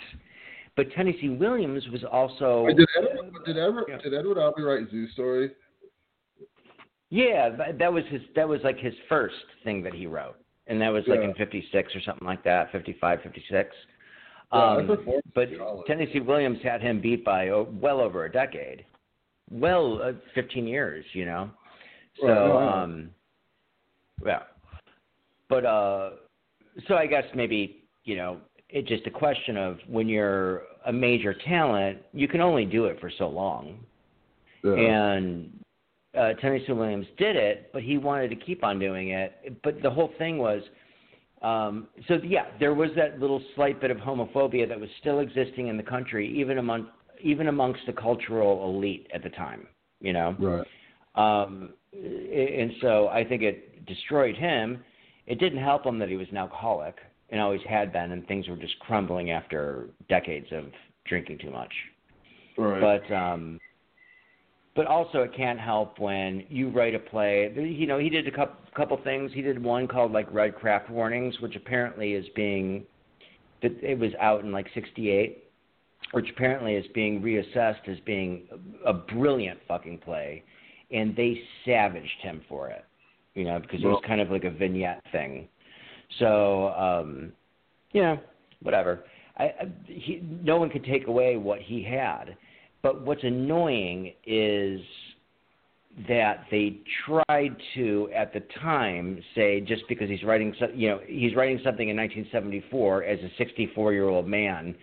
[0.75, 2.63] but Tennessee Williams was also.
[2.63, 3.97] Wait, did Edward did Edward Yeah.
[3.97, 5.51] did Edward Albee write Zoo Story?
[7.09, 8.21] Yeah, that, that was his.
[8.35, 10.37] That was like his first thing that he wrote,
[10.67, 13.75] and that was like in '56 or something like that, '55, '56.
[14.53, 15.49] Yeah, Um, performed but.
[15.87, 18.85] Tennessee Williams had him beat by oh, well over a decade,
[19.49, 21.49] well, uh, 15 years, you know.
[22.19, 22.57] So, Right, know.
[22.59, 23.09] um,
[24.25, 24.43] yeah,
[25.49, 26.11] but uh,
[26.87, 28.37] so I guess maybe you know
[28.71, 32.99] it's just a question of when you're a major talent, you can only do it
[32.99, 33.79] for so long
[34.63, 34.73] Yeah.
[34.73, 35.51] and
[36.17, 39.61] uh, Tennessee Williams did it, but he wanted to keep on doing it.
[39.63, 40.61] But the whole thing was,
[41.41, 45.67] um, so yeah, there was that little slight bit of homophobia that was still existing
[45.67, 46.87] in the country, even among
[47.23, 49.67] even amongst the cultural elite at the time.
[50.01, 50.67] You know, right.
[51.15, 54.83] um, and so I think it destroyed him.
[55.27, 56.95] It didn't help him that he was an alcoholic
[57.31, 60.65] and always had been, and things were just crumbling after decades of
[61.05, 61.73] drinking too much.
[62.57, 62.81] Right.
[63.07, 63.59] but um
[64.75, 68.31] but also it can't help when you write a play you know he did a
[68.31, 69.31] couple couple things.
[69.33, 72.85] He did one called like red craft warnings which apparently is being
[73.61, 75.45] that it was out in like 68
[76.11, 78.43] which apparently is being reassessed as being
[78.85, 80.43] a brilliant fucking play
[80.91, 82.85] and they savaged him for it
[83.33, 85.47] you know because it was kind of like a vignette thing
[86.19, 87.31] so um
[87.91, 88.19] you know
[88.61, 89.03] whatever
[89.37, 92.35] I, I he, no one could take away what he had
[92.81, 94.81] but what's annoying is
[96.07, 100.99] that they tried to, at the time, say just because he's writing, so- you know,
[101.05, 104.75] he's writing something in 1974 as a 64-year-old man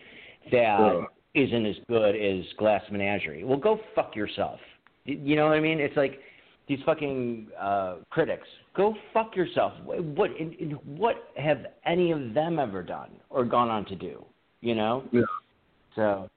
[0.50, 1.06] that Yeah.
[1.34, 3.44] not as good as Glass Menagerie.
[3.44, 4.60] Well, go fuck yourself.
[5.04, 5.80] You know what I mean?
[5.80, 6.20] It's like
[6.66, 8.46] these fucking uh, critics.
[8.78, 9.72] Go fuck yourself.
[9.84, 13.96] What, what, in, in, what have any of them ever done or gone on to
[13.96, 14.24] do?
[14.60, 15.02] You know?
[15.10, 15.22] Yeah.
[15.96, 16.30] So.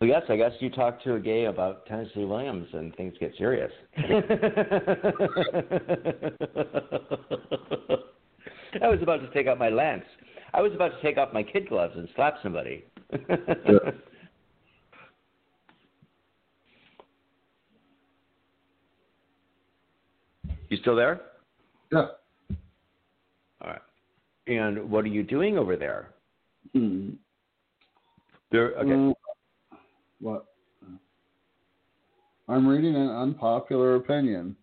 [0.00, 3.32] Well, yes, I guess you talk to a gay about Tennessee Williams and things get
[3.38, 3.70] serious.
[3.96, 4.02] I
[8.88, 10.02] was about to take out my lance.
[10.52, 12.84] I was about to take off my kid gloves and slap somebody.
[20.68, 21.20] You still there?
[21.92, 22.06] yeah.
[23.60, 23.80] All right.
[24.46, 26.10] And what are you doing over there?
[26.72, 27.10] Hmm.
[28.50, 28.72] There.
[28.78, 28.90] Okay.
[28.90, 29.14] Mm,
[30.20, 30.46] what?
[32.48, 34.56] I'm reading an unpopular opinion.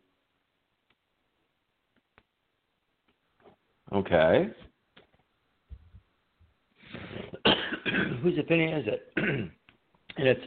[3.94, 4.50] Okay.
[8.24, 9.12] Whose opinion is it?
[9.18, 9.52] and
[10.18, 10.44] it's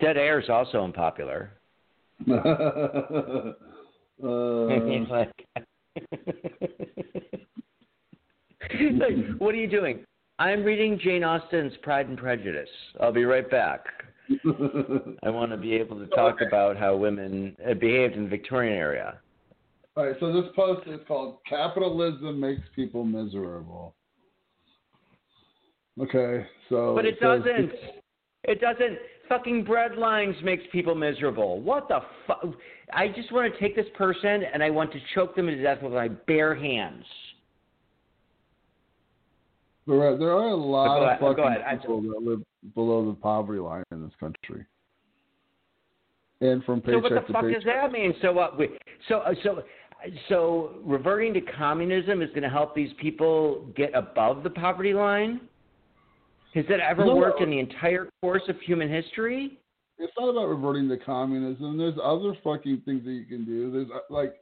[0.00, 1.52] Dead air is also unpopular.
[2.30, 2.34] uh,
[5.10, 5.32] like,
[8.92, 10.04] like, what are you doing?
[10.38, 12.68] I'm reading Jane Austen's Pride and Prejudice.
[13.00, 13.84] I'll be right back.
[15.24, 18.76] I want to be able to talk about how women uh, behaved in the Victorian
[18.76, 19.18] era.
[19.96, 23.94] All right, so this post is called "Capitalism Makes People Miserable."
[26.00, 27.72] Okay, so But it doesn't.
[28.44, 28.98] It doesn't.
[29.28, 31.60] Fucking bread lines makes people miserable.
[31.60, 32.44] What the fuck?
[32.92, 35.82] I just want to take this person and I want to choke them to death
[35.82, 37.04] with my bare hands.
[39.86, 41.78] There are, there are a lot of ahead, fucking.
[41.80, 42.42] People that live
[42.74, 44.66] below the poverty line in this country,
[46.42, 47.62] and from So paycheck So what the fuck paycheck.
[47.62, 48.14] does that mean?
[48.20, 48.58] So what?
[48.58, 48.68] We,
[49.08, 49.62] so uh, so
[50.28, 55.40] so reverting to communism is going to help these people get above the poverty line?
[56.58, 57.14] Has that ever No.
[57.14, 59.60] worked in the entire course of human history?
[59.96, 61.78] It's not about reverting to communism.
[61.78, 63.70] There's other fucking things that you can do.
[63.70, 64.34] There's uh, like,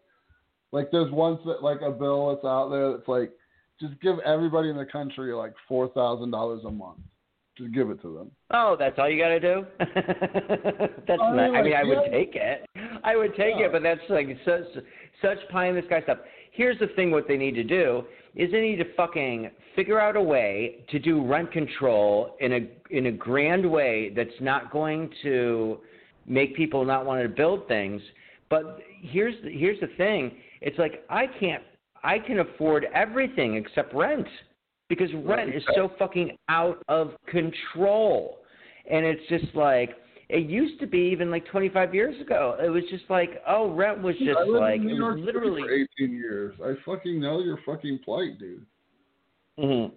[0.73, 3.33] like there's one that like a bill that's out there that's like,
[3.79, 7.01] just give everybody in the country like four thousand dollars a month.
[7.59, 8.31] Just give it to them.
[8.51, 9.67] Oh, that's all you got to do.
[9.79, 11.55] that's I mean, not.
[11.55, 12.67] I mean, like, I would take it.
[13.05, 13.67] I would take Yeah.
[13.67, 14.83] it, but that's like such
[15.21, 16.19] such pie in the sky stuff.
[16.57, 18.05] Here's the thing: what they need to do
[18.35, 22.61] is they need to fucking figure out a way to do rent control in a
[22.91, 25.79] in a grand way that's not going to
[26.27, 28.01] make people not want to build things.
[28.49, 31.63] But here's the, here's the thing: it's like I can't
[32.03, 34.27] I can afford everything except rent
[34.89, 38.39] because rent is so fucking out of control.
[38.89, 39.91] And it's just like
[40.29, 42.57] it used to be even like 25 years ago.
[42.63, 45.17] It was just like, oh, rent was just I lived like in New it York
[45.17, 45.63] was literally.
[45.63, 45.73] for
[46.05, 46.55] 18 years.
[46.65, 48.67] I fucking know your fucking plight, dude.
[49.59, 49.95] hmm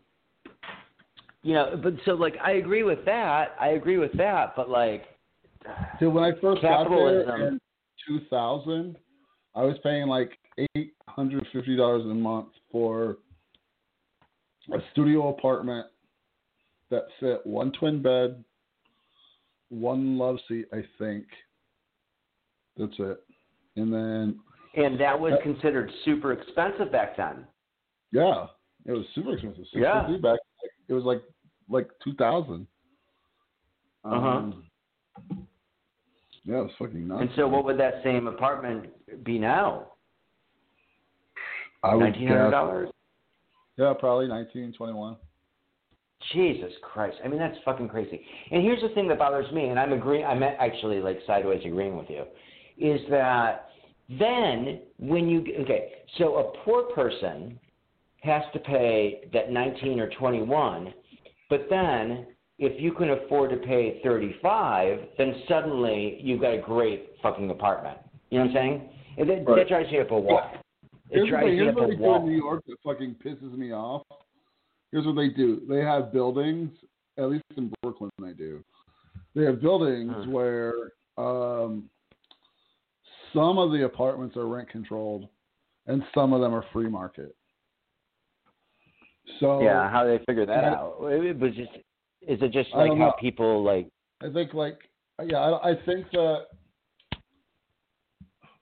[1.41, 3.55] You know, but so like I agree with that.
[3.59, 5.05] I agree with that, but like
[5.99, 7.41] Dude, when I first got there Capitalism.
[7.41, 7.59] in
[8.07, 8.97] 2000,
[9.55, 10.37] I was paying like
[10.77, 13.17] $850 a month for
[14.71, 15.87] a studio apartment
[16.91, 18.43] that fit one twin bed,
[19.69, 21.25] one love seat, I think.
[22.77, 23.19] That's it.
[23.75, 24.39] And then,
[24.75, 27.45] and that was considered super expensive back then.
[28.11, 28.47] yeah,
[28.85, 29.65] it was super expensive.
[29.73, 30.07] Yeah.
[30.07, 30.39] 650 back.
[30.87, 31.21] It was like
[31.69, 32.65] like 2000.
[34.05, 34.15] Uh-huh.
[34.15, 34.63] Um,
[36.45, 37.21] yeah, it was fucking nuts.
[37.21, 38.87] And so what would that same apartment
[39.23, 39.87] be now?
[41.83, 42.89] I would Nineteen hundred guess- dollars?
[43.77, 45.15] Yeah, probably 19, 21.
[46.33, 47.17] Jesus Christ!
[47.23, 48.21] I mean, that's fucking crazy.
[48.51, 50.25] And here's the thing that bothers me, and I'm agreeing.
[50.25, 52.23] I'm actually like sideways agreeing with you,
[52.77, 53.69] is that
[54.19, 57.59] then when you okay, so a poor person
[58.21, 60.93] has to pay that 19 or 21,
[61.49, 62.27] but then
[62.57, 67.97] if you can afford to pay 35, then suddenly you've got a great fucking apartment.
[68.29, 68.89] You know what I'm saying?
[69.17, 69.55] And that, Right.
[69.57, 70.41] that drives me up a wall.
[71.09, 72.25] It Here's, the drives here's up what a they do in wall.
[72.27, 74.03] New York that fucking pisses me off.
[74.91, 75.61] Here's what they do.
[75.69, 76.71] They have buildings,
[77.17, 78.63] at least in Brooklyn they do.
[79.35, 80.29] They have buildings Huh.
[80.29, 80.73] where
[81.17, 81.89] um,
[83.33, 85.27] some of the apartments are rent controlled
[85.87, 87.35] and some of them are free market.
[89.39, 90.73] So Yeah, how do they figure that Yeah.
[90.73, 90.97] out?
[91.01, 91.71] It was just,
[92.27, 93.13] is it just like how know.
[93.19, 93.87] people like?
[94.21, 94.79] I think like
[95.25, 96.47] yeah, I, I think that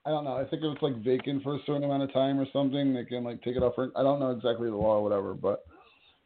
[0.04, 0.36] I don't know.
[0.36, 3.04] I think if it's like vacant for a certain amount of time or something, they
[3.04, 3.92] can like take it off rent.
[3.96, 5.64] I don't know exactly the law or whatever, but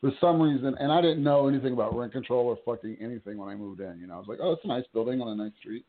[0.03, 3.49] for some reason, and I didn't know anything about rent control or fucking anything when
[3.49, 4.01] I moved in.
[4.01, 5.87] You know, I was like, oh, it's a nice building on a nice street.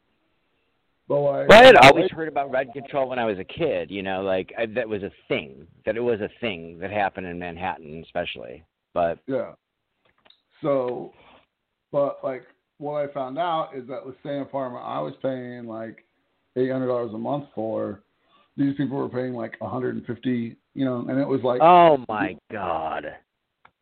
[1.07, 3.90] But like, Well, I had always heard about rent control when I was a kid.
[3.90, 5.68] You know, like I, that was a thing.
[5.85, 8.64] That it was a thing that happened in Manhattan, especially.
[8.94, 9.53] But Yeah.
[10.61, 11.11] So,
[11.91, 12.44] but like
[12.77, 16.06] what I found out is that with the same apartment I was paying like
[16.56, 18.03] eight hundred dollars a month for,
[18.57, 20.56] these people were paying like one hundred and fifty.
[20.76, 23.06] You know, and it was like oh my god,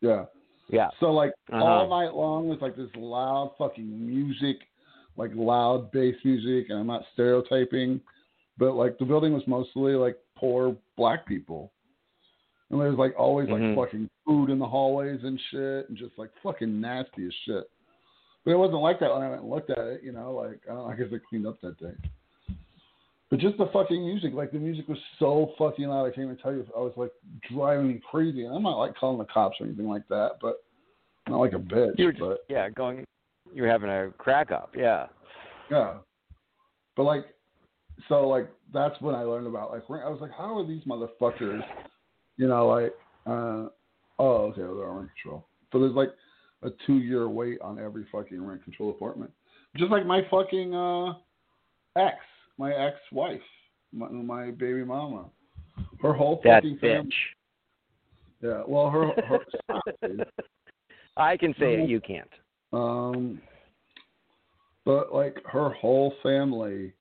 [0.02, 0.26] yeah.
[0.69, 0.90] yeah.
[0.99, 1.64] So like Uh-huh.
[1.64, 4.57] all night long was like this loud fucking music,
[5.18, 8.02] like loud bass music, and I'm not stereotyping,
[8.57, 11.72] but like the building was mostly like poor black people,
[12.69, 13.76] and there's like always like Mhm.
[13.76, 17.69] fucking food in the hallways and shit, and just like fucking nasty as shit.
[18.44, 20.34] But it wasn't like that when I went and looked at it, you know.
[20.34, 21.94] Like I don't, know, I guess they cleaned up that day.
[23.31, 26.05] But just the fucking music, like the music was so fucking loud.
[26.05, 26.67] I can't even tell you.
[26.75, 27.11] I was like
[27.49, 30.61] driving me crazy, and I'm not like calling the cops or anything like that, but
[31.29, 31.97] not like a bitch.
[31.97, 33.05] You were just, but yeah, going.
[33.53, 35.07] You were having a crack up, yeah.
[35.69, 35.95] yeah.
[36.97, 37.25] But like,
[38.09, 40.83] so like that's when I learned about like rent- I was like, how are these
[40.83, 41.61] motherfuckers?
[42.35, 42.93] You know, like,
[43.25, 43.69] uh,
[44.19, 45.47] oh okay, well, they're on rent control.
[45.71, 46.09] So there's like
[46.63, 49.31] a two year wait on every fucking rent control apartment.
[49.77, 51.13] Just like my fucking uh,
[51.95, 52.17] ex,
[52.57, 53.41] my ex-wife,
[53.94, 55.26] my, my baby mama.
[56.02, 56.82] Her whole That fucking bitch.
[56.82, 57.11] family.
[58.41, 58.64] Yeah.
[58.68, 59.40] Well, her her.
[61.18, 61.90] I can say it.
[61.90, 62.30] You can't.
[62.73, 63.41] Um,
[64.86, 66.94] but like her whole family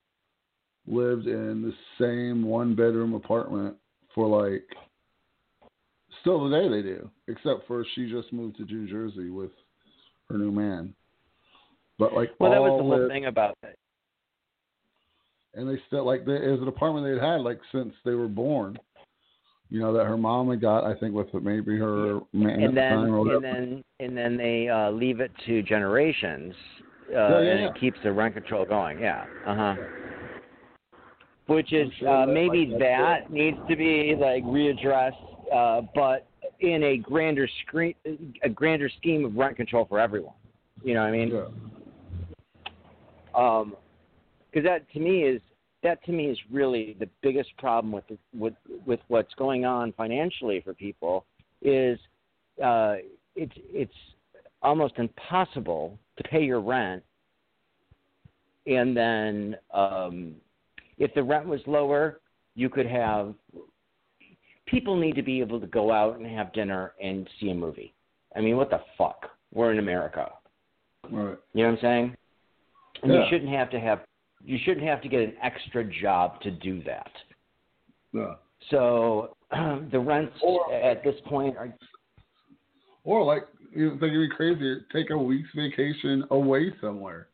[0.86, 3.76] lived in the same one bedroom apartment
[4.14, 4.64] for like
[6.20, 9.52] still today they do, except for she just moved to New Jersey with
[10.28, 10.92] her new man.
[11.98, 13.78] But like Well, that was the whole lived- thing about it.
[15.54, 18.28] And they still like they, it was an apartment they'd had like since they were
[18.28, 18.78] born.
[19.68, 22.98] You know that her mom had got, I think, with maybe her man and then
[22.98, 26.54] and then and then they uh leave it to generations
[27.10, 27.68] uh Yeah, yeah, and yeah.
[27.68, 29.76] it keeps the rent control going yeah uh-huh
[31.46, 35.12] which is sure uh that, maybe like, that needs to be like readdressed
[35.54, 36.26] uh but
[36.60, 37.94] in a grander screen
[38.42, 40.34] a grander scheme of rent control for everyone
[40.82, 41.44] you know what i mean yeah.
[43.34, 43.74] um
[44.50, 45.40] because that to me is
[45.82, 48.54] that to me is really the biggest problem with the, with
[48.86, 51.24] with what's going on financially for people
[51.62, 51.98] is
[52.62, 52.96] uh
[53.36, 53.94] it's it's
[54.62, 57.02] almost impossible to pay your rent
[58.66, 60.34] and then um
[60.98, 62.20] if the rent was lower
[62.54, 63.34] you could have
[64.66, 67.94] people need to be able to go out and have dinner and see a movie
[68.36, 70.30] i mean what the fuck we're in america
[71.04, 71.36] Right.
[71.54, 72.16] you know what I'm saying?
[73.02, 74.00] And you shouldn't have to have
[74.44, 77.10] you shouldn't have to get an extra job to do that.
[78.12, 78.34] Yeah.
[78.70, 79.36] So
[79.92, 81.72] the rents Or- at this point are
[83.04, 83.44] Or like
[83.74, 87.28] you think it'd be crazier, take a week's vacation away somewhere.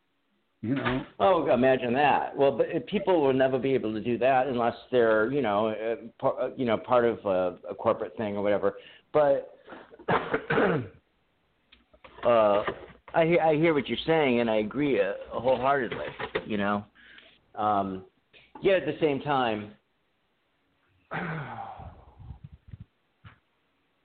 [0.62, 1.04] You know?
[1.20, 2.36] oh imagine that.
[2.36, 5.68] Well, but uh, people will never be able to do that unless they're you know
[5.68, 8.74] uh, par, uh, you know part of a, a corporate thing or whatever.
[9.12, 9.58] But
[12.24, 12.62] uh,
[13.14, 16.06] I hear I hear what you're saying and I agree uh, wholeheartedly.
[16.46, 16.84] You know,
[17.56, 18.04] um,
[18.62, 19.72] yet at the same time.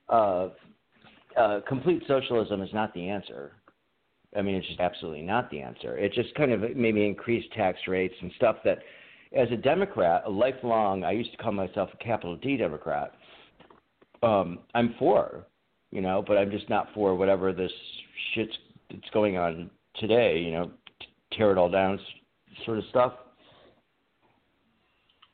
[0.10, 0.50] uh,
[1.38, 3.54] uh, complete socialism is not the answer.
[4.36, 5.98] I mean, it's just absolutely not the answer.
[5.98, 8.80] It just kind of maybe increased tax rates and stuff that,
[9.36, 13.14] as a Democrat, a lifelong, I used to call myself a capital D Democrat.
[14.24, 15.48] Um, I'm for,
[15.92, 17.72] you know, but I'm just not for whatever this
[18.34, 18.54] shit's
[18.90, 20.40] that's going on today.
[20.40, 20.72] You know,
[21.34, 22.00] tear it all down,
[22.66, 23.14] sort of stuff.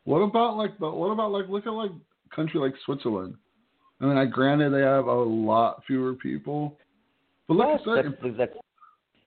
[0.08, 3.36] What about like the what about like look at like a country like Switzerland?
[4.00, 6.78] I mean, I granted they have a lot fewer people,
[7.46, 8.38] but look Yes, at that.
[8.38, 8.54] that's,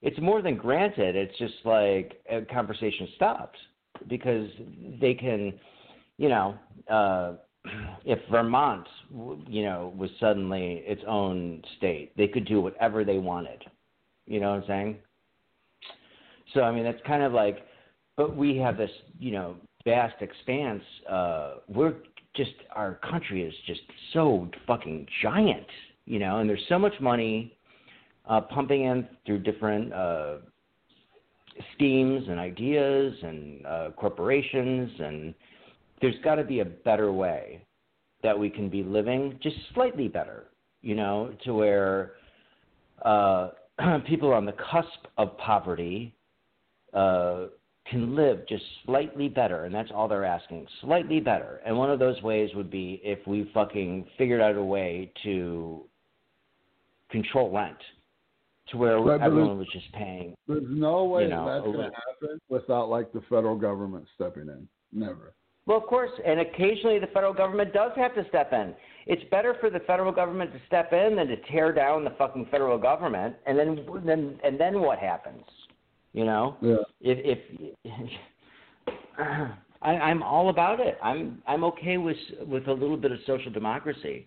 [0.00, 1.16] it's more than granted.
[1.16, 3.58] It's just like a conversation stopped
[4.08, 4.48] because
[5.02, 5.52] they can,
[6.16, 6.54] you know,
[6.90, 7.32] uh,
[8.06, 8.86] if Vermont,
[9.48, 13.62] you know, was suddenly its own state, they could do whatever they wanted.
[14.24, 14.96] You know what I'm saying?
[16.54, 17.66] So I mean, that's kind of like,
[18.16, 20.82] but we have this, you know, vast expanse.
[21.08, 21.94] Uh, we're
[22.36, 23.80] just our country is just
[24.12, 25.66] so fucking giant,
[26.04, 27.56] you know, and there's so much money
[28.28, 30.36] uh, pumping in through different uh,
[31.74, 35.34] schemes and ideas and uh, corporations, and
[36.00, 37.64] there's got to be a better way
[38.22, 40.44] that we can be living, just slightly better,
[40.82, 42.12] you know, to where
[43.04, 43.48] uh,
[44.06, 46.14] people on the cusp of poverty
[46.92, 47.46] uh,
[47.90, 51.60] can live just slightly better, and that's all they're asking, slightly better.
[51.66, 55.82] And one of those ways would be if we fucking figured out a way to
[57.10, 57.76] control rent
[58.70, 60.34] to where Right, everyone was just paying.
[60.46, 64.44] There's no way you know, that's going to happen without like the federal government stepping
[64.44, 64.68] in.
[64.92, 65.34] Never.
[65.66, 68.74] Well, of course, and occasionally the federal government does have to step in.
[69.06, 72.46] It's better for the federal government to step in than to tear down the fucking
[72.50, 75.42] federal government, and then then and then what happens?
[76.12, 76.76] You know, Yeah.
[77.00, 77.76] if if
[79.82, 80.98] I, I'm all about it.
[81.02, 82.16] I'm I'm okay with
[82.46, 84.26] with a little bit of social democracy,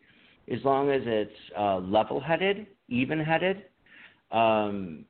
[0.52, 3.64] as long as it's uh, level-headed, even-headed,
[4.32, 5.06] um,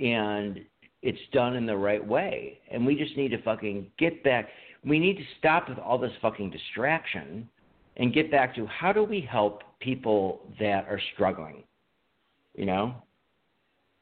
[0.00, 0.60] and
[1.02, 2.58] it's done in the right way.
[2.70, 4.48] And we just need to fucking get back.
[4.84, 7.48] We need to stop with all this fucking distraction
[7.96, 11.62] and get back to how do we help people that are struggling.
[12.54, 12.94] You know,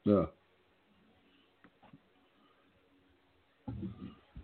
[0.05, 0.25] Yeah.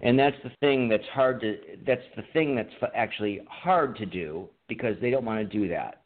[0.04, 4.48] And that's the thing that's hard to that's the thing that's actually hard to do
[4.68, 6.04] because they don't want to do that.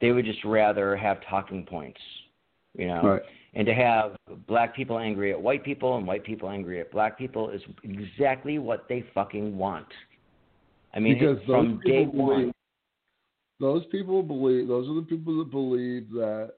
[0.00, 2.00] They would just rather have talking points
[2.74, 3.02] you know?
[3.02, 3.22] Right.
[3.54, 4.16] and to have
[4.46, 8.58] black people angry at white people and white people angry at black people is exactly
[8.58, 9.88] what they fucking want.
[10.94, 12.52] I mean because it, from day people one.
[13.58, 16.52] Those people believe those are the people that believe that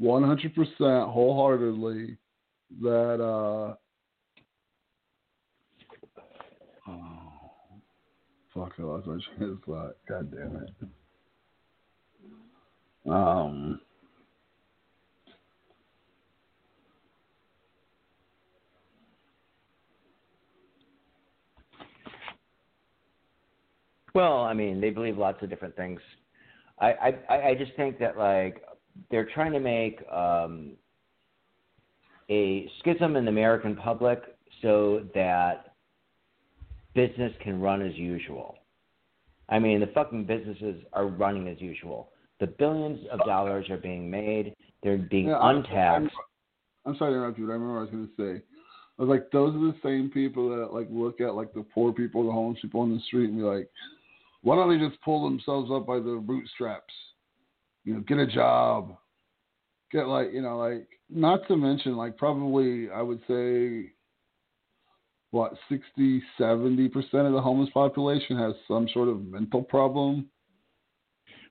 [0.00, 2.18] 100% wholeheartedly
[2.82, 3.74] that uh,
[8.56, 8.72] fuck?
[8.78, 9.96] I lost my train of thought.
[10.08, 10.70] God damn it.
[13.10, 13.80] Um.
[24.14, 26.00] Well, I mean, they believe lots of different things.
[26.80, 28.62] I I I just think that like
[29.10, 30.72] they're trying to make um,
[32.30, 34.22] a schism in the American public
[34.62, 35.65] so that
[36.96, 38.56] business can run as usual.
[39.48, 42.10] I mean, the fucking businesses are running as usual.
[42.40, 44.54] The billions of dollars are being made.
[44.82, 46.16] They're being Yeah, I'm- untaxed.
[46.84, 48.42] I'm sorry to interrupt you, but I remember what I was going to say.
[48.98, 51.92] I was like, those are the same people that like look at like the poor
[51.92, 53.68] people, the homeless people on the street, and be like,
[54.42, 56.94] why don't they just pull themselves up by the bootstraps?
[57.84, 58.96] You know, get a job,
[59.92, 63.92] get like you know like not to mention like probably I would say
[65.30, 70.28] what 60 70 percent of the homeless population has some sort of mental problem.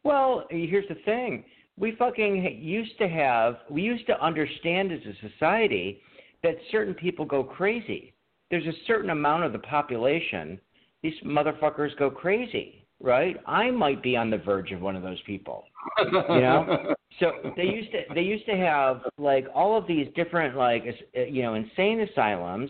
[0.04, 1.44] Well, here's the thing.
[1.78, 6.00] We fucking used to have, we used to understand as a society
[6.44, 8.14] that certain people go crazy.
[8.52, 10.60] There's a certain amount of the population,
[11.02, 13.36] these motherfuckers go crazy, right?
[13.46, 15.66] I might be on the verge of one of those people.
[16.00, 16.94] You know?
[17.20, 20.84] So they used to they used to have like all of these different like
[21.14, 22.70] you know insane asylums,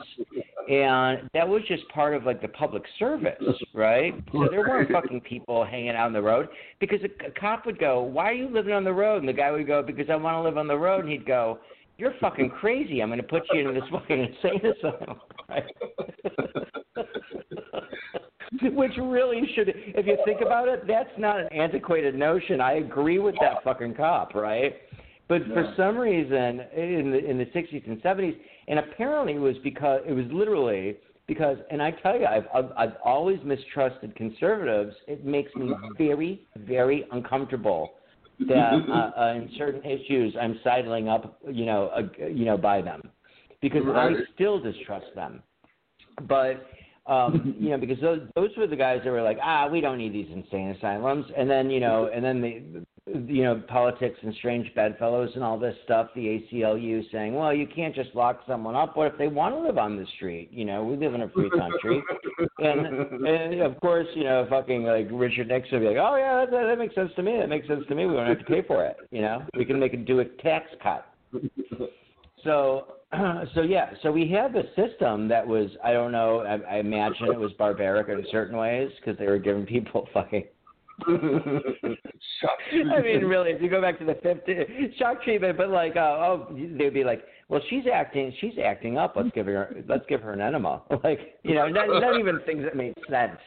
[0.69, 3.33] and that was just part of like the public service,
[3.73, 4.13] right?
[4.31, 6.47] So there weren't fucking people hanging out on the road
[6.79, 9.33] because a, a cop would go, "Why are you living on the road?" And the
[9.33, 11.59] guy would go, "Because I want to live on the road." And he'd go,
[11.97, 13.01] "You're fucking crazy.
[13.01, 15.19] I'm going to put you into this fucking insane asylum."
[15.49, 15.63] Right?
[18.73, 22.61] Which really should, if you think about it, that's not an antiquated notion.
[22.61, 24.75] I agree with that fucking cop, right?
[25.27, 28.35] But for some reason, in the in the 60s and 70s,
[28.67, 30.97] and apparently it was because it was literally
[31.27, 34.95] because, and I tell you, I've I've, I've always mistrusted conservatives.
[35.07, 37.93] It makes me very very uncomfortable
[38.47, 42.81] that uh, uh, in certain issues I'm sidling up, you know, uh, you know, by
[42.81, 43.09] them
[43.61, 45.41] because I still distrust them.
[46.27, 46.65] But
[47.07, 49.97] um, you know, because those those were the guys that were like, ah, we don't
[49.97, 54.34] need these insane asylums, and then you know, and then the, you know, politics and
[54.36, 56.10] strange bedfellows and all this stuff.
[56.15, 56.22] The
[56.52, 58.98] ACLU saying, well, you can't just lock someone up.
[58.98, 60.49] What if they want to live on the street?
[60.52, 62.02] You know, we live in a free country,
[62.60, 66.45] and and of course, you know, fucking like Richard Nixon would be like, oh yeah,
[66.45, 67.38] that, that makes sense to me.
[67.38, 68.07] That makes sense to me.
[68.07, 68.98] We don't have to pay for it.
[69.11, 71.06] You know, we can make it do a tax cut.
[72.44, 72.94] So,
[73.53, 77.27] so yeah, so we had a system that was, I don't know, I, I imagine
[77.27, 80.45] it was barbaric in certain ways because they were giving people fucking.
[81.01, 85.95] Shock I mean, really, if you go back to the 50s, shock treatment, but like,
[85.95, 86.47] uh, oh,
[86.77, 89.13] they'd be like, well, she's acting, she's acting up.
[89.15, 90.81] Let's give her, let's give her an enema.
[91.03, 93.38] Like, you know, not, not even things that made sense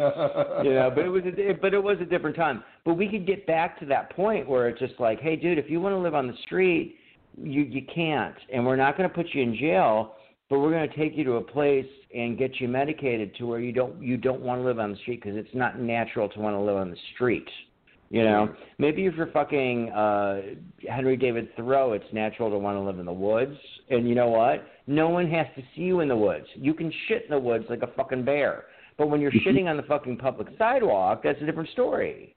[0.00, 2.62] you know, but it was a, but it was a different time.
[2.84, 5.68] But we could get back to that point where it's just like, hey, dude, if
[5.68, 6.96] you want to live on the street,
[7.36, 10.14] you you can't, and we're not going to put you in jail,
[10.50, 13.60] but we're going to take you to a place and get you medicated to where
[13.60, 16.40] you don't you don't want to live on the street because it's not natural to
[16.40, 17.48] want to live on the street.
[18.12, 20.40] You know, maybe if you're fucking uh,
[20.88, 23.56] Henry David Thoreau, it's natural to want to live in the woods.
[23.88, 24.66] And you know what?
[24.88, 26.46] No one has to see you in the woods.
[26.56, 28.64] You can shit in the woods like a fucking bear.
[28.98, 32.34] But when you're shitting on the fucking public sidewalk, that's a different story.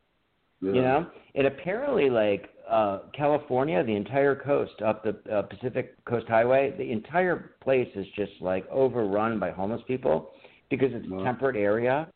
[0.61, 6.28] You know, and apparently, like uh, California, the entire coast up the uh, Pacific Coast
[6.28, 10.32] Highway, the entire place is just like overrun by homeless people
[10.72, 12.08] because it's a temperate area.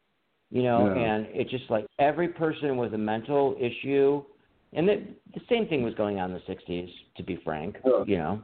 [0.50, 1.02] You know, Yeah.
[1.02, 4.24] and it's just like every person with a mental issue,
[4.74, 5.04] and the,
[5.36, 7.76] the same thing was going on in the '60s, to be frank.
[7.86, 8.04] Yeah.
[8.08, 8.42] You know,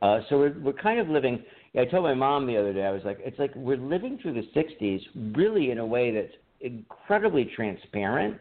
[0.00, 1.44] uh, so we're we're kind of living.
[1.76, 4.34] I told my mom the other day, I was like, it's like we're living through
[4.34, 5.00] the '60s
[5.36, 8.38] really in a way that's incredibly transparent.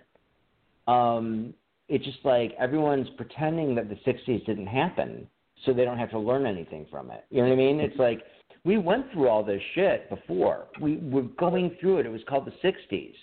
[0.87, 1.53] Um,
[1.89, 5.27] it's just like everyone's pretending that the '60s didn't happen,
[5.65, 7.25] so they don't have to learn anything from it.
[7.29, 7.79] You know what I mean?
[7.79, 8.21] It's like
[8.63, 10.67] we went through all this shit before.
[10.79, 12.05] We were going through it.
[12.05, 13.13] It was called the '60s.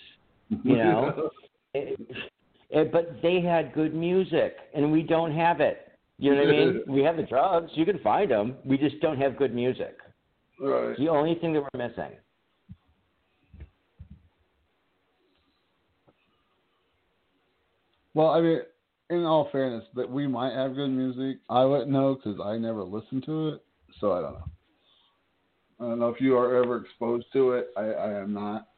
[0.63, 1.29] You know,
[1.73, 1.99] it,
[2.69, 5.87] it, but they had good music, and we don't have it.
[6.19, 6.83] You know what I mean?
[6.87, 7.71] We have the drugs.
[7.75, 8.55] You can find them.
[8.65, 9.97] We just don't have good music.
[10.59, 10.89] right.
[10.89, 12.17] It's the only thing that we're missing.
[18.17, 18.61] Well, I mean,
[19.11, 21.37] in all fairness, that we might have good music.
[21.51, 23.63] I wouldn't know because I never listened to it,
[24.01, 24.49] so I don't know.
[25.79, 27.67] I don't know if you are ever exposed to it.
[27.77, 28.69] I, I am not.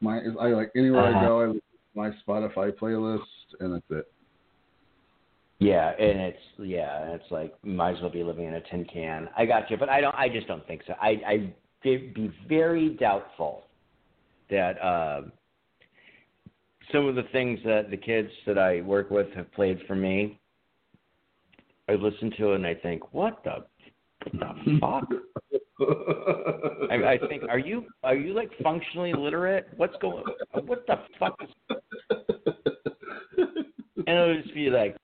[0.00, 1.26] My, I like anywhere I Uh-huh.
[1.28, 3.20] go, I listen to my Spotify playlist,
[3.60, 4.12] and that's it.
[5.60, 9.28] Yeah, and it's yeah, it's like might as well be living in a tin can.
[9.36, 10.16] I got you, but I don't.
[10.16, 10.94] I just don't think so.
[11.00, 11.54] I I
[11.84, 13.66] would be very doubtful
[14.48, 15.20] that uh,
[16.92, 20.38] some of the things that the kids that I work with have played for me,
[21.88, 23.64] I listen to it and I think, what the,
[24.38, 25.08] what the fuck?
[26.90, 29.68] I, I think, are you are you like functionally literate?
[29.76, 30.24] What's going?
[30.66, 31.40] What the fuck?
[31.42, 31.48] Is,
[33.96, 34.96] and it'll just be like,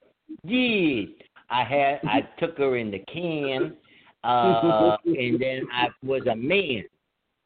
[0.44, 1.06] yeah,
[1.48, 3.74] I had I took her in the can,
[4.22, 6.84] uh, and then I was a man.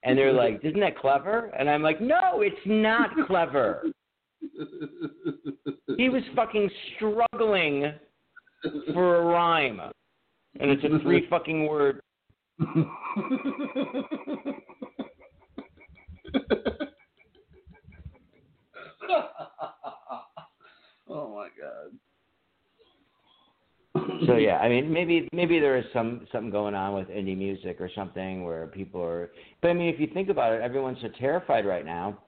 [0.03, 1.53] And they're like, isn't that clever?
[1.59, 3.85] And I'm like, no, it's not clever.
[5.97, 7.93] He was fucking struggling
[8.93, 9.81] for a rhyme.
[10.59, 12.01] And it's a three fucking word.
[21.09, 21.91] oh my god.
[24.27, 27.81] So yeah, I mean maybe maybe there is some something going on with indie music
[27.81, 29.31] or something where people are
[29.63, 32.19] but I mean if you think about it, everyone's so terrified right now.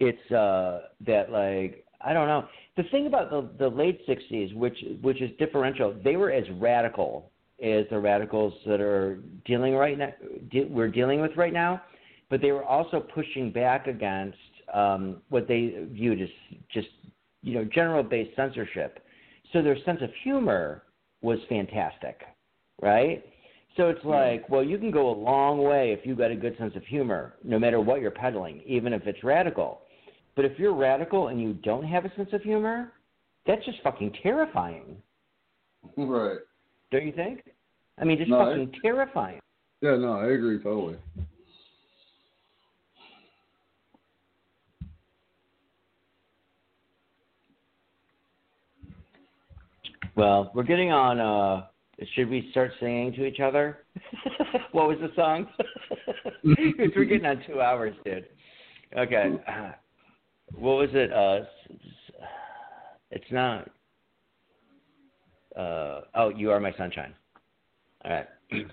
[0.00, 2.46] It's uh that like I don't know.
[2.76, 7.30] The thing about the the late sixties, which which is differential, they were as radical
[7.62, 10.10] as the radicals that are dealing right now
[10.50, 11.80] de- we're dealing with right now,
[12.28, 14.36] but they were also pushing back against
[14.72, 16.28] um, what they viewed as
[16.72, 16.88] just
[17.42, 19.00] you know general based censorship.
[19.52, 20.82] So their sense of humor
[21.22, 22.22] was fantastic,
[22.82, 23.24] right?
[23.76, 26.56] So it's like, well, you can go a long way if you've got a good
[26.58, 29.80] sense of humor, no matter what you're peddling, even if it's radical.
[30.36, 32.92] But if you're radical and you don't have a sense of humor,
[33.46, 35.00] that's just fucking terrifying,
[35.96, 36.38] Right.
[36.90, 37.44] don't you think?
[37.98, 39.40] I mean, just No, I- fucking terrifying.
[39.80, 40.96] Yeah, no, I agree totally.
[50.16, 51.20] Well, we're getting on.
[51.20, 51.66] uh
[52.14, 53.78] Should we start singing to each other?
[54.72, 55.46] what was the song?
[56.44, 58.26] we're getting on two hours, dude.
[58.96, 59.32] Okay.
[60.52, 61.12] What was it?
[61.12, 61.46] Uh,
[63.10, 63.70] it's not.
[65.56, 67.14] Uh, oh, you are my sunshine.
[68.04, 68.26] All right.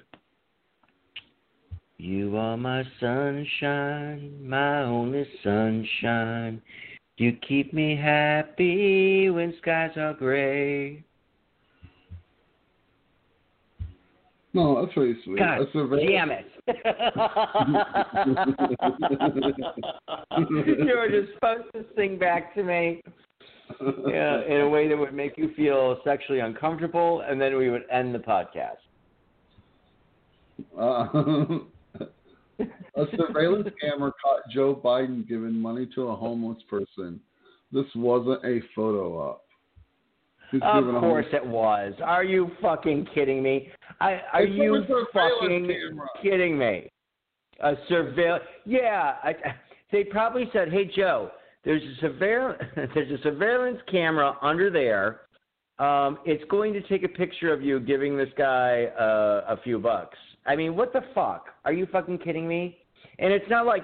[2.04, 6.60] You are my sunshine, my only sunshine.
[7.18, 11.04] You keep me happy when skies are gray.
[14.56, 15.38] No, that's really sweet.
[15.38, 16.48] God that's a very, damn it.
[20.96, 23.02] were just supposed to sing back to me
[24.08, 27.84] yeah, in a way that would make you feel sexually uncomfortable, and then we would
[27.92, 28.78] end the podcast.
[30.78, 32.00] Uh,
[32.96, 37.20] a surveillance camera caught Joe Biden giving money to a homeless person.
[37.72, 39.44] This wasn't a photo op.
[40.54, 41.94] Of course it was.
[42.04, 43.70] Are you fucking kidding me?
[44.00, 46.08] I, are It's you fucking camera.
[46.22, 46.90] kidding me?
[47.62, 48.40] A surveil?
[48.66, 49.34] Yeah, I,
[49.92, 51.32] they probably said, "Hey Joe,
[51.64, 52.58] there's a surveil
[52.94, 55.22] there's a surveillance camera under there.
[55.80, 59.80] Um, it's going to take a picture of you giving this guy uh, a few
[59.80, 61.50] bucks." I mean, what the fuck?
[61.66, 62.78] Are you fucking kidding me?
[63.20, 63.84] And it's not like,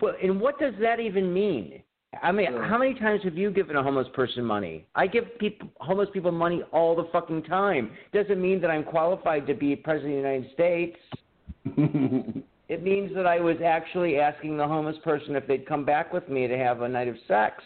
[0.00, 1.82] well, and what does that even mean?
[2.22, 2.66] I mean, Yeah.
[2.66, 4.86] how many times have you given a homeless person money?
[4.94, 7.90] I give people, homeless people money all the fucking time.
[8.12, 12.42] Doesn't mean that I'm qualified to be president of the United States.
[12.68, 16.28] It means that I was actually asking the homeless person if they'd come back with
[16.28, 17.62] me to have a night of sex.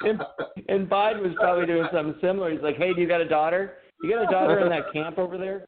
[0.00, 0.22] and,
[0.68, 2.50] and Biden was probably doing something similar.
[2.52, 3.74] He's like, "Hey, do you got a daughter?
[4.02, 5.66] You got a daughter in that camp over there?"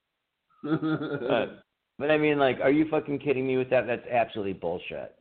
[0.62, 1.62] But,
[1.98, 3.86] but I mean, like, are you fucking kidding me with that?
[3.86, 5.14] That's absolutely bullshit.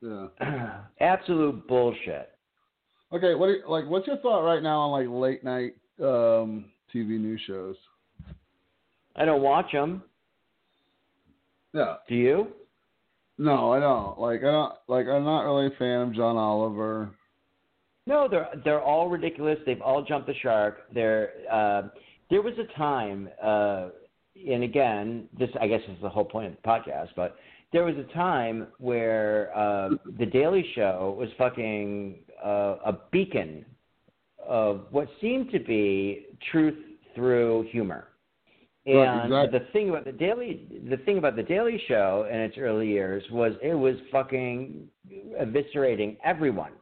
[0.00, 0.28] yeah.
[1.00, 2.30] Absolute bullshit.
[3.12, 3.86] Okay, what you, like?
[3.86, 7.76] What's your thought right now on like late night um, TV news shows?
[9.16, 10.02] I don't watch them.
[11.72, 11.96] Yeah.
[12.08, 12.48] Do you?
[13.38, 14.18] No, I don't.
[14.18, 14.74] Like I don't.
[14.86, 17.10] Like I'm not really a fan of John Oliver.
[18.06, 19.58] No, they're they're all ridiculous.
[19.66, 20.92] They've all jumped the shark.
[20.94, 21.82] They're uh,
[22.30, 23.88] there was a time, uh,
[24.36, 27.36] and again, this I guess is the whole point of the podcast, but
[27.72, 33.64] there was a time where uh, the Daily Show was fucking uh, a beacon
[34.46, 36.78] of what seemed to be truth
[37.14, 38.08] through humor.
[38.86, 38.96] And
[39.30, 39.58] Right, exactly.
[39.58, 43.22] the thing about the daily, the thing about the Daily Show in its early years
[43.30, 44.88] was it was fucking
[45.38, 46.72] eviscerating everyone.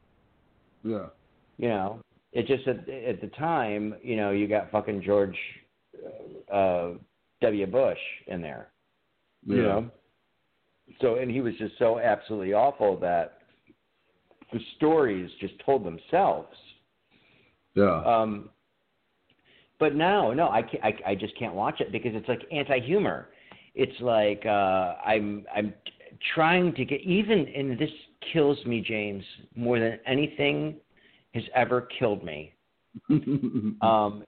[0.84, 1.06] Yeah.
[1.56, 2.00] You know,
[2.32, 5.36] it just at, at the time, you know, you got fucking George
[6.52, 6.90] uh,
[7.40, 7.66] W.
[7.66, 8.68] Bush in there.
[9.46, 9.56] Yeah.
[9.56, 9.90] You know,
[11.00, 13.38] so and he was just so absolutely awful that
[14.52, 16.56] the stories just told themselves.
[17.74, 18.02] Yeah.
[18.04, 18.50] Um,
[19.78, 23.28] But no, no, I can't, I, I just can't watch it because it's like anti-humor.
[23.74, 25.72] It's like uh, I'm I'm
[26.34, 27.90] trying to get even, and this
[28.32, 29.22] kills me, James,
[29.54, 30.76] more than anything
[31.34, 32.54] has ever killed me.
[33.82, 34.24] Um,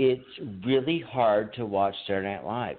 [0.00, 2.78] it's really hard to watch Saturday Night Live,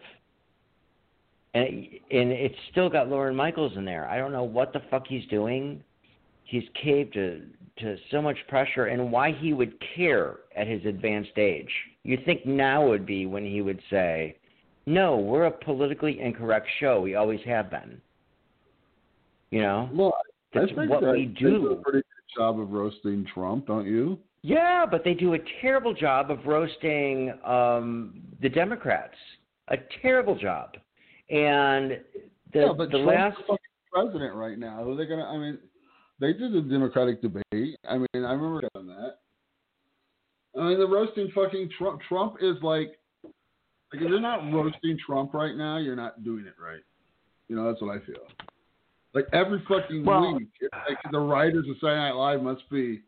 [1.53, 4.07] and and it's still got Lorne Michaels in there.
[4.07, 5.83] I don't know what the fuck he's doing.
[6.45, 7.43] He's caved to
[7.77, 11.69] to so much pressure, and why he would care at his advanced age.
[12.03, 14.37] You'd think now would be when he would say,
[14.87, 17.01] "No, we're a politically incorrect show.
[17.01, 18.01] We always have been."
[19.51, 20.17] You know, well,
[20.53, 24.17] that's what that we do a pretty good job of roasting Trump, don't you?
[24.43, 29.15] Yeah, but they do a terrible job of roasting um, the Democrats.
[29.67, 30.71] A terrible job.
[31.29, 31.99] And
[32.51, 33.57] the yeah, but the Trump's last fucking
[33.93, 34.83] president right now.
[34.83, 35.25] Who are they gonna?
[35.25, 35.59] I mean,
[36.19, 37.43] they did the Democratic debate.
[37.87, 39.17] I mean, I remember doing that.
[40.59, 42.01] I mean, the roasting fucking Trump.
[42.09, 46.55] Trump is like, like if you're not roasting Trump right now, you're not doing it
[46.61, 46.81] right.
[47.47, 48.27] You know, that's what I feel.
[49.13, 53.01] Like every fucking Well- week, like the writers of Saturday Night Live must be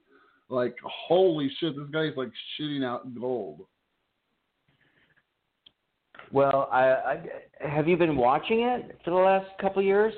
[0.54, 3.62] like, holy shit, this guy's like shitting out gold.
[6.32, 10.14] well, I, I have you been watching it for the last couple of years?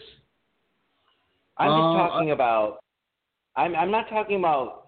[1.57, 2.79] I'm just Uh, talking about.
[3.55, 4.87] I'm I'm not talking about.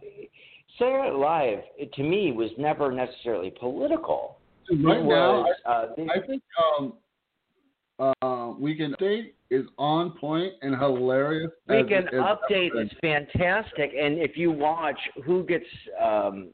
[0.78, 4.38] Saturday Night Live, it, to me, was never necessarily political.
[4.70, 6.44] Right now, was, uh, they- I think
[6.78, 6.94] um,
[8.00, 11.52] uh, Weekend Update is on point and hilarious.
[11.68, 15.66] Weekend as Update is fantastic, and if you watch who gets
[16.02, 16.50] um,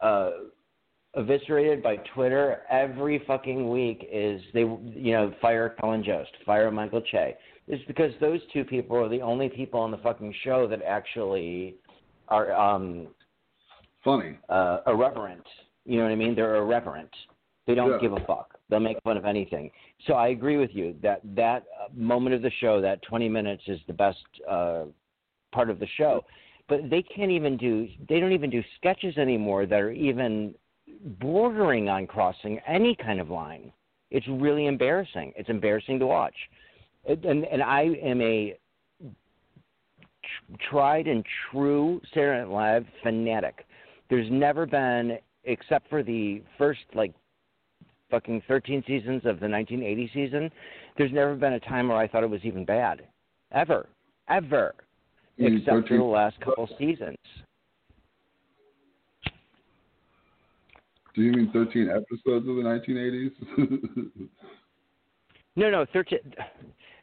[0.00, 0.30] uh,
[1.16, 7.02] eviscerated by Twitter every fucking week is they you know fire Colin Jost, fire Michael
[7.02, 7.36] Che.
[7.66, 11.76] It's because those two people are the only people on the fucking show that actually
[12.28, 13.08] are um,
[14.04, 14.36] funny.
[14.48, 15.46] uh, irreverent.
[15.86, 16.34] You know what I mean?
[16.34, 17.10] They're irreverent.
[17.66, 17.98] They don't Yeah.
[18.00, 18.53] give a fuck.
[18.68, 19.70] They'll make fun of anything.
[20.06, 23.62] So I agree with you that that uh, moment of the show, that 20 minutes,
[23.66, 24.84] is the best uh,
[25.52, 26.24] part of the show.
[26.68, 27.88] But they can't even do.
[28.08, 30.54] They don't even do sketches anymore that are even
[31.20, 33.70] bordering on crossing any kind of line.
[34.10, 35.34] It's really embarrassing.
[35.36, 36.34] It's embarrassing to watch.
[37.06, 38.56] And and, I am a
[40.70, 43.66] tried and true Saturday Night Live fanatic.
[44.08, 47.12] There's never been, except for the first like
[48.10, 50.50] fucking 13 seasons of the 1980 season,
[50.96, 53.02] there's never been a time where I thought it was even bad,
[53.52, 53.88] ever,
[54.28, 54.74] ever,
[55.38, 57.16] mean except for the last couple seasons.
[61.14, 64.28] Do you mean 13 episodes of the 1980s?
[65.56, 66.18] No, no, 13.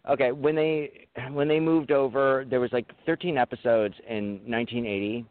[0.10, 5.26] Okay, when they when they moved over, there was like 13 episodes in 1980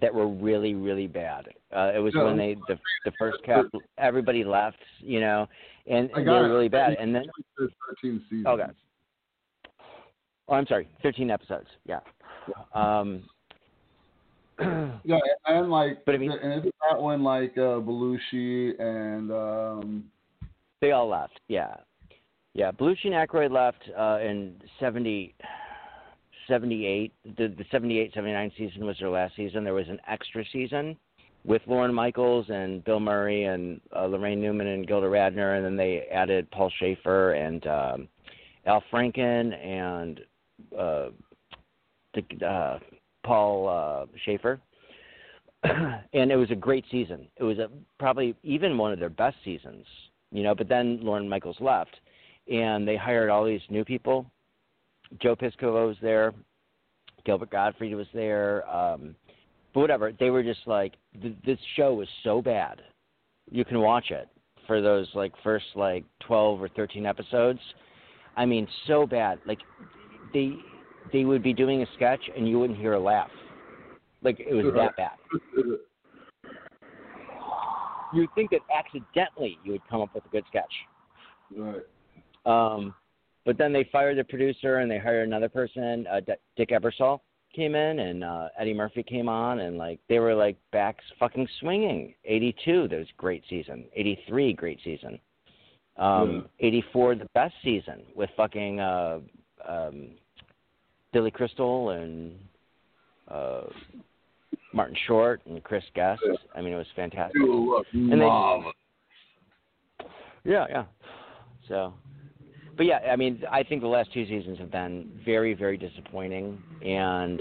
[0.00, 1.48] that were really really bad.
[1.74, 2.26] Uh, it was No.
[2.26, 3.64] when they the the first cap
[3.98, 5.48] everybody left, you know,
[5.86, 6.94] and I they were really bad.
[6.98, 7.24] And then
[7.58, 8.46] 13 seasons.
[8.46, 8.64] Okay.
[10.48, 11.68] oh, I'm sorry, 13 episodes.
[11.84, 12.00] Yeah.
[12.74, 13.22] Um,
[15.04, 20.04] Yeah, and like, But I mean- and isn't that when like uh, Belushi and um,
[20.80, 21.40] They all left.
[21.48, 21.74] Yeah,
[22.52, 22.70] yeah.
[22.72, 25.34] Belushi and Aykroyd left uh, in 70,
[26.48, 27.12] 78.
[27.36, 29.64] The the 78, 79 season was their last season.
[29.64, 30.96] There was an extra season
[31.44, 35.76] with Lorne Michaels and Bill Murray and uh, Laraine Newman and Gilda Radner, and then
[35.76, 38.08] they added Paul Shaffer and um,
[38.66, 40.20] Al Franken and
[40.78, 41.08] uh,
[42.14, 42.78] the, uh,
[43.24, 44.60] Paul uh, Shaffer.
[45.62, 47.26] and it was a great season.
[47.36, 47.68] It was a,
[47.98, 49.84] probably even one of their best seasons,
[50.32, 50.54] you know.
[50.54, 51.96] But then Lorne Michaels left,
[52.50, 54.24] and they hired all these new people.
[55.18, 56.32] Joe Piscopo was there,
[57.24, 59.14] Gilbert Gottfried was there, um,
[59.74, 60.12] but whatever.
[60.18, 62.82] They were just like th- this show was so bad,
[63.50, 64.28] you can watch it
[64.66, 67.60] for those like first like twelve or thirteen episodes.
[68.36, 69.40] I mean, so bad.
[69.46, 69.58] Like
[70.32, 70.54] they
[71.12, 73.30] they would be doing a sketch and you wouldn't hear a laugh.
[74.22, 75.12] Like it was that bad.
[78.12, 80.72] You'd think that accidentally you would come up with a good sketch.
[81.56, 81.82] right.
[82.44, 82.94] Um,
[83.44, 86.06] but then they fired the producer and they hired another person.
[86.10, 87.20] Uh, D- Dick Ebersol
[87.54, 91.48] came in and uh, Eddie Murphy came on and like they were like back fucking
[91.58, 92.14] swinging.
[92.24, 93.84] 82, that was great season.
[93.94, 95.18] 83, great season.
[95.96, 99.18] Um, 84, the best season with fucking uh,
[99.68, 100.10] um,
[101.12, 102.38] Billy Crystal and
[103.28, 103.62] uh,
[104.72, 106.22] Martin Short and Chris Guest.
[106.54, 107.34] I mean, it was fantastic.
[107.34, 107.86] You look
[108.20, 108.26] they-
[110.44, 110.84] Yeah, yeah.
[111.68, 111.92] So,
[112.80, 116.62] but yeah, I mean, I think the last two seasons have been very, very disappointing,
[116.80, 117.38] and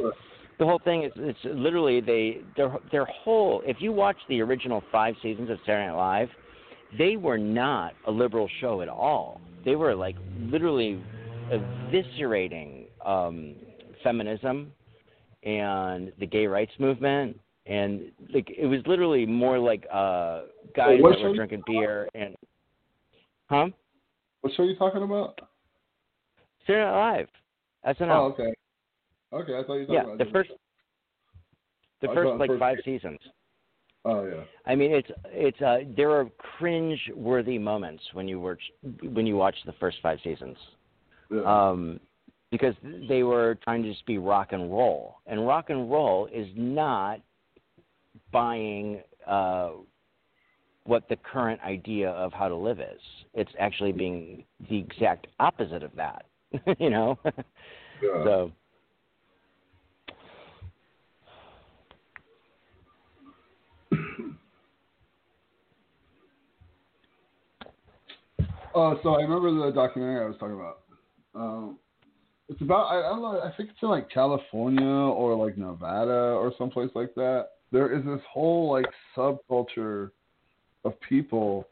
[0.57, 3.63] the whole thing is it's literally they their their whole.
[3.65, 6.27] If you watch the original five seasons of Saturday Night Live,
[6.97, 9.39] they were not a liberal show at all.
[9.63, 11.01] They were like literally
[11.53, 13.55] eviscerating um,
[14.03, 14.73] feminism
[15.43, 20.41] and the gay rights movement, and like it was literally more like uh,
[20.75, 22.35] guys what that were drinking beer and,
[23.49, 23.67] huh?
[24.41, 25.39] What show are you talking about?
[26.65, 27.27] Saturday Night
[27.85, 27.95] Live.
[27.97, 28.09] SNL.
[28.11, 28.53] Oh, okay.
[29.31, 30.49] Okay, I thought you were talking yeah, about the first,
[32.01, 33.19] the I first like first- five seasons.
[34.05, 34.43] Oh yeah.
[34.65, 38.61] I mean, it's it's uh, there are cringe-worthy moments when you watch
[39.03, 40.55] when you watch the first five seasons,
[41.29, 41.41] Yeah.
[41.41, 41.99] um,
[42.49, 42.73] because
[43.09, 47.19] they were trying to just be rock and roll, and rock and roll is not
[48.31, 49.71] buying uh,
[50.85, 53.01] what the current idea of how to live is.
[53.33, 56.25] It's actually being the exact opposite of that.
[56.79, 58.23] you know, yeah.
[58.23, 58.51] so.
[68.75, 70.79] Oh, so I remember the documentary I was talking about.
[71.35, 71.79] Um,
[72.49, 73.41] it's about I, I don't know.
[73.41, 77.49] I think it's in like California or like Nevada or someplace like that.
[77.71, 78.85] There is this whole like
[79.15, 80.11] subculture
[80.85, 81.67] of people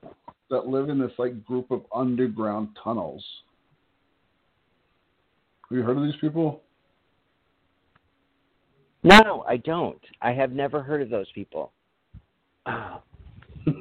[0.49, 3.23] that live in this like group of underground tunnels.
[5.69, 6.61] Have you heard of these people?
[9.03, 10.01] No, I don't.
[10.21, 11.71] I have never heard of those people.
[12.65, 13.01] Oh.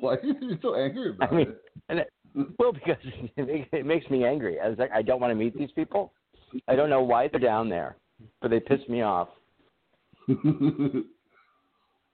[0.00, 1.62] Why are you so angry about I mean, it?
[1.88, 2.12] and it,
[2.58, 2.96] well, because
[3.36, 4.60] it, it makes me angry.
[4.60, 6.12] I was like, I don't want to meet these people.
[6.68, 7.96] I don't know why they're down there,
[8.40, 9.28] but they piss me off.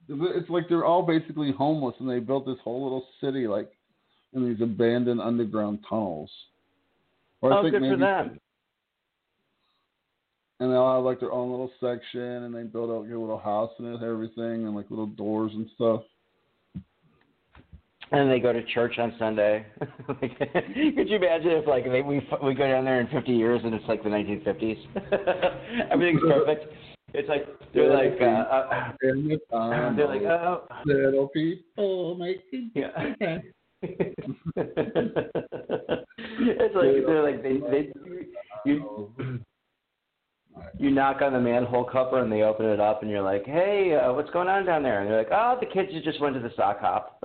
[0.08, 3.70] it's like they're all basically homeless, and they built this whole little city like
[4.32, 6.30] in these abandoned underground tunnels.
[7.40, 8.38] Or I oh, think good for them.
[10.60, 13.38] And they all have like their own little section, and they build out a little
[13.38, 16.02] house and it, everything, and like little doors and stuff.
[18.12, 19.66] And they go to church on Sunday.
[20.08, 20.38] Like,
[20.96, 23.72] Could you imagine if like they, we we go down there in 50 years and
[23.72, 25.90] it's like the 1950s?
[25.90, 26.72] Everything's perfect.
[27.14, 32.70] It's like they're like uh, uh, the tunnels, they're like oh little people making.
[32.74, 33.38] yeah.
[33.82, 34.16] it's
[36.74, 37.92] like they're like they they
[38.64, 39.12] you
[40.78, 43.94] you knock on the manhole cover and they open it up and you're like, hey,
[43.94, 45.00] uh, what's going on down there?
[45.00, 47.18] And they're like, oh, the kids just went to the sock hop.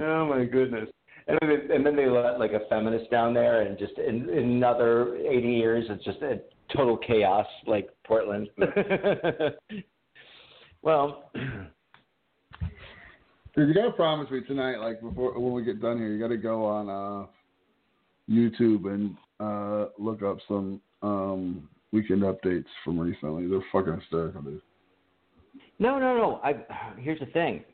[0.00, 0.88] oh my goodness.
[1.28, 4.30] And then, they, and then they let like a feminist down there, and just in,
[4.30, 6.40] in another 80 years, it's just a
[6.74, 8.48] total chaos like Portland.
[10.82, 11.30] well,
[13.56, 16.64] you gotta promise me tonight, like before when we get done here, you gotta go
[16.64, 17.26] on uh,
[18.30, 23.46] YouTube and uh, look up some um, weekend updates from recently.
[23.46, 24.62] They're fucking hysterical, dude.
[25.78, 26.40] No, no, no.
[26.42, 26.54] I
[26.98, 27.64] here's the thing.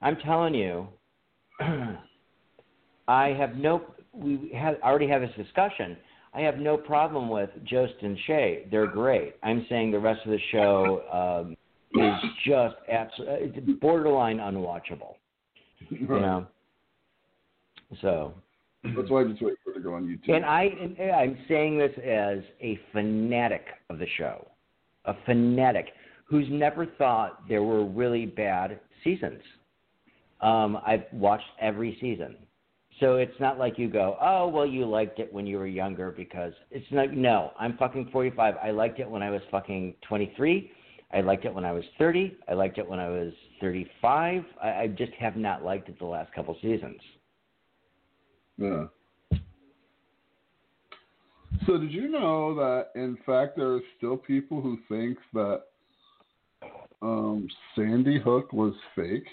[0.00, 0.86] I'm telling you,
[3.10, 3.82] I have no.
[4.12, 5.96] We have already have this discussion.
[6.32, 8.68] I have no problem with Jost and Che.
[8.70, 9.34] They're great.
[9.42, 11.56] I'm saying the rest of the show um,
[12.00, 12.14] is
[12.46, 15.14] just absolutely borderline unwatchable.
[15.88, 16.46] You know.
[18.00, 18.32] So,
[18.84, 20.32] That's why I just wait for it to go on YouTube.
[20.32, 24.46] and I, and I'm saying this as a fanatic of the show,
[25.06, 25.86] a fanatic
[26.26, 29.42] who's never thought there were really bad seasons.
[30.40, 32.36] Um, I've watched every season.
[33.00, 36.10] So it's not like you go, oh, well, you liked it when you were younger
[36.10, 38.54] because it's not, no, I'm fucking 45.
[38.62, 40.70] I liked it when I was fucking 23.
[41.12, 42.36] I liked it when I was 30.
[42.46, 43.32] I liked it when I was
[43.62, 44.44] 35.
[44.62, 47.00] I, I just have not liked it the last couple seasons.
[48.58, 48.84] Yeah.
[51.66, 55.62] So did you know that in fact there are still people who think that
[57.00, 59.26] um, Sandy Hook was fake?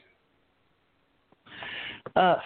[2.15, 2.37] Uh,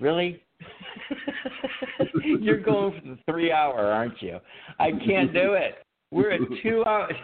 [0.00, 0.42] really?
[2.40, 4.38] You're going for the three hour, aren't you?
[4.78, 5.76] I can't do it.
[6.10, 7.14] We're at two hours.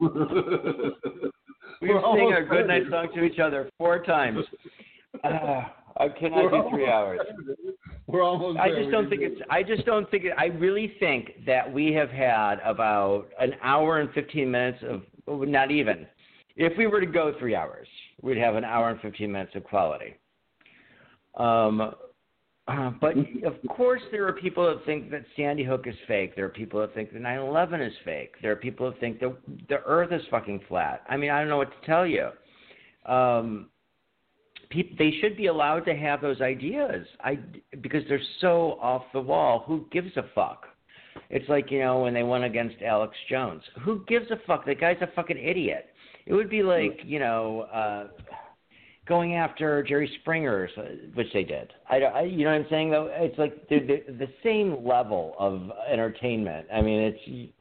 [0.00, 0.08] we
[1.88, 4.44] We're sing our good night song to each other four times.
[5.22, 5.62] Uh,
[5.98, 7.20] I cannot do three hours.
[8.06, 9.40] We're almost I just don't think do it's.
[9.50, 10.32] I just don't think it.
[10.38, 15.70] I really think that we have had about an hour and fifteen minutes of not
[15.70, 16.06] even.
[16.56, 17.88] If we were to go three hours,
[18.20, 20.16] we'd have an hour and fifteen minutes of quality.
[21.36, 21.94] Um,
[22.68, 26.36] uh, but of course, there are people that think that Sandy Hook is fake.
[26.36, 28.34] There are people that think that 9/11 is fake.
[28.40, 29.36] There are people that think that
[29.68, 31.02] the Earth is fucking flat.
[31.08, 32.30] I mean, I don't know what to tell you.
[33.04, 33.68] Um,
[34.70, 37.06] peop they should be allowed to have those ideas.
[37.20, 37.38] I
[37.80, 39.64] because they're so off the wall.
[39.66, 40.66] Who gives a fuck?
[41.30, 43.62] It's like you know when they went against Alex Jones.
[43.82, 44.64] Who gives a fuck?
[44.64, 45.86] The guy's a fucking idiot.
[46.26, 48.06] It would be like you know uh,
[49.06, 50.68] going after Jerry Springer,
[51.14, 51.72] which they did.
[51.90, 53.10] I, I you know what I'm saying though.
[53.12, 56.66] It's like the the, the same level of entertainment.
[56.72, 57.52] I mean, it's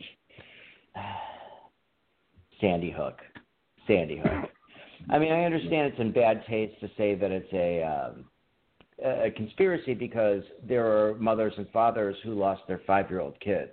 [2.61, 3.19] Sandy Hook,
[3.87, 4.49] Sandy Hook.
[5.09, 8.25] I mean, I understand it's in bad taste to say that it's a um,
[9.03, 13.71] a conspiracy because there are mothers and fathers who lost their five year old kids.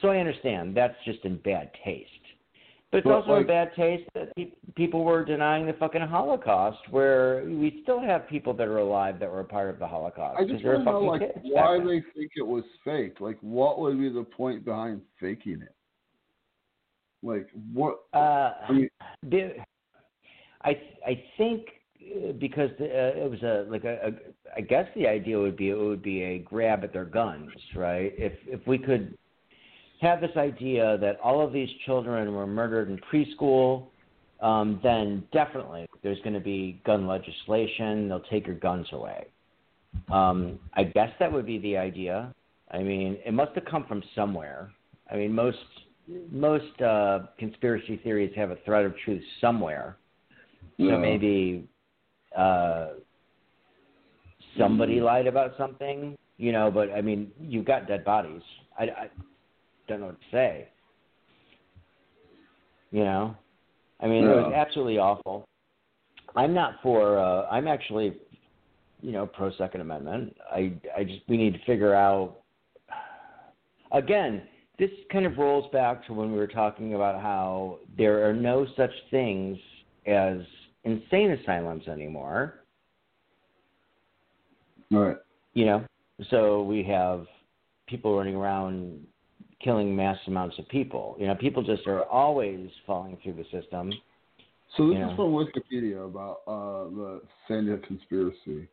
[0.00, 2.10] So I understand that's just in bad taste.
[2.92, 6.02] But it's But, also in like- bad taste that pe- people were denying the fucking
[6.02, 9.86] Holocaust, where we still have people that are alive that were a part of the
[9.86, 10.38] Holocaust.
[10.38, 11.86] I just they were want to know, like, why then.
[11.86, 13.18] they think it was fake.
[13.18, 15.74] Like, what would be the point behind faking it?
[17.22, 18.00] Like, what?
[18.12, 18.90] Uh, I mean-
[19.22, 19.56] the-
[20.64, 21.68] I I think
[22.00, 24.12] uh, because the, uh, it was a like a, a
[24.54, 28.12] I guess the idea would be it would be a grab at their guns, right?
[28.18, 29.16] If if we could
[30.02, 33.86] have this idea that all of these children were murdered in preschool,
[34.40, 38.08] um, then definitely there's going to be gun legislation.
[38.08, 39.28] They'll take your guns away.
[40.10, 42.34] Um, I guess that would be the idea.
[42.70, 44.72] I mean, it must have come from somewhere.
[45.10, 45.58] I mean, most
[46.30, 49.96] most uh, conspiracy theories have a thread of truth somewhere.
[50.78, 51.68] So maybe
[52.36, 52.88] uh,
[54.58, 56.70] somebody lied about something, you know.
[56.72, 58.42] But I mean, you've got dead bodies.
[58.76, 59.10] I, I
[59.88, 60.68] don't know what to say.
[62.90, 63.36] You know,
[64.00, 65.48] I mean, it was absolutely awful.
[66.36, 67.18] I'm not for.
[67.18, 68.14] Uh, I'm actually,
[69.00, 70.36] you know, pro Second Amendment.
[70.50, 72.38] I I just we need to figure out.
[73.92, 74.42] Again,
[74.78, 78.66] this kind of rolls back to when we were talking about how there are no
[78.76, 79.58] such things
[80.06, 80.38] as
[80.84, 82.64] insane asylums anymore.
[84.92, 85.16] All right.
[85.54, 85.84] You know,
[86.30, 87.26] so we have
[87.86, 89.06] people running around
[89.62, 91.16] killing mass amounts of people.
[91.18, 93.92] You know, people just are always falling through the system.
[94.76, 95.10] So this Yeah.
[95.10, 98.68] is from Wikipedia about uh, the Sandy conspiracy.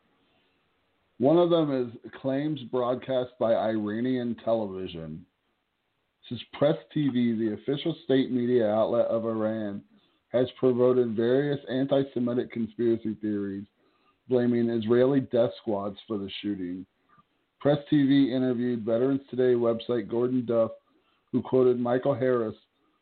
[1.17, 5.25] One of them is claims broadcast by Iranian television.
[6.29, 9.83] This is Press TV, the official state media outlet of Iran,
[10.29, 13.65] has promoted various anti-Semitic conspiracy theories,
[14.29, 16.85] blaming Israeli death squads for the shooting.
[17.59, 20.71] Press TV interviewed Veterans Today website Gordon Duff,
[21.31, 22.55] who quoted Michael Harris,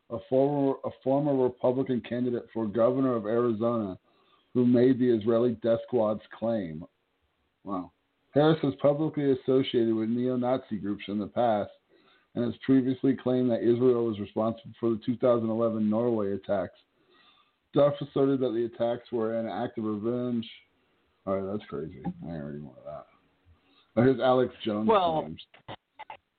[0.09, 3.97] a former a former Republican candidate for governor of Arizona,
[4.53, 6.85] who made the Israeli death squad's claim.
[7.63, 7.91] Wow.
[8.33, 11.71] Harris has publicly associated with neo-Nazi groups in the past
[12.35, 16.77] and has previously claimed that Israel was responsible for the 2011 Norway attacks.
[17.73, 20.47] Duff asserted that the attacks were an act of revenge.
[21.25, 22.01] All right, that's crazy.
[22.05, 23.05] I ain't reading more of that.
[23.95, 24.87] Now here's Alex Jones.
[24.87, 25.29] Well.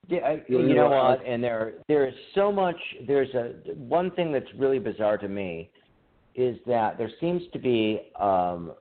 [0.08, 1.24] Yeah, I, you know what?
[1.26, 2.76] And there, there is so much.
[3.06, 5.70] There's a one thing that's really bizarre to me
[6.34, 8.72] is that there seems to be, um,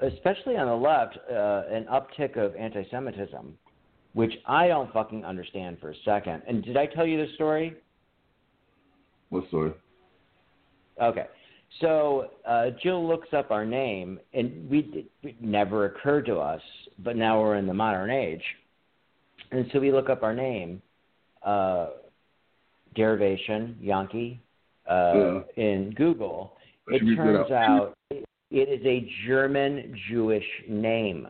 [0.00, 3.56] especially on the left, uh, an uptick of anti-Semitism,
[4.12, 6.42] which I don't fucking understand for a second.
[6.46, 7.76] And did I tell you the story?
[9.30, 9.72] What story?
[11.00, 11.26] Okay.
[11.80, 16.60] So uh, Jill looks up our name, and we it never occurred to us,
[16.98, 18.42] but now we're in the modern age,
[19.50, 20.80] and so we look up our name,
[21.42, 21.88] uh,
[22.94, 24.40] derivation Yankee,
[24.88, 26.56] uh, in Google.
[26.88, 27.54] It turns out.
[27.70, 27.96] out
[28.50, 31.28] it is a German Jewish name,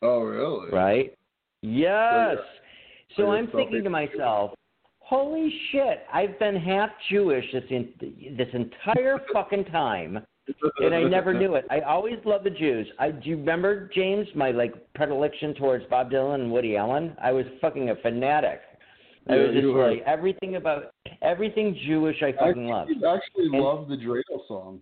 [0.00, 0.70] Oh, really?
[0.70, 1.14] right?
[1.60, 2.38] Yes.
[3.16, 4.52] So So I'm thinking to myself,
[5.00, 7.92] holy shit, I've been half Jewish this in,
[8.38, 10.24] this entire fucking time,
[10.78, 11.64] and I never knew it.
[11.70, 12.86] I always loved the Jews.
[12.98, 17.16] I do you remember James my like predilection towards Bob Dylan and Woody Allen?
[17.22, 18.60] I was fucking a fanatic.
[19.28, 20.92] I Yeah, was just like everything about
[21.22, 22.90] everything Jewish I I fucking loved.
[22.90, 24.80] you actually And- love the Dreidel song.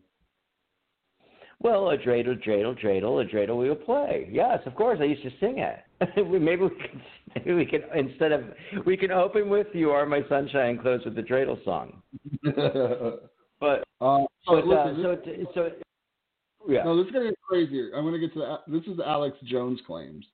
[1.61, 4.29] Well, a dreidel, dreidel, dreidel, a dreidel we will play.
[4.33, 4.99] Yes, of course.
[5.01, 5.79] I used to sing it.
[6.17, 7.01] maybe we could,
[7.37, 8.43] maybe we could instead of
[8.85, 12.03] we can open with "You Are My Sunshine" and close with the dreidel song.
[14.03, 15.83] Uh, so but listen, uh, this, so it-
[16.65, 16.83] so yeah.
[16.83, 17.93] no, this is gonna get crazier.
[17.95, 18.61] I'm gonna get to that.
[18.67, 20.27] This is Alex Jones claims.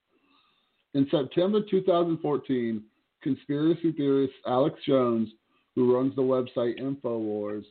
[0.94, 2.82] In September 2014,
[3.22, 5.28] conspiracy theorist Alex Jones,
[5.74, 7.64] who runs the website Infowars,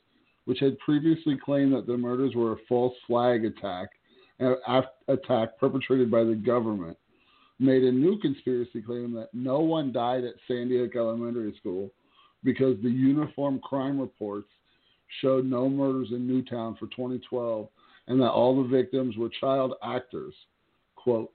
[0.46, 3.90] which had previously claimed that the murders were a false flag attack,
[4.40, 4.56] an
[5.08, 6.96] attack perpetrated by the government,
[7.60, 11.92] made a new conspiracy claim that no one died at Sandy Hook Elementary School
[12.44, 14.50] because the uniform crime reports
[15.22, 17.68] showed no murders in Newtown for 2012
[18.08, 20.34] and that all the victims were child actors.
[20.96, 21.32] Quote,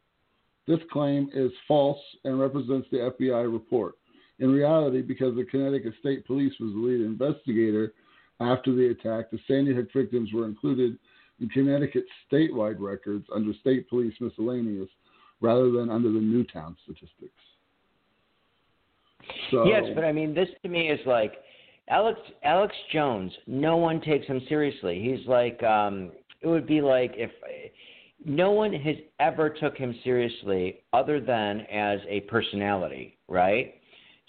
[0.66, 3.94] this claim is false and represents the FBI report.
[4.38, 7.92] In reality, because the Connecticut State Police was the lead investigator
[8.40, 10.98] after the attack, the Sandy Hook victims were included
[11.40, 14.88] in Connecticut statewide records under state police miscellaneous
[15.40, 17.32] rather than under the Newtown statistics.
[19.50, 21.34] So, Yes, but I mean, this to me is like
[21.88, 23.32] Alex Alex Jones.
[23.46, 25.00] No one takes him seriously.
[25.02, 27.30] He's like, um, it would be like if
[28.24, 33.74] no one has ever took him seriously other than as a personality, right?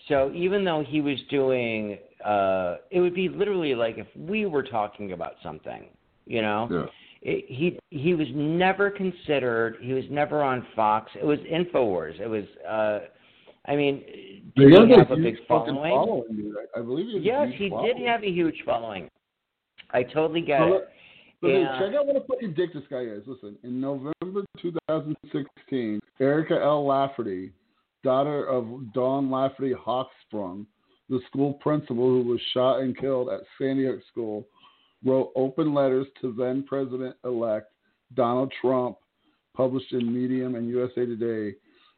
[0.07, 4.63] So even though he was doing, uh, it would be literally like if we were
[4.63, 5.85] talking about something,
[6.25, 6.67] you know.
[6.71, 6.85] yeah.
[7.25, 9.77] It, he he was never considered.
[9.79, 11.09] He was never on Fox.
[11.15, 12.19] It was Infowars.
[12.19, 12.43] It was.
[12.69, 13.07] uh
[13.65, 14.03] I mean,
[14.55, 15.75] did have he have a huge big following?
[15.93, 16.53] following.
[16.75, 17.97] I I believe he a Yes, he following.
[17.97, 19.09] did have a huge following.
[19.91, 20.89] I totally get So, it.
[21.41, 21.79] So Yeah.
[21.79, 23.27] check out what a fucking dick this guy is.
[23.27, 26.85] Listen, in November 2016, Erica L.
[26.85, 27.51] Lafferty,
[28.03, 30.65] daughter of Dawn Lafferty Hochsprung,
[31.09, 34.47] the school principal who was shot and killed at Sandy Hook School,
[35.03, 37.71] wrote open letters to then President-elect
[38.13, 38.97] Donald Trump,
[39.53, 41.55] published in Medium and USA Today,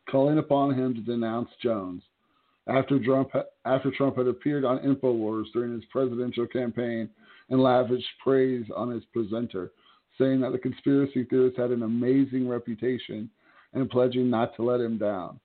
[0.10, 2.04] calling upon him to denounce Jones.
[2.68, 3.32] After Trump,
[3.66, 7.10] after Trump had appeared on InfoWars during his presidential campaign
[7.50, 9.72] and lavished praise on his presenter,
[10.18, 13.30] saying that the conspiracy theorist had an amazing reputation
[13.74, 15.40] and pledging not to let him down.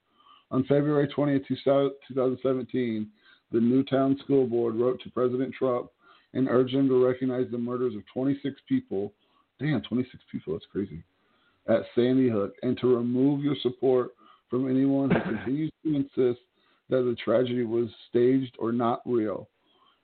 [0.51, 3.09] On February 20th, 2017,
[3.53, 5.91] the Newtown School Board wrote to President Trump
[6.33, 9.13] and urged him to recognize the murders of 26 people.
[9.59, 11.03] Damn, 26 people, that's crazy.
[11.69, 14.13] At Sandy Hook, and to remove your support
[14.51, 16.41] from anyone who continues to insist
[16.91, 19.49] that the tragedy was staged or not real.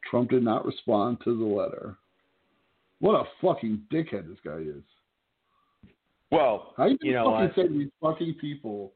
[0.08, 1.96] Trump did not respond to the letter.
[3.00, 4.82] What a fucking dickhead this guy is.
[6.30, 7.54] Well, How you, You know fucking what?
[7.56, 8.92] say these fucking people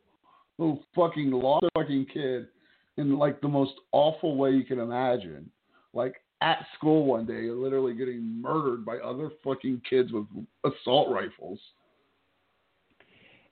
[0.57, 2.49] who fucking lost their fucking kid
[2.97, 5.51] in like the most awful way you can imagine?
[5.93, 10.27] Like at school one day, literally getting murdered by other fucking kids with
[10.65, 11.59] assault rifles.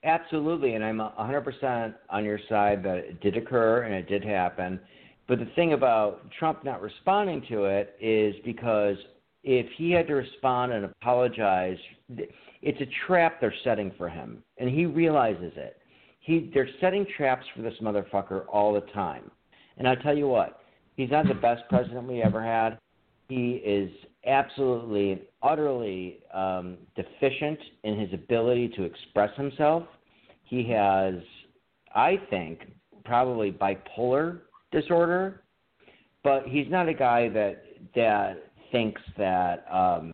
[0.04, 4.24] Absolutely, and I'm a 100% on your side that it did occur and it did
[4.24, 4.78] happen.
[5.26, 8.96] But the thing about Trump not responding to it is because
[9.42, 11.76] if he had to respond and apologize,
[12.62, 15.76] it's a trap they're setting for him, and he realizes it.
[16.20, 19.30] He they're setting traps for this motherfucker all the time.
[19.78, 20.60] And I tell you what,
[20.96, 22.78] he's not the best president we ever had.
[23.28, 23.90] He is
[24.26, 29.84] absolutely utterly um, deficient in his ability to express himself.
[30.44, 31.14] He has,
[31.94, 32.62] I think,
[33.04, 34.40] probably bipolar
[34.72, 35.42] disorder,
[36.22, 37.64] but he's not a guy that
[37.94, 40.12] that thinks that um,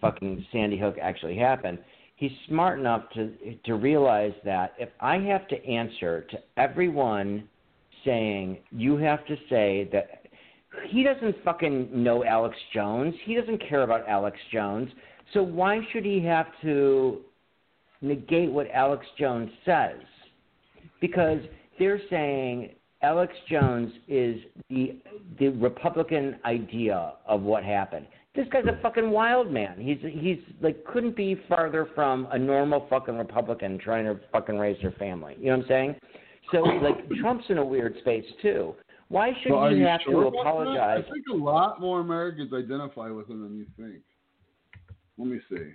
[0.00, 1.78] fucking Sandy Hook actually happened.
[2.16, 3.32] He's smart enough to
[3.64, 7.48] to realize that if I have to answer to everyone
[8.04, 10.17] saying you have to say that
[10.86, 13.14] he doesn't fucking know Alex Jones.
[13.24, 14.90] He doesn't care about Alex Jones.
[15.34, 17.20] So why should he have to
[18.00, 19.98] negate what Alex Jones says?
[21.00, 21.40] Because
[21.78, 22.70] they're saying
[23.02, 24.96] Alex Jones is the
[25.38, 28.06] the Republican idea of what happened.
[28.34, 29.76] This guy's a fucking wild man.
[29.78, 34.80] He's he's like couldn't be farther from a normal fucking Republican trying to fucking raise
[34.82, 35.36] their family.
[35.38, 35.94] You know what I'm saying?
[36.52, 38.74] So like Trump's in a weird space too.
[39.08, 41.04] Why should So are he you have sure to apologize?
[41.08, 44.02] I think a lot more Americans identify with him than you think.
[45.16, 45.72] Let me see.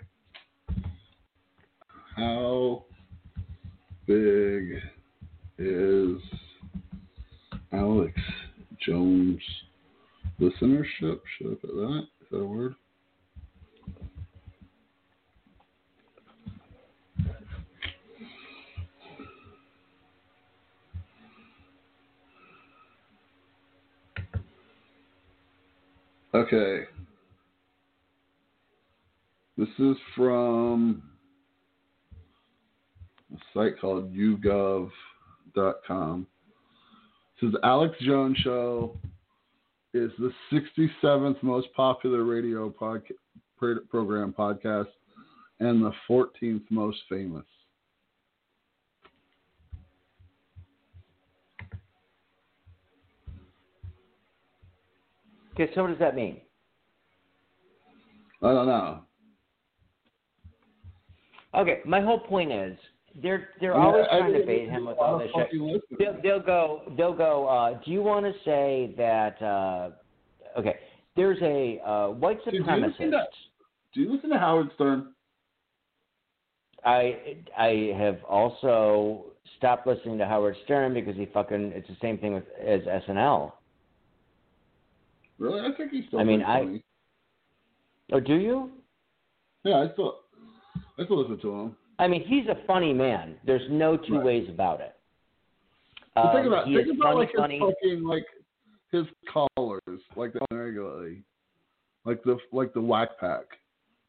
[2.15, 2.85] How
[4.05, 4.79] big
[5.57, 6.21] is
[7.71, 8.13] Alex
[8.85, 9.41] Jones
[10.39, 11.19] listenership?
[11.37, 12.03] Should I put that?
[12.21, 12.75] Is that a word?
[26.33, 26.85] Okay.
[29.55, 31.03] This is from
[33.31, 34.89] a site called YouGov.com.
[37.35, 38.97] It says Alex Jones Show
[39.93, 43.11] is the 67th most popular radio podca-
[43.89, 44.87] program podcast
[45.59, 47.45] and the 14th most famous.
[55.53, 56.41] Okay, so what does that mean?
[58.41, 59.01] I don't know.
[61.55, 62.77] Okay, my whole point is
[63.21, 65.49] they're they're mean, always trying to bait him with all this shit.
[65.99, 67.47] They'll, they'll go they'll go.
[67.47, 69.39] Uh, do you want to say that?
[69.41, 69.91] Uh,
[70.59, 70.77] okay,
[71.15, 72.97] there's a uh, white Dude, do you supremacist.
[73.11, 73.27] to-
[73.93, 75.13] Do you listen to Howard Stern?
[76.83, 79.25] I I have also
[79.57, 83.53] stopped listening to Howard Stern because he fucking it's the same thing with as SNL.
[85.39, 86.19] Really, I think he's still.
[86.19, 86.83] I mean, I- funny.
[88.11, 88.71] Oh, do you?
[89.63, 90.19] Yeah, I still,
[90.99, 91.75] I still listen to him.
[91.99, 93.35] I mean, he's a funny man.
[93.45, 94.25] There's no two Right.
[94.25, 94.95] ways about it.
[96.15, 97.59] But think Um, about think about funny, like his funny.
[97.59, 98.25] fucking like
[98.91, 101.23] his callers, like the regularly,
[102.05, 103.45] like the like the Wack Pack.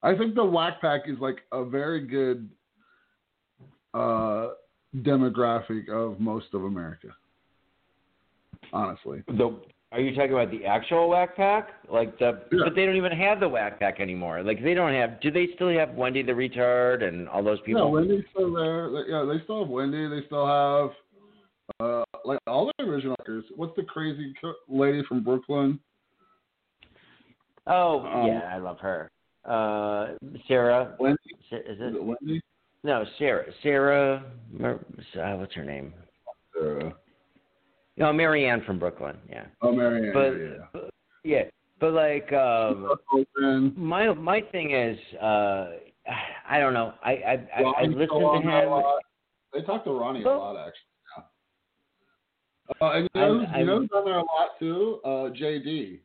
[0.02, 2.50] I think the Wack Pack is like a very good
[3.94, 4.50] uh
[4.96, 7.08] demographic of most of America.
[8.72, 9.56] Honestly, The
[9.94, 11.68] are you talking about the actual Wack Pack?
[11.88, 12.64] Like the Yeah.
[12.64, 14.42] but they don't even have the Wack Pack anymore.
[14.42, 15.20] Like they don't have.
[15.20, 17.92] Do they still have Wendy the retard and all those yeah, people?
[17.92, 18.88] Wendy's still there.
[19.08, 20.08] Yeah, they still have Wendy.
[20.08, 20.90] They still have
[21.78, 23.44] uh like all the original actors.
[23.54, 24.34] What's the crazy
[24.68, 25.78] lady from Brooklyn?
[27.68, 29.10] oh Um, yeah, I love her.
[29.44, 30.14] Uh,
[30.48, 30.96] Sarah.
[30.98, 31.18] Wendy.
[31.52, 31.94] Is Is it?
[31.94, 32.40] it Wendy?
[32.82, 33.46] No, Sarah.
[33.62, 34.24] Sarah.
[34.62, 34.74] Uh,
[35.36, 35.94] what's her name?
[36.60, 36.90] Uh,
[37.96, 39.16] No, Marianne from Brooklyn.
[39.30, 39.46] Yeah.
[39.62, 40.12] oh, Marianne.
[40.12, 40.66] But yeah.
[40.72, 40.90] but-
[41.26, 41.42] yeah,
[41.80, 45.70] but like um, my my thing is, uh,
[46.48, 46.92] I don't know.
[47.02, 48.84] I I I, I listened to on there a him.
[49.54, 50.80] They talk to Ronnie a lot, actually.
[52.80, 52.86] Yeah.
[52.86, 55.00] Uh, and you know, I'm- you know who's on there a lot too?
[55.04, 56.00] Uh, JD.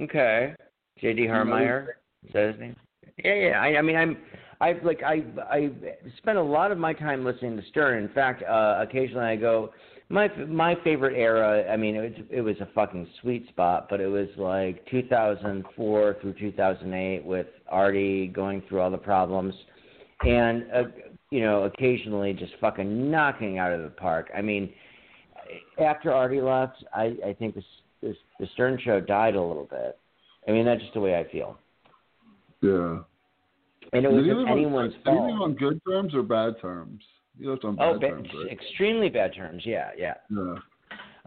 [0.00, 0.54] Okay.
[1.00, 1.22] J.D.
[1.26, 1.86] Harmeyer.
[2.26, 2.76] Is that his name?
[3.24, 3.60] Yeah, yeah.
[3.60, 4.16] I, I mean, I'm,
[4.62, 5.72] I've like, I, I
[6.18, 8.04] spent a lot of my time listening to Stern.
[8.04, 9.72] In fact, uh, occasionally I go,
[10.08, 11.68] my, my favorite era.
[11.68, 16.16] I mean, it was, it was a fucking sweet spot, but it was like 2004
[16.20, 19.54] through 2008 with Artie going through all the problems,
[20.20, 20.82] and uh,
[21.30, 24.30] you know, occasionally just fucking knocking out of the park.
[24.36, 24.72] I mean,
[25.82, 27.64] after Artie left, I, I think this,
[28.00, 29.98] this, the Stern Show died a little bit.
[30.46, 31.58] I mean, that's just the way I feel.
[32.60, 32.98] Yeah.
[33.92, 35.42] And it was he anyone's on, fault.
[35.42, 37.02] on good terms or bad terms?
[37.38, 38.50] He left on bad Oh, terms, right?
[38.52, 39.62] extremely bad terms.
[39.66, 40.14] Yeah, yeah.
[40.30, 40.54] Yeah.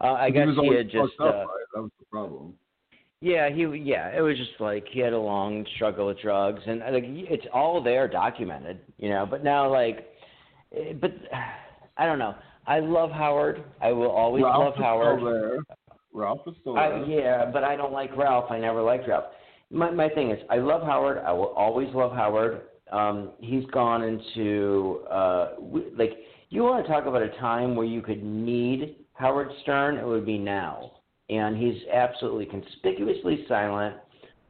[0.02, 1.12] Uh, I He guess was he had just.
[1.20, 1.46] up, Uh, right?
[1.74, 2.54] That was the problem.
[3.20, 3.62] yeah, he.
[3.62, 7.04] Yeah, it was just like he had a long struggle with drugs, and uh, like
[7.06, 9.26] it's all there documented, you know.
[9.26, 10.08] But now, like,
[10.76, 11.12] eh, but
[11.96, 12.34] I don't know.
[12.66, 13.62] I love Howard.
[13.80, 15.18] I will always Ralph love is Howard.
[15.20, 15.58] Still there.
[16.12, 16.94] Ralph is still there.
[16.94, 18.50] I, yeah, but I don't like Ralph.
[18.50, 19.26] I never liked Ralph.
[19.70, 21.18] My my thing is, I love Howard.
[21.18, 22.62] I will always love Howard.
[22.92, 26.12] Um, he's gone into uh, w- like
[26.50, 29.96] you want to talk about a time where you could need Howard Stern.
[29.96, 30.92] It would be now,
[31.30, 33.96] and he's absolutely conspicuously silent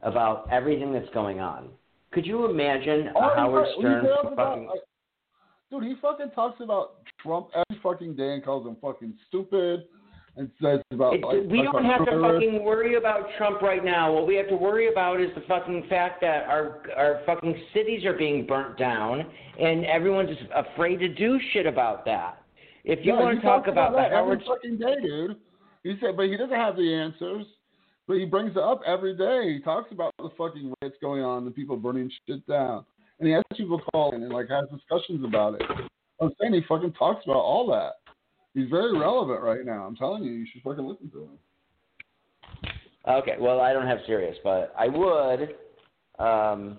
[0.03, 1.71] about everything that's going on.
[2.13, 4.67] Could you imagine Oh, a Howard he Stern about- fucking?
[4.67, 4.81] like,
[5.71, 9.85] dude, he fucking talks about Trump every fucking day and calls him fucking stupid
[10.37, 13.85] and says about It, like, we like don't have to fucking worry about Trump right
[13.85, 14.13] now.
[14.13, 18.05] What we have to worry about is the fucking fact that our our fucking cities
[18.05, 19.27] are being burnt down,
[19.59, 22.43] and everyone's just afraid to do shit about that.
[22.85, 25.37] If you Yeah, want to talk talks about that Howard, every fucking day, dude.
[25.83, 27.47] He said, but he doesn't have the answers.
[28.09, 29.55] But he brings it up every day.
[29.55, 32.85] He talks about the fucking riots going on, the people burning shit down,
[33.19, 35.63] and he has people call in and like has discussions about it.
[36.21, 37.95] I'm saying he fucking talks about all that.
[38.57, 39.85] He's very relevant right now.
[39.85, 41.39] I'm telling you, you should fucking listen to him.
[43.07, 45.41] okay, well I don't have Sirius, but I would.
[46.19, 46.79] Um,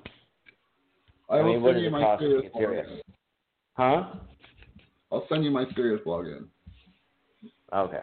[1.30, 2.88] I, I mean, what send does you it my cost to get Sirius?
[3.76, 4.04] huh?
[5.12, 6.48] I'll send you my Sirius login.
[7.72, 8.00] Okay.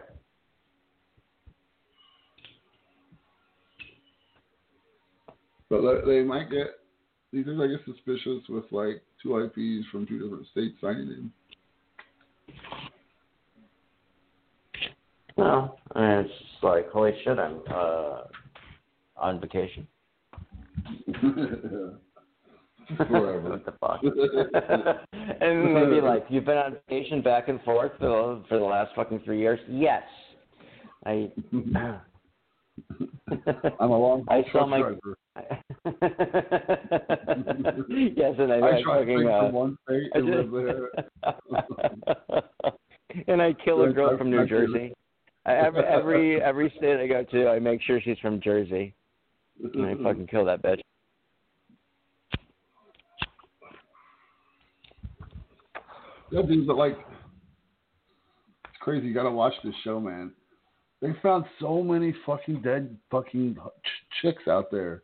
[5.69, 6.79] But they- might get
[7.33, 11.31] these are I guess suspicious with like two IPs from two different states signing Well,
[15.39, 18.23] I mean, it's just like holy shit, I'm uh,
[19.17, 19.87] on vacation.
[23.09, 23.41] Forever.
[23.51, 24.01] what the fuck?
[25.41, 28.95] and maybe like you've been on vacation back and forth for the, for the last
[28.95, 29.59] fucking three years.
[29.69, 30.03] Yes,
[31.07, 31.31] I.
[33.81, 34.81] I'm a long I saw my.
[34.81, 35.17] driver.
[37.89, 39.19] yes, and I, I I try to fucking.
[39.19, 40.91] think Uh, from one state and live there.
[43.29, 44.47] and I kill a girl from New.
[44.47, 44.93] Jersey.
[45.47, 48.95] Every every every state I go to, I make sure she's from Jersey,
[49.75, 50.81] and I fucking kill that bitch.
[56.31, 56.97] Yeah, dude, but like,
[58.65, 59.07] it's crazy.
[59.07, 60.33] You gotta watch this show, man.
[61.03, 65.03] They found so many fucking dead fucking ch- chicks out there,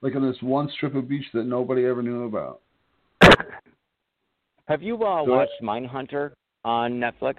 [0.00, 2.60] like on this one strip of beach that nobody ever knew about.
[4.68, 6.32] Have you uh, Go watched Mindhunter
[6.64, 7.38] on Netflix?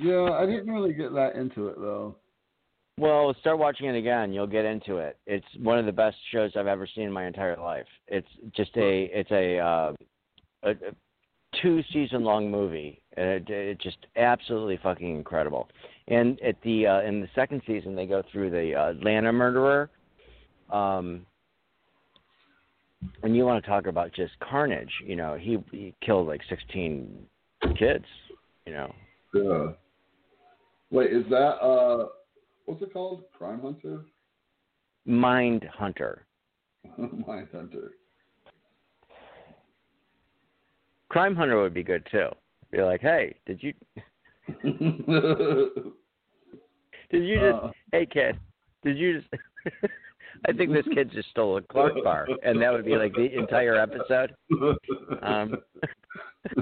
[0.00, 2.16] Yeah, I didn't really get that into it though.
[2.98, 4.32] Well, start watching it again.
[4.32, 5.18] You'll get into it.
[5.26, 7.86] It's one of the best shows I've ever seen in my entire life.
[8.08, 9.92] It's just a it's a uh,
[10.64, 13.00] a, a two season long movie.
[13.16, 15.68] It, it just absolutely fucking incredible.
[16.08, 19.90] And at the uh, in the second season, they go through the uh, Atlanta murderer.
[20.70, 21.24] Um,
[23.22, 24.92] and you want to talk about just carnage?
[25.04, 27.26] You know, he, he killed like sixteen
[27.78, 28.04] kids.
[28.66, 28.94] You know,
[29.34, 29.68] Yeah.
[30.90, 32.06] Wait, is that uh,
[32.64, 33.24] what's it called?
[33.36, 34.04] Crime Hunter?
[35.04, 36.26] Mind Hunter.
[36.98, 37.92] Mind Hunter.
[41.08, 42.28] Crime Hunter would be good too.
[42.70, 43.72] Be like, hey, did you
[44.62, 45.92] did
[47.24, 47.70] you just Uh.
[47.92, 48.38] hey kid,
[48.82, 49.32] did you just
[50.46, 53.34] I think this kid just stole a Clark bar and that would be like the
[53.36, 54.34] entire episode.
[55.22, 55.56] Um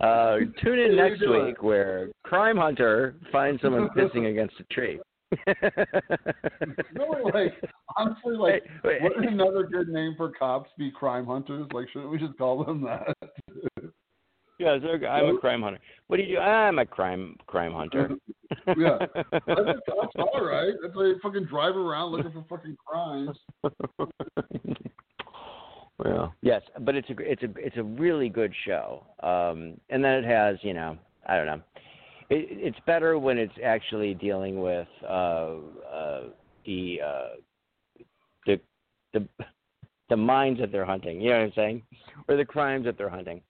[0.00, 4.98] uh tune in next week where Crime Hunter finds someone pissing against a tree.
[6.94, 7.54] no, like
[7.96, 9.02] honestly, like Wait, wait.
[9.02, 11.66] wouldn't another good name for cops be crime hunters?
[11.74, 13.14] Like, shouldn't we just call them that?
[14.58, 15.78] Yeah, so I'm a crime hunter.
[16.08, 16.40] What do you do?
[16.40, 18.10] I'm a crime crime hunter.
[18.66, 20.72] yeah, that's, that's all right.
[20.82, 23.38] That's why you fucking drive around looking for fucking crimes.
[25.98, 29.04] well, yes, but it's a it's a it's a really good show.
[29.22, 31.62] Um, and then it has you know I don't know.
[32.30, 35.54] It, it's better when it's actually dealing with uh,
[35.92, 36.22] uh,
[36.66, 37.28] the uh,
[38.44, 38.60] the
[39.12, 39.28] the
[40.08, 41.20] the minds that they're hunting.
[41.20, 41.82] You know what I'm saying?
[42.28, 43.40] Or the crimes that they're hunting.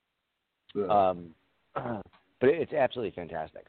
[0.75, 1.09] Yeah.
[1.09, 1.29] Um,
[2.39, 3.65] but it's absolutely fantastic.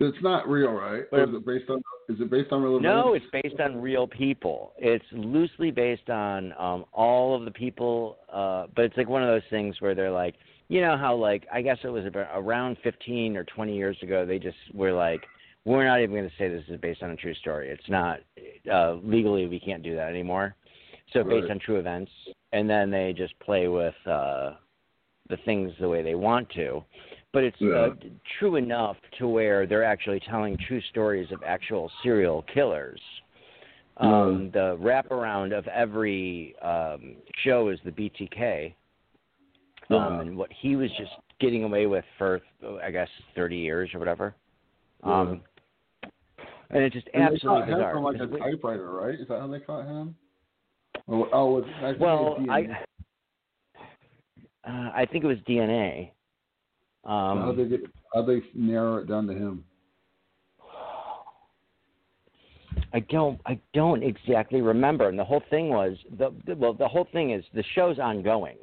[0.00, 1.04] it's not real, right?
[1.12, 1.78] Or is it based on?
[2.08, 3.26] Is it based on real No, events?
[3.32, 4.72] it's based on real people.
[4.78, 9.28] It's loosely based on um all of the people, uh but it's like one of
[9.28, 10.34] those things where they're like,
[10.68, 14.24] you know how like I guess it was about around 15 or 20 years ago
[14.26, 15.22] they just were like
[15.64, 17.68] we're not even going to say this is based on a true story.
[17.70, 18.18] It's not
[18.72, 20.56] uh legally we can't do that anymore.
[21.12, 21.50] So based Right.
[21.52, 22.10] on true events
[22.52, 24.54] and then they just play with uh
[25.28, 26.84] the things the way they want to.
[27.32, 27.74] But it's Yeah.
[27.74, 27.94] uh,
[28.38, 33.00] true enough to where they're actually telling true stories of actual serial killers.
[33.98, 38.74] Um, the wraparound of every um, show is the BTK,
[39.90, 40.20] um, Yeah.
[40.20, 42.40] and what he was just getting away with for,
[42.82, 44.34] I guess, 30 years or whatever.
[45.02, 45.42] Um,
[46.70, 47.92] and it's just And they absolutely him bizarre.
[47.92, 49.14] from like a typewriter, right?
[49.18, 50.16] Is that how they caught him?
[51.08, 52.84] Oh, oh was, well, I.
[54.66, 56.10] uh, I think it was DNA.
[57.04, 57.80] Um, how they get?
[58.14, 59.64] How they narrow it down to him?
[62.94, 65.08] I don't I don't exactly remember.
[65.08, 68.56] And the whole thing was the, the well the whole thing is the show's ongoing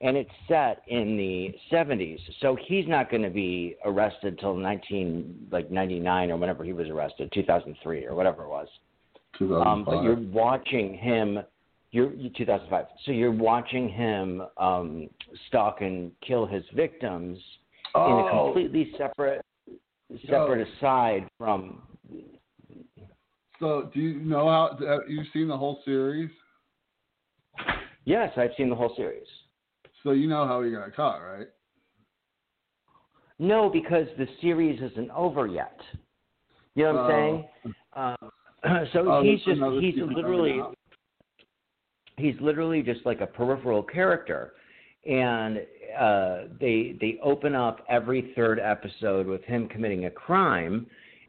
[0.00, 2.18] and it's set in the 70s.
[2.40, 6.88] So he's not going to be arrested till 19 like 99 or whenever he was
[6.88, 8.68] arrested, 2003 or whatever it was.
[9.40, 11.40] Um, but you're watching him
[11.94, 12.86] you're you- 2005.
[13.04, 15.08] So you're watching him um
[15.48, 17.38] stalk and kill his victims
[17.94, 19.44] in a oh, completely separate
[20.28, 21.82] separate aside from
[23.60, 24.76] so do you know how?
[25.08, 26.30] you've you seen the whole series?
[28.04, 29.26] Yes, I've seen the whole series.
[30.02, 31.46] So you know how he got caught, right?
[33.38, 35.80] No, because the series isn't over yet.
[36.74, 37.44] You know what I'm
[37.94, 38.16] saying?
[38.64, 40.60] Um, so Oh, he's just he's literally.
[42.16, 44.52] He's literally just like a peripheral character,
[45.06, 45.58] and
[45.98, 50.86] uh, they they open up every third episode with him committing a crime,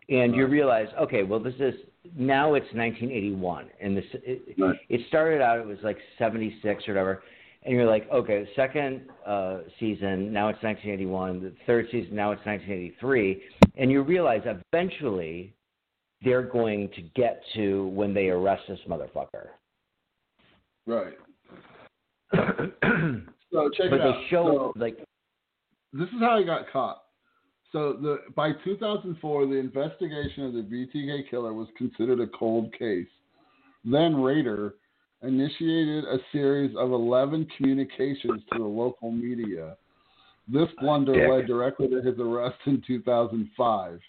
[0.10, 1.74] and you realize okay, well this is
[2.16, 4.76] now it's 1981, and this it, Right.
[4.90, 7.24] it started out it was like 76 or whatever.
[7.64, 11.42] And you're like, okay, the second uh, season, now it's 1981.
[11.42, 13.42] The third season, now it's 1983.
[13.76, 15.52] And you realize eventually
[16.24, 19.48] they're going to get to when they arrest this motherfucker.
[20.86, 21.14] Right.
[23.56, 24.16] So check it out.
[24.16, 24.98] they show, So, like,
[25.94, 27.04] this is how he got caught.
[27.72, 33.08] So the by 2004, the investigation of the BTK killer was considered a cold case.
[33.86, 34.76] Then Rader
[35.24, 39.78] initiated a series of 11 communications to the local media.
[40.48, 41.30] This blunder Dick.
[41.30, 44.00] led directly to his arrest in 2005.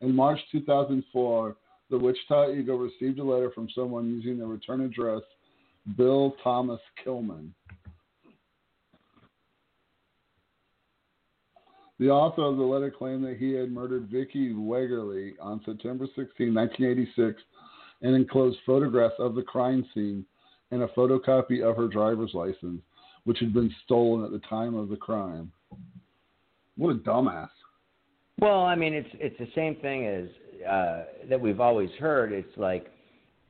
[0.00, 1.56] In March 2004,
[1.90, 5.22] the Wichita Eagle received a letter from someone using the return address
[5.96, 7.54] Bill Thomas Killman.
[11.98, 16.54] The author of the letter claimed that he had murdered Vicki Wegerle on September 16,
[16.54, 17.42] 1986,
[18.02, 20.24] and enclosed photographs of the crime scene
[20.70, 22.80] and a photocopy of her driver's license,
[23.24, 25.50] which had been stolen at the time of the crime.
[26.76, 27.48] What a dumbass.
[28.40, 30.28] Well, I mean, it's it's the same thing as
[30.64, 32.32] uh, that we've always heard.
[32.32, 32.86] It's like,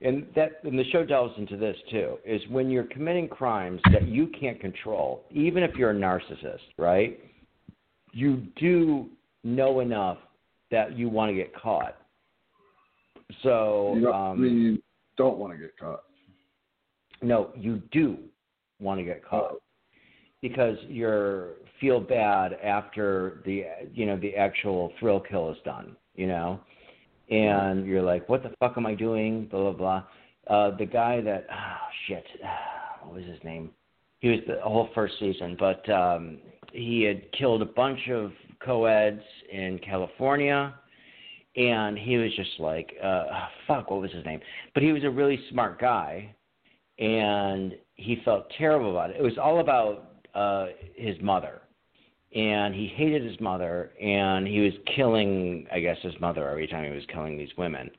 [0.00, 2.18] and that and the show delves into this too.
[2.24, 7.18] Is when you're committing crimes that you can't control, even if you're a narcissist, right?
[8.12, 9.08] You do
[9.44, 10.18] know enough
[10.70, 11.96] that you want to get caught.
[13.42, 14.82] So, You know, um, I mean, you
[15.16, 16.04] don't want to get caught.
[17.22, 18.18] no, you do
[18.80, 19.56] want to get caught
[20.40, 26.26] because you're feel bad after the you know the actual thrill kill is done, you
[26.26, 26.60] know,
[27.30, 29.46] and you're like, what the fuck am I doing?
[29.46, 30.04] Blah blah blah.
[30.56, 32.24] Uh, the guy that oh shit,
[33.02, 33.70] what was his name?
[34.20, 36.38] He was the whole first season, but um,
[36.72, 38.32] he had killed a bunch of
[38.64, 40.74] co-eds in California.
[41.56, 43.24] And he was just like, uh,
[43.66, 44.40] fuck, what was his name?
[44.74, 46.32] But he was a really smart guy,
[47.00, 49.16] and he felt terrible about it.
[49.16, 51.62] It was all about uh, his mother,
[52.34, 56.84] and he hated his mother, and he was killing, I guess, his mother every time
[56.84, 57.90] he was killing these women.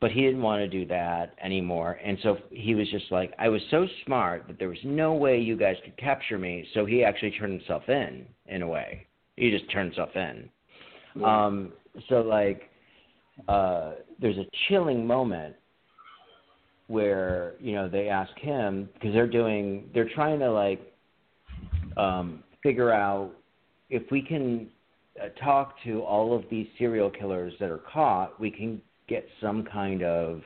[0.00, 3.48] But he didn't want to do that anymore, and so he was just like, I
[3.48, 6.66] was so smart that there was no way you guys could capture me.
[6.74, 9.06] So he actually turned himself in, in a way.
[9.36, 10.48] He just turned himself in.
[11.24, 11.72] Um,
[12.08, 12.70] so like,
[13.48, 15.56] uh, there's a chilling moment
[16.88, 20.80] where you know they ask him because they're doing they're trying to like
[21.96, 23.30] um, figure out
[23.92, 24.66] if we can
[25.22, 29.62] uh, talk to all of these serial killers that are caught, we can get some
[29.64, 30.40] kind of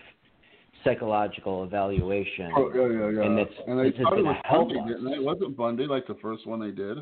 [0.83, 2.51] psychological evaluation.
[2.57, 3.23] Oh yeah, yeah, yeah.
[3.27, 4.89] And it's- and they this is thought it gonna was help Bundy, us.
[4.89, 5.19] didn't they?
[5.21, 6.99] Wasn't Bundy like the first one they did?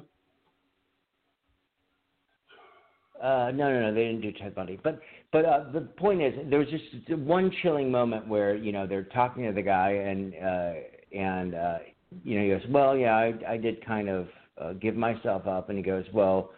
[3.22, 4.78] Uh, no, no, no, they didn't do Ted Bundy.
[4.82, 5.00] But
[5.32, 9.04] but uh, the point is, there was just one chilling moment where you know they're
[9.04, 10.72] talking to the guy and uh,
[11.18, 11.78] and uh,
[12.22, 14.28] you know he goes, well, yeah, I, I did kind of
[14.60, 16.50] uh, give myself up, and he goes, well,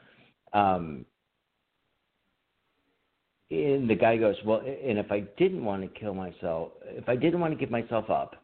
[0.53, 1.05] um,
[3.51, 7.15] and the guy goes, well, and if I didn't want to kill myself, if I
[7.15, 8.43] didn't want to give myself up,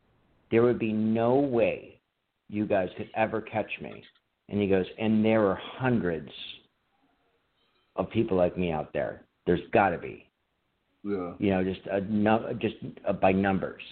[0.51, 1.99] there would be no way
[2.49, 4.05] you guys could ever catch me.
[4.49, 6.31] And he goes, and there are hundreds
[7.97, 9.23] of people like me out there.
[9.47, 10.27] There's got to be,
[11.03, 11.33] Yeah.
[11.39, 12.01] you know, just a
[12.55, 12.77] just
[13.09, 13.83] uh, by numbers.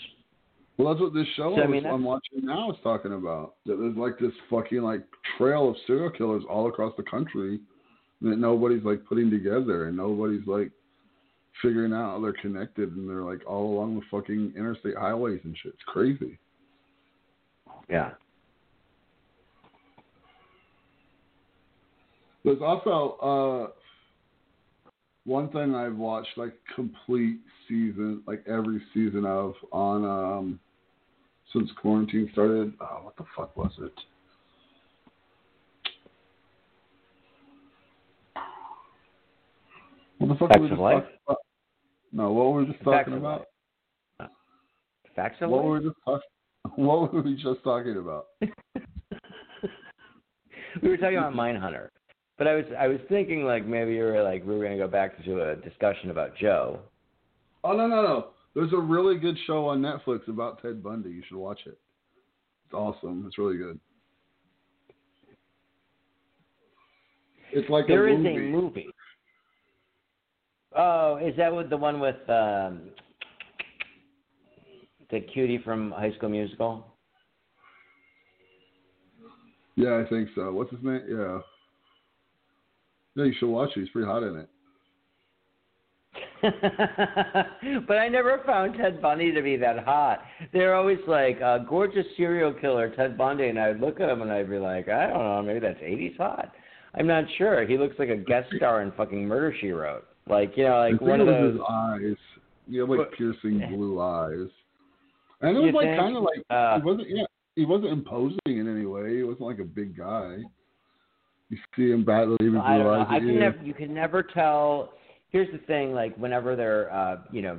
[0.81, 3.57] Well, that's what this show So, I mean, I'm watching now is talking about.
[3.67, 5.05] That there's like this fucking like
[5.37, 7.61] trail of serial killers all across the country
[8.23, 10.71] that nobody's like putting together and nobody's like
[11.61, 15.55] figuring out how they're connected and they're like all along the fucking interstate highways and
[15.63, 15.75] shit.
[15.75, 16.39] It's crazy.
[17.91, 18.13] Yeah.
[22.43, 23.77] There's also uh
[25.25, 30.61] one thing I've watched like complete season, like every season of on um
[31.53, 32.73] since quarantine started.
[32.81, 33.93] Oh, what the fuck was it?
[40.19, 41.39] What the fuck Facts were we just talking about?
[42.13, 43.47] No, what were we just talking about?
[45.17, 45.67] Facts of What life?
[45.67, 46.29] were we just talking?
[46.77, 48.27] What were we just talking about?
[50.83, 51.89] we were talking about Mindhunter,
[52.37, 54.87] but I was I was thinking like maybe you were like we were gonna go
[54.87, 56.81] back to a discussion about Joe.
[57.65, 58.27] Oh no no no!
[58.55, 61.11] There's a really good show on Netflix about Ted Bundy.
[61.11, 61.79] You should watch it.
[62.65, 63.25] It's awesome.
[63.27, 63.79] It's really good.
[67.53, 68.37] It's like There a is movie.
[68.37, 68.89] a movie.
[70.77, 72.91] Oh, is that with the one with um,
[75.11, 76.87] the cutie from High School Musical?
[79.77, 80.53] Yeah, I think so.
[80.53, 81.01] What's his name?
[81.09, 81.39] Yeah.
[83.17, 83.81] Yeah, you should watch it.
[83.81, 84.49] He's pretty hot in it.
[87.87, 90.21] but I never found Ted Bundy to be that hot.
[90.53, 94.31] They're always like uh, gorgeous serial killer Ted Bundy, and I'd look at him and
[94.33, 96.53] I'd be like, I don't know, maybe that's '80s hot.
[96.95, 97.67] I'm not sure.
[97.67, 100.07] He looks like a guest star in fucking Murder She Wrote.
[100.29, 101.55] Like you know, like one of those.
[101.55, 102.17] his eyes.
[102.69, 104.49] He had like What- piercing blue eyes.
[105.43, 107.25] And it was like kind of like Uh, he wasn't yeah
[107.57, 109.17] he wasn't imposing in any way.
[109.17, 110.39] He wasn't like a big guy.
[111.49, 112.91] You see him battling with blue know.
[112.91, 113.07] eyes.
[113.09, 113.59] I can never.
[113.63, 114.93] You can never tell.
[115.31, 117.59] Here's the thing: like whenever they're, uh, you know,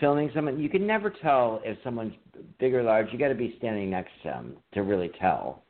[0.00, 2.14] filming someone, you can never tell if someone's
[2.58, 3.08] big or large.
[3.12, 5.62] You got to be standing next to them to really tell.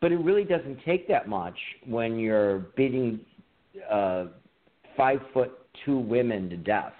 [0.00, 1.56] But it really doesn't take that much
[1.86, 3.20] when you're beating
[3.90, 4.26] uh,
[4.96, 5.52] five foot
[5.84, 6.92] two women to death.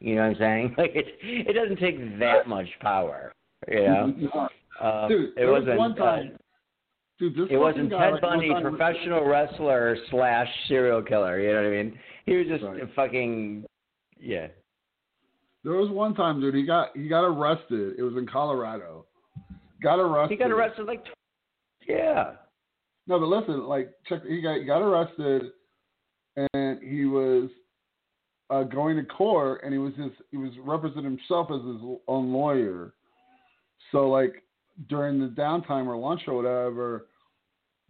[0.00, 0.74] You know what I'm saying?
[0.78, 3.32] Like it, it doesn't take that much power.
[3.68, 4.48] You know,
[4.80, 5.78] uh, Dude, it there was wasn't.
[5.78, 6.38] one time- uh,
[7.18, 11.40] Dude, it wasn't Ted like, Bundy, time- professional wrestler slash serial killer.
[11.40, 11.98] You know what I mean?
[12.26, 12.82] He was just Right.
[12.94, 13.64] fucking
[14.20, 14.48] yeah.
[15.64, 16.54] There was one time, dude.
[16.54, 17.96] He got he got arrested.
[17.98, 19.06] It was in Colorado.
[19.82, 20.38] Got arrested.
[20.38, 21.04] He got arrested like
[21.88, 22.34] yeah.
[23.06, 24.24] No, but listen, like check.
[24.24, 25.50] He got he got arrested,
[26.52, 27.50] and he was
[28.50, 32.32] uh, going to court, and he was just he was representing himself as his own
[32.32, 32.94] lawyer.
[33.90, 34.44] So like
[34.88, 37.06] during the downtime or lunch or whatever,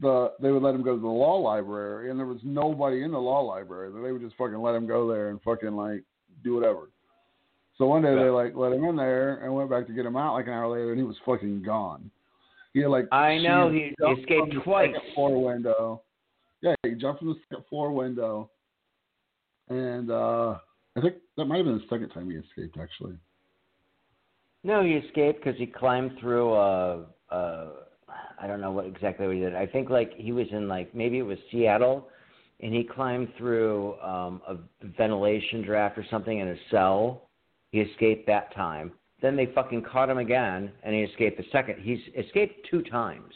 [0.01, 3.11] the they would let him go to the law library, and there was nobody in
[3.11, 3.91] the law library.
[3.91, 6.03] They would just fucking let him go there and fucking like
[6.45, 6.89] do whatever.
[7.77, 10.17] So one day they like let him in there and went back to get him
[10.17, 12.11] out like an hour later, and he was fucking gone.
[12.75, 14.95] He had like I know he jumped escaped twice.
[15.15, 16.03] floor window.
[16.61, 18.51] Yeah, he jumped from the second floor window,
[19.69, 20.59] and uh
[20.97, 23.17] I think that might have been the second time he escaped actually.
[24.65, 27.67] No, he escaped because he climbed through a, a.
[28.41, 29.55] I don't know what exactly what he did.
[29.55, 32.09] I think like he was in like maybe it was Seattle,
[32.61, 34.57] and he climbed through um, a
[34.97, 37.29] ventilation draft or something in a cell.
[37.71, 38.93] He escaped that time.
[39.21, 41.81] Then they fucking caught him again, and he escaped the second.
[41.81, 43.33] He's escaped two times.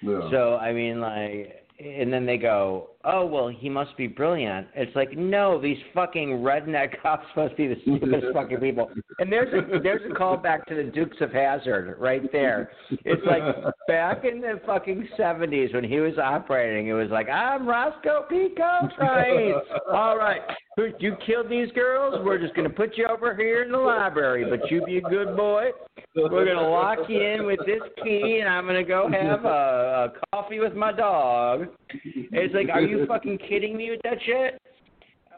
[0.00, 0.30] Yeah.
[0.30, 4.94] So I mean, like, and then they go, "Oh well, he must be brilliant." It's
[4.96, 8.90] like, no, these fucking redneck cops must be the stupidest fucking people.
[9.20, 12.72] And there's a there's a callback to the Dukes of Hazzard right there.
[12.90, 13.42] It's like
[13.86, 16.88] back in the fucking seventies when he was operating.
[16.88, 18.48] It was like, "I'm Rosco P.
[18.56, 19.54] Coltrane.
[19.92, 20.42] All right,
[20.98, 22.14] you killed these girls.
[22.24, 25.36] We're just gonna put you over here in the library, but you be a good
[25.36, 25.70] boy.
[26.14, 30.12] We're gonna lock you in with this key, and I'm gonna go have a, a
[30.32, 31.68] coffee with my dog.
[32.04, 34.60] It's like, are you fucking kidding me with that shit?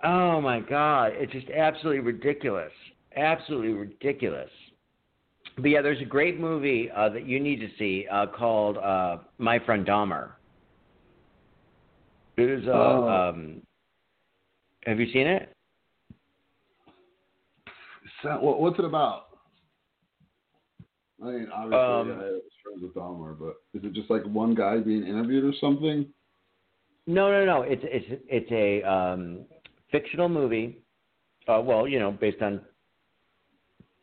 [0.03, 2.73] Oh my god, it's just absolutely ridiculous,
[3.17, 4.51] absolutely ridiculous.
[5.57, 9.19] But yeah, there's a great movie uh, that you need to see uh, called uh,
[9.39, 10.31] My Friend Dahmer.
[12.37, 12.67] It is.
[12.67, 13.09] Uh, Oh.
[13.09, 13.63] um,
[14.87, 15.55] have you seen it?
[18.23, 19.27] So, what, what's it about?
[21.23, 24.55] I mean, obviously, Um, I was friends with Dahmer, but is it just like one
[24.55, 26.07] guy being interviewed or something?
[27.07, 27.63] No, no, no.
[27.63, 29.45] It's it's it's a um,
[29.91, 30.79] fictional movie.
[31.49, 32.61] Uh, well, you know, based on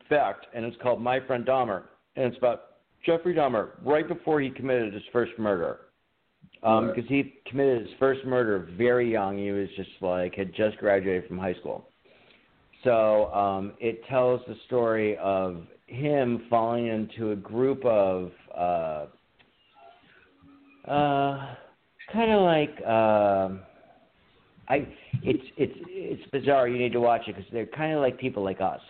[0.10, 1.84] fact, and it's called My Friend Dahmer,
[2.16, 2.64] and it's about
[3.06, 5.87] Jeffrey Dahmer right before he committed his first murder.
[6.68, 6.96] Um, Right.
[6.96, 9.38] because he committed his first murder very young.
[9.38, 11.90] He was just like had just graduated from high school.
[12.84, 19.06] So um, it tells the story of him falling into a group of uh,
[20.88, 21.56] uh,
[22.12, 23.62] kind of like um
[24.70, 24.88] I
[25.24, 26.68] it's it's it's bizarre.
[26.68, 28.82] You need to watch it because they're kind of like people like us,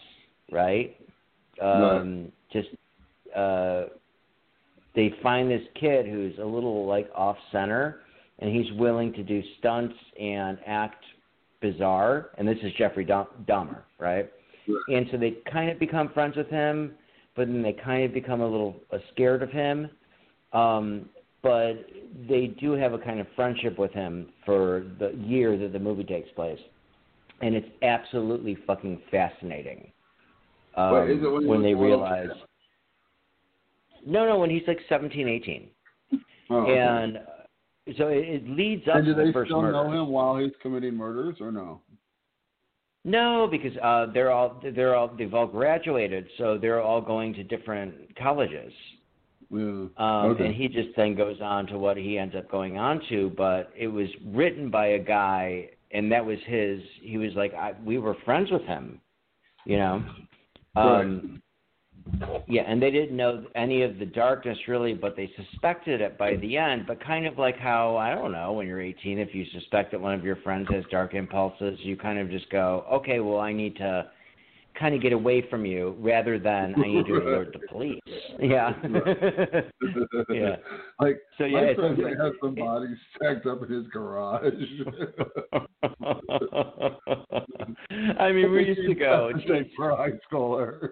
[0.51, 0.95] right?
[1.61, 2.69] Um, Just
[3.35, 3.85] uh,
[4.97, 7.99] they find this kid who's a little like off center,
[8.39, 11.05] and he's willing to do stunts and act
[11.61, 12.31] bizarre.
[12.39, 14.27] And this is Jeffrey Dah- Dahmer, right?
[14.89, 16.93] And so they kind of become friends with him,
[17.35, 19.87] but then they kind of become a little uh, scared of him.
[20.51, 21.07] Um,
[21.43, 21.73] but
[22.27, 26.03] they do have a kind of friendship with him for the year that the movie
[26.03, 26.59] takes place,
[27.41, 29.91] and it's absolutely fucking fascinating.
[30.75, 32.29] Um, Wait, when he they realize?
[34.05, 35.69] No, no, when he's like seventeen, eighteen,
[36.49, 36.77] Oh, okay.
[36.77, 37.21] and uh,
[37.97, 40.37] so it, it leads up and do to the they first still know him while
[40.37, 41.81] he's committing murders, or no?
[43.05, 47.43] No, because uh, they're all they're all they've all graduated, so they're all going to
[47.43, 48.73] different colleges.
[49.49, 49.59] Yeah.
[49.59, 50.47] Um, okay.
[50.47, 53.31] And he just then goes on to what he ends up going on to.
[53.37, 56.81] But it was written by a guy, and that was his.
[57.01, 58.99] He was like, I, we were friends with him,
[59.65, 60.03] you know.
[60.75, 61.41] Um,
[62.47, 66.35] Yeah, and they didn't know any of the darkness really, but they suspected it by
[66.37, 66.85] the end.
[66.87, 69.99] But kind of like how I don't know, when you're 18, if you suspect that
[70.01, 73.51] one of your friends has dark impulses, you kind of just go, okay, well, I
[73.51, 74.09] need to
[74.79, 77.99] kind of get away from you, rather than I need to alert the police.
[78.39, 78.73] Yeah.
[80.29, 80.57] Yeah.
[80.99, 84.43] Like So yeah, my friend has some bodies stacked up in his garage.
[88.19, 89.31] I mean, we used to go.
[89.49, 90.91] Like for high schooler.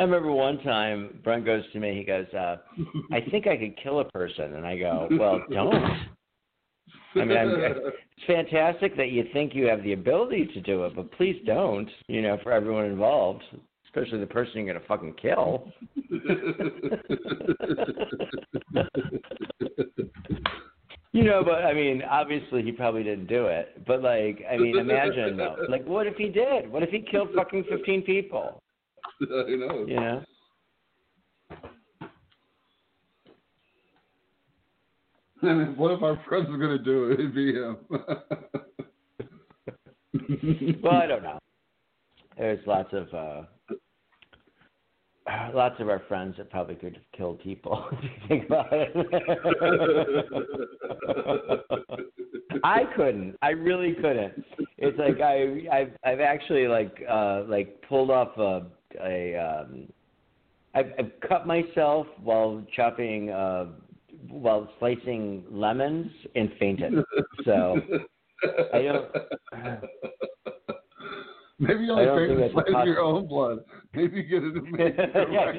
[0.00, 1.94] I remember one time Brent goes to me.
[1.94, 2.56] He goes, uh,
[3.12, 5.74] "I think I could kill a person," and I go, "Well, don't."
[7.16, 10.96] I mean, I'm, it's fantastic that you think you have the ability to do it,
[10.96, 11.90] but please don't.
[12.06, 13.42] You know, for everyone involved,
[13.84, 15.70] especially the person you're gonna fucking kill.
[21.12, 23.84] You know, but I mean, obviously he probably didn't do it.
[23.86, 25.56] But like, I mean, imagine though.
[25.68, 26.70] Like, what if he did?
[26.72, 28.62] What if he killed fucking fifteen people?
[29.20, 29.88] Who knows?
[29.88, 30.22] Know?
[35.42, 37.20] I mean, what if our friends were gonna do it?
[37.20, 37.76] It'd be him.
[40.82, 41.38] Well, I don't know.
[42.38, 43.12] There's lots of.
[43.14, 43.42] uh
[45.54, 48.90] lots of our friends that probably could have killed people if you think about it.
[52.64, 53.36] I couldn't.
[53.42, 54.44] I really couldn't.
[54.78, 58.66] It's like I I've I've actually like uh like pulled off a
[59.02, 59.88] a um
[60.74, 63.66] I've, I've cut myself while chopping uh
[64.28, 66.92] while slicing lemons and fainted.
[67.44, 67.76] So
[68.72, 69.10] I don't
[71.62, 72.86] Maybe you I only don't faint that's in possible.
[72.86, 73.58] your own blood.
[73.92, 74.56] Maybe you get it
[75.26, 75.58] in yeah.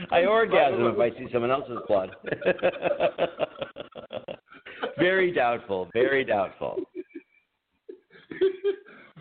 [0.10, 2.08] I orgasm if I see someone else's blood.
[4.98, 5.90] very doubtful.
[5.92, 6.78] Very doubtful.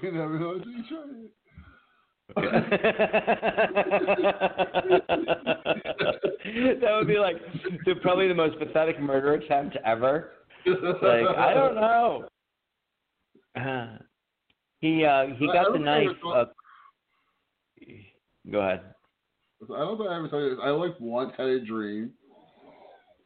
[0.01, 1.31] you never know until you try it.
[2.35, 2.51] that
[6.97, 7.37] would be like
[7.85, 10.31] the, probably the most pathetic murder attempt ever.
[10.65, 12.25] Like I don't know.
[13.55, 13.97] Uh,
[14.79, 16.09] he uh, he got the knife.
[16.23, 16.45] ever Uh,
[18.51, 18.81] go ahead.
[19.63, 20.59] I don't think I ever told you this.
[20.63, 22.11] I like once had a dream.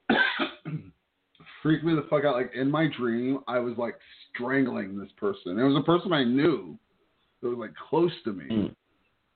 [1.61, 2.35] Freaked me the fuck out.
[2.35, 3.95] Like in my dream, I was like
[4.33, 5.59] strangling this person.
[5.59, 6.77] It was a person I knew.
[7.41, 8.45] It was like close to me.
[8.49, 8.75] Mm.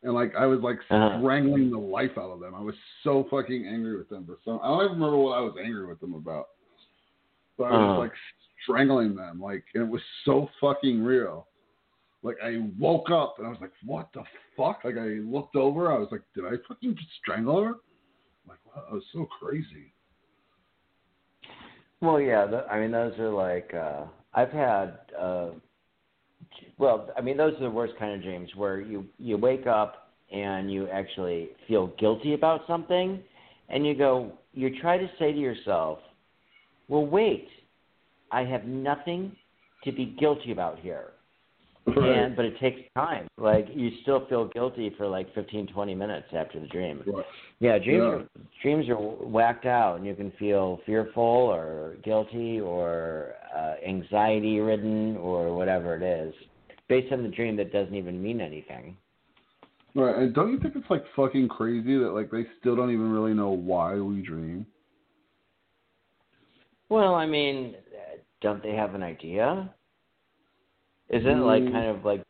[0.04, 1.18] And like I was like Uh-huh.
[1.20, 2.54] strangling the life out of them.
[2.56, 4.60] I was so fucking angry with them for some.
[4.64, 6.48] I don't even remember what I was angry with them about.
[7.58, 8.00] But I was Uh-huh.
[8.00, 8.14] like
[8.64, 9.40] strangling them.
[9.42, 11.48] Like and it was so fucking real.
[12.24, 14.24] Like I woke up and I was like, "What the
[14.56, 17.76] fuck?" Like I looked over, I was like, "Did I fucking just strangle her?"
[18.48, 19.94] Like, wow, that was so crazy.
[22.02, 22.46] Well, yeah.
[22.46, 25.00] th I mean, those are like uh, I've had.
[25.18, 25.50] Uh,
[26.78, 30.10] well, I mean, those are the worst kind of dreams where you you wake up
[30.32, 33.22] and you actually feel guilty about something,
[33.70, 36.00] and you go, you try to say to yourself,
[36.88, 37.48] "Well, wait,
[38.32, 39.36] I have nothing
[39.84, 41.14] to be guilty about here."
[41.96, 43.28] And but it takes time.
[43.38, 47.04] Like you still feel guilty for like 15, 20 minutes after the dream.
[47.06, 47.26] Right.
[47.60, 48.10] Yeah, dreams Yeah.
[48.10, 48.24] are
[48.62, 55.18] dreams are whacked out, and you can feel fearful or guilty or uh, anxiety ridden
[55.18, 56.34] or whatever it is,
[56.90, 58.98] based on the dream that doesn't even mean anything.
[59.96, 60.16] Right.
[60.16, 63.34] And don't you think it's like fucking crazy that like they still don't even really
[63.34, 64.66] know why we dream?
[66.90, 67.76] Well, I mean,
[68.42, 69.74] don't they have an idea?
[71.10, 71.72] Isn't it like Mm.
[71.72, 72.24] kind of like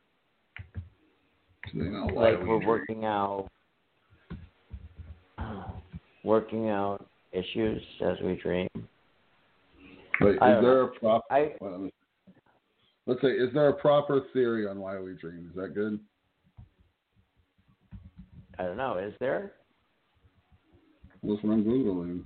[1.71, 3.49] Do they know why like we we're working out
[6.23, 8.67] working out issues as we dream?
[10.19, 11.25] Like, is there a proper?
[11.31, 11.89] I well,
[13.05, 15.49] let's say, is there a proper theory on why we dream?
[15.49, 15.99] Is that good?
[18.59, 18.97] I don't know.
[18.97, 19.53] Is there?
[21.23, 22.23] That's what I'm googling.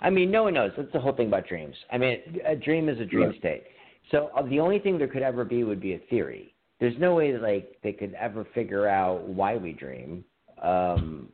[0.00, 0.72] I mean, no one knows.
[0.76, 1.74] That's the whole thing about dreams.
[1.92, 3.38] I mean, a dream is a dream Right.
[3.38, 3.64] state.
[4.10, 6.54] So uh, the only thing there could ever be would be a theory.
[6.78, 10.24] There's no way that like they could ever figure out why we dream.
[10.62, 11.28] Um,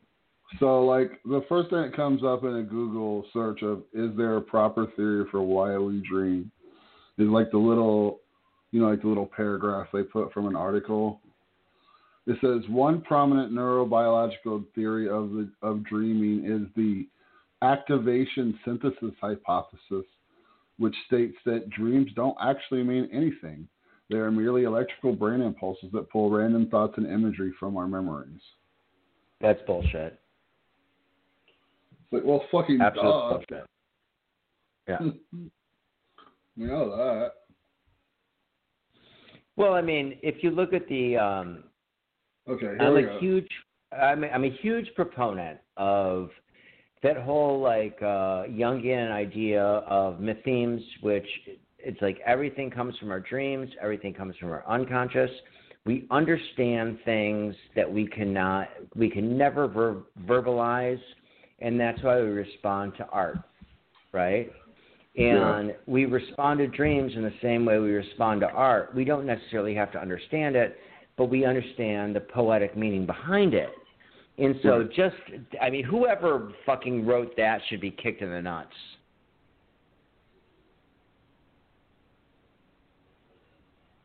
[0.60, 4.36] So, like, the first thing that comes up in a Google search of is there
[4.36, 6.50] a proper theory for why we dream
[7.18, 8.20] is like the little,
[8.70, 11.20] you know, like the little paragraph they put from an article.
[12.26, 17.06] It says one prominent neurobiological theory of the of dreaming is the
[17.62, 20.04] activation synthesis hypothesis,
[20.78, 23.68] which states that dreams don't actually mean anything.
[24.10, 28.40] They are merely electrical brain impulses that pull random thoughts and imagery from our memories.
[29.40, 30.20] that's bullshit.
[31.90, 33.28] It's like, well, fucking Absolute duh.
[33.30, 33.66] bullshit.
[34.88, 34.98] Yeah.
[36.56, 37.32] we know that.
[39.56, 41.64] Well, I mean, if you look at the, um,
[42.48, 43.18] Okay, I'm a go.
[43.20, 43.48] huge,
[43.92, 46.30] I'm I'm a huge proponent of
[47.02, 51.26] that whole like uh, Jungian idea of mythemes, which
[51.78, 55.30] it's like everything comes from our dreams, everything comes from our unconscious.
[55.84, 61.00] We understand things that we cannot, we can never ver- verbalize,
[61.58, 63.38] and that's why we respond to art,
[64.12, 64.52] right?
[65.14, 65.58] Yeah.
[65.58, 68.94] And we respond to dreams in the same way we respond to art.
[68.94, 70.78] We don't necessarily have to understand it,
[71.16, 73.70] but we understand the poetic meaning behind it.
[74.38, 75.16] And so, just,
[75.60, 78.72] I mean, whoever fucking wrote that should be kicked in the nuts.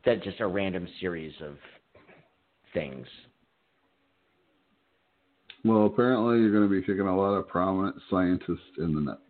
[0.04, 1.56] That's just a random series of
[2.74, 3.06] things.
[5.64, 9.20] Well, apparently you're going to be kicking a lot of prominent scientists in the nuts.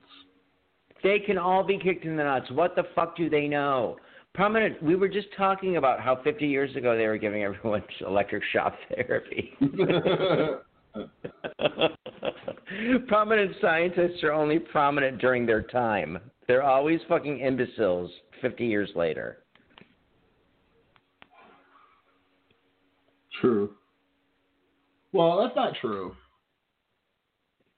[1.02, 2.50] They can all be kicked in the nuts.
[2.50, 3.96] What the fuck do they know?
[4.34, 4.82] Prominent.
[4.82, 8.74] We were just talking about how 50 years ago they were giving everyone electric shock
[8.94, 9.52] therapy.
[13.08, 16.18] prominent scientists are only prominent during their time.
[16.46, 18.10] They're always fucking imbeciles
[18.40, 19.38] 50 years later.
[23.40, 23.70] True.
[25.12, 26.14] Well, that's not true.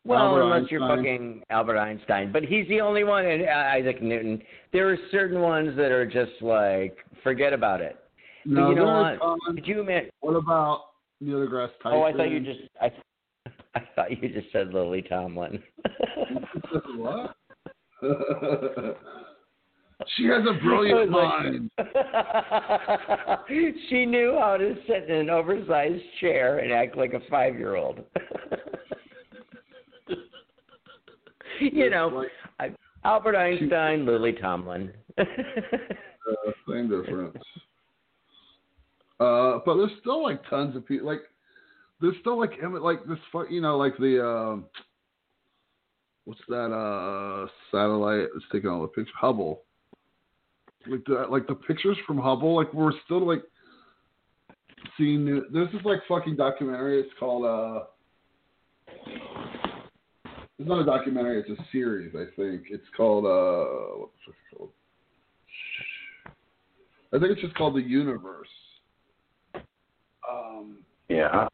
[0.04, 4.02] Well, Albert unless you're fucking Albert Einstein, but he's the only one, and uh, Isaac
[4.02, 4.40] Newton.
[4.72, 7.98] There are certain ones that are just like, forget about it.
[8.46, 9.54] No, you know what?
[9.54, 10.10] Could you imagine?
[10.20, 10.84] What about
[11.20, 11.98] Neil deGrasse Tyson?
[11.98, 12.90] Oh, I thought you just I,
[13.74, 15.62] I thought you just said Lily Tomlin.
[16.96, 17.36] what?
[20.16, 21.70] she has a brilliant mind.
[23.88, 28.00] she knew how to sit in an oversized chair and act like a five-year-old.
[31.60, 32.24] you know,
[32.58, 32.70] I,
[33.04, 34.92] Albert Einstein, Lily Tomlin.
[35.18, 35.24] uh,
[36.68, 37.36] same difference.
[39.20, 41.06] Uh, but there's still like tons of people.
[41.06, 41.20] Like,
[42.00, 43.18] there's still like like this.
[43.50, 44.64] You know, like the um,
[46.24, 49.14] what's that uh satellite that's taking all the pictures?
[49.18, 49.62] Hubble.
[50.86, 52.56] Like the like the pictures from Hubble.
[52.56, 53.42] Like we're still like
[54.96, 55.24] seeing.
[55.24, 57.00] New, this like fucking documentary.
[57.00, 57.84] It's called uh.
[60.58, 61.40] It's not a documentary.
[61.40, 62.14] It's a series.
[62.14, 63.98] I think it's called uh.
[63.98, 64.70] What the fuck is it called?
[67.12, 68.48] I think it's just called the universe.
[70.30, 71.48] Um, yeah.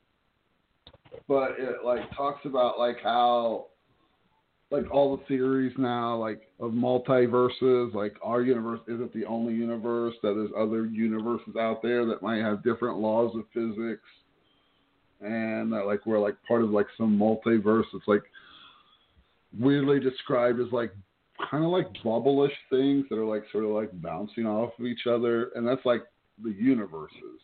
[1.29, 3.67] But it like talks about like how
[4.71, 10.15] like all the theories now like of multiverses like our universe isn't the only universe
[10.23, 14.03] that there's other universes out there that might have different laws of physics
[15.21, 18.23] and that like we're like part of like some multiverse it's like
[19.59, 20.93] weirdly described as like
[21.51, 25.07] kind of like bubble-ish things that are like sort of like bouncing off of each
[25.09, 26.03] other and that's like
[26.43, 27.41] the universes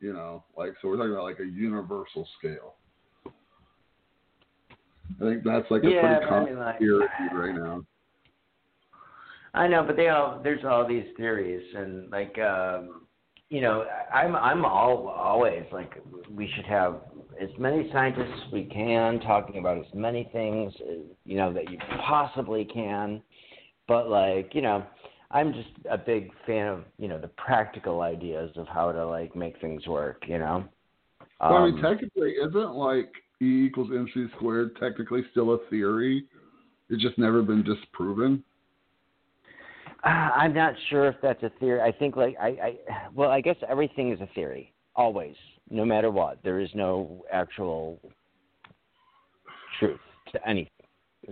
[0.00, 2.74] you know, like so we're talking about like a universal scale.
[5.20, 7.84] I think that's like a Yeah, pretty I common mean, like- theory right now.
[9.52, 13.06] I know, but they all there's all these theories and like um
[13.48, 15.94] you know, I'm I'm all always like
[16.30, 17.00] we should have
[17.40, 20.92] as many scientists as we can talking about as many things uh,
[21.24, 23.20] you know that you possibly can.
[23.88, 24.84] But like, you know,
[25.30, 29.36] I'm just a big fan of, you know, the practical ideas of how to like
[29.36, 30.64] make things work, you know.
[31.40, 36.24] Well, I mean, Um, technically, isn't like E equals mc squared technically still a theory?
[36.88, 38.42] It's just never been disproven.
[40.04, 41.80] Uh, I'm not sure if that's a theory.
[41.80, 42.78] I think like I, I
[43.14, 45.36] well, I guess everything is a theory always,
[45.70, 46.38] no matter what.
[46.42, 48.00] There is no actual
[49.78, 50.00] truth
[50.32, 50.79] to anything.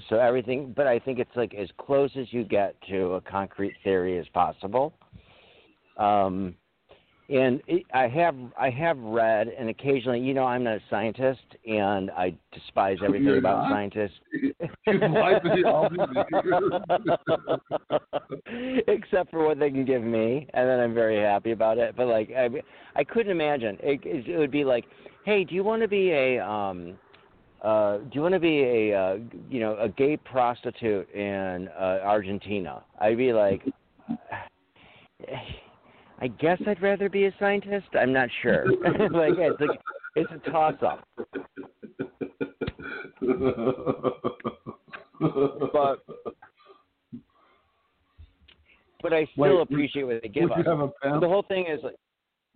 [0.08, 3.74] So everything, but I think it's like as close as you get to a concrete
[3.82, 4.92] theory as possible.
[5.96, 6.54] Um,
[7.30, 11.42] and it, I have I have read, and occasionally, you know, I'm not a scientist,
[11.66, 13.72] and I despise everything You're about not?
[13.72, 14.18] scientists.
[14.86, 16.00] Why did he all these
[18.88, 21.94] except for what they can give me, and then I'm very happy about it.
[21.96, 22.48] But like, I,
[22.96, 24.00] I couldn't imagine it.
[24.04, 24.86] It would be like,
[25.24, 26.96] hey, do you want to be a um,
[27.62, 29.18] uh, do you want to be a uh,
[29.50, 32.82] you know a gay prostitute in uh, Argentina?
[33.00, 33.62] I'd be like,
[36.20, 37.88] I guess I'd rather be a scientist.
[37.98, 38.64] I'm not sure.
[39.10, 39.80] like it's like
[40.14, 41.04] it's a toss up.
[45.72, 46.04] But
[49.02, 50.58] but I still Wait, appreciate what they give us.
[50.58, 51.20] you have a pen?
[51.20, 51.96] The whole thing is like.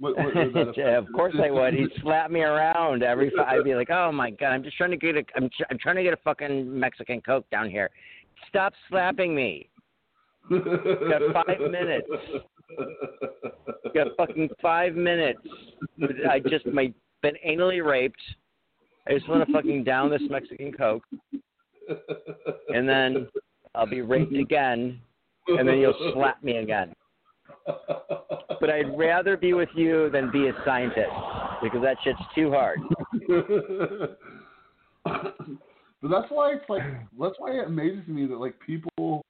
[0.03, 1.75] What- what is that Yeah, of course I would.
[1.75, 3.31] He'd slap me around every.
[3.37, 5.23] Fi- I'd be like, "Oh my god, I'm just trying to get a.
[5.37, 7.89] I'm, tr- I'm trying to get a fucking Mexican Coke down here.
[8.49, 9.69] Stop slapping me.
[10.51, 12.09] Got five minutes.
[13.95, 15.39] Got fucking five minutes.
[16.29, 18.21] I just my been anally raped.
[19.09, 21.05] I just want to fucking down this Mexican Coke,
[22.69, 23.29] and then
[23.77, 25.01] I'll be raped again,
[25.47, 26.93] and then you'll slap me again.
[27.67, 31.11] But I'd rather be with you than be a scientist
[31.63, 32.79] because that shit's too hard.
[35.05, 36.83] but that's why it's like
[37.21, 39.25] that's why it amazes me that like people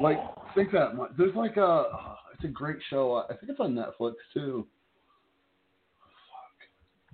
[0.00, 0.18] like
[0.54, 1.10] think that much.
[1.16, 1.84] There's like a
[2.34, 3.24] it's a great show.
[3.30, 4.66] I think it's on Netflix too.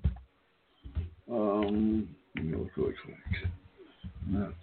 [0.03, 0.13] Fuck.
[1.31, 3.17] Um, let me look really quick.
[4.29, 4.55] Netflix.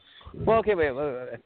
[0.45, 1.39] Well, okay, wait, wait, wait.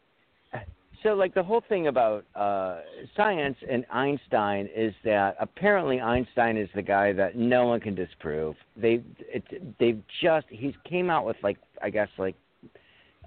[1.03, 2.79] So, like the whole thing about uh,
[3.15, 8.55] science and Einstein is that apparently Einstein is the guy that no one can disprove.
[8.77, 12.35] They, it, they've just he's came out with like I guess like,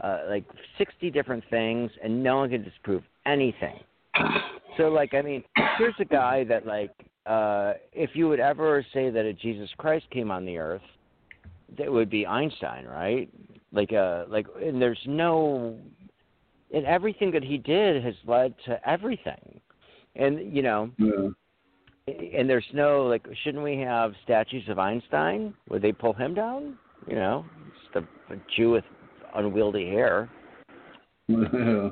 [0.00, 0.44] uh, like
[0.78, 3.78] sixty different things, and no one can disprove anything.
[4.78, 5.44] So, like, I mean,
[5.78, 6.92] here's a guy that like,
[7.26, 10.82] uh, if you would ever say that a Jesus Christ came on the earth,
[11.78, 13.28] that would be Einstein, right?
[13.72, 15.76] Like uh like and there's no
[16.76, 19.60] and everything that he did has led to everything.
[20.14, 21.30] And you know, Yeah.
[22.06, 25.54] and there's no like shouldn't we have statues of Einstein?
[25.70, 26.78] Would they pull him down?
[27.08, 27.46] You know,
[27.82, 28.84] just a, a Jew with
[29.34, 30.28] unwieldy hair.
[31.28, 31.90] yeah.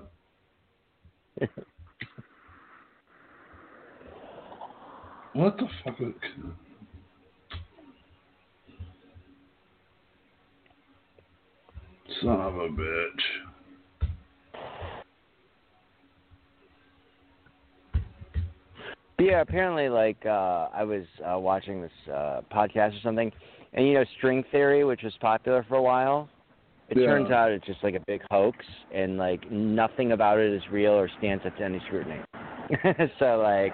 [5.33, 6.01] What the fuck?
[6.01, 6.15] Is...
[12.23, 13.54] Son of a bitch.
[19.25, 23.33] Yeah, apparently, like uh, I was uh, watching this uh, podcast or something,
[23.73, 26.29] and you know, string theory, which was popular for a while.
[26.91, 27.07] It Yeah.
[27.07, 28.59] turns out it's just like a big hoax,
[28.93, 32.21] and like nothing about it is real or stands up to any scrutiny.
[33.19, 33.73] so like,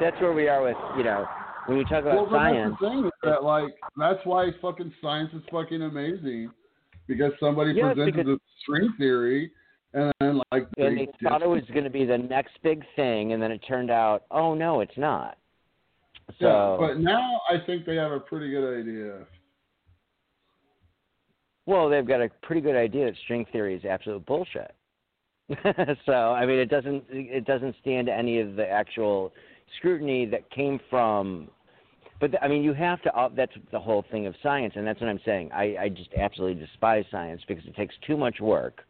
[0.00, 1.26] that's where we are with you know,
[1.66, 2.76] when you talk about Well, science.
[2.80, 6.50] that's the thing is that like that's why fucking science is fucking amazing
[7.08, 9.50] because somebody Yeah, presented because- the string theory
[9.94, 13.32] and then like and they thought it was going to be the next big thing,
[13.32, 15.36] and then it turned out, oh no, it's not.
[16.40, 19.26] So, yeah, but now I think they have a pretty good idea.
[21.66, 24.74] well, they've got a pretty good idea that string theory is absolute bullshit.
[26.06, 29.32] so, I mean, it doesn't it doesn't stand any of the actual
[29.78, 31.48] scrutiny that came from.
[32.20, 33.14] But I mean, you have to.
[33.14, 35.50] Uh, that's the whole thing of science, and that's what I'm saying.
[35.52, 38.84] I, I just absolutely despise science because it takes too much work.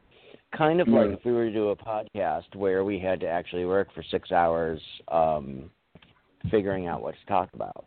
[0.57, 3.65] Kind of like if we were to do a podcast where we had to actually
[3.65, 5.71] work for six hours um,
[6.51, 7.87] figuring out what to talk about.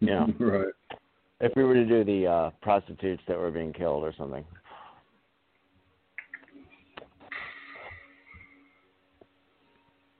[0.00, 0.66] You know, right.
[1.40, 4.44] if we were to do the uh, prostitutes that were being killed or something.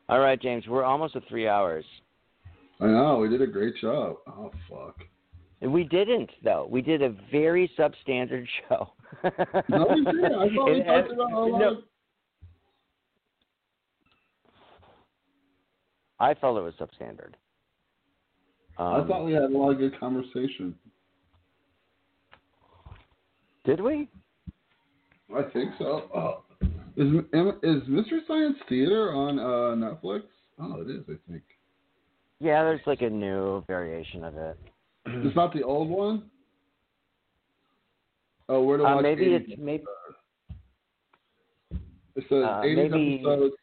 [0.09, 1.85] All right, James, we're almost at three hours.
[2.81, 4.17] I know we did a great job.
[4.27, 4.97] Oh fuck.
[5.61, 6.69] We didn't, though.
[6.71, 8.93] We did a very substandard show.
[9.23, 9.31] No.
[9.65, 11.77] I thought we talked about a lot no,
[16.21, 17.35] I felt it was substandard.
[18.77, 20.75] Um, I thought we had a lot of good conversation.
[23.65, 24.09] Did we?
[25.37, 26.09] I think so.
[26.15, 26.43] Oh.
[26.97, 27.13] Is
[27.63, 29.43] is Mystery Science Theater on uh,
[29.77, 30.23] Netflix?
[30.61, 31.05] Oh, it is.
[31.09, 31.43] I think
[32.41, 34.59] Yeah, there's like a new variation of it.
[35.07, 36.31] it's not the old one.
[38.49, 39.51] Oh, where do I Uh, watch maybe 80s?
[39.51, 39.85] it's maybe
[42.17, 43.55] It says uh, 80 maybe- episodes.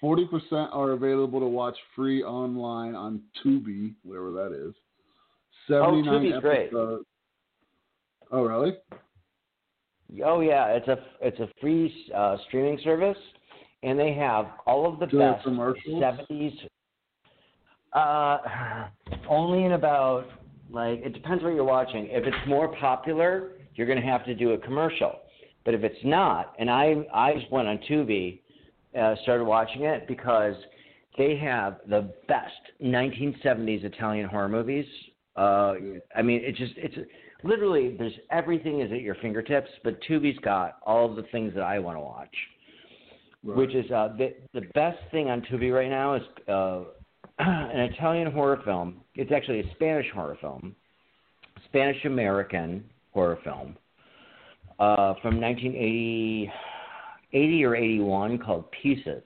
[0.00, 4.74] Forty percent are available to watch free online on Tubi, whatever that is.
[5.68, 6.72] Nine Tubi's great.
[6.72, 7.04] Oh,
[8.32, 8.78] really?
[10.24, 13.18] Oh yeah, it's a it's a free uh, streaming service,
[13.82, 15.44] and they have all of the Do best
[16.00, 16.54] seventies.
[17.92, 18.38] Uh,
[19.28, 20.24] only in about
[20.70, 22.06] like it depends what you're watching.
[22.10, 25.20] If it's more popular, you're going to have to do a commercial.
[25.64, 28.40] But if it's not, and I I just went on Tubi,
[28.98, 30.54] uh, started watching it because
[31.18, 34.86] they have the best 1970s Italian horror movies.
[35.36, 35.74] Uh,
[36.16, 36.96] I mean, it's just it's
[37.44, 41.62] literally there's everything is at your fingertips, but Tubi's got all of the things that
[41.62, 42.34] I want to watch.
[43.42, 43.56] Right.
[43.56, 46.84] Which is uh, the the best thing on Tubi right now is uh,
[47.46, 49.00] an Italian horror film.
[49.14, 50.76] It's actually a Spanish horror film,
[51.68, 53.76] Spanish American horror film
[54.78, 56.52] uh, from 1980
[57.32, 59.22] 80 or 81 called Pieces,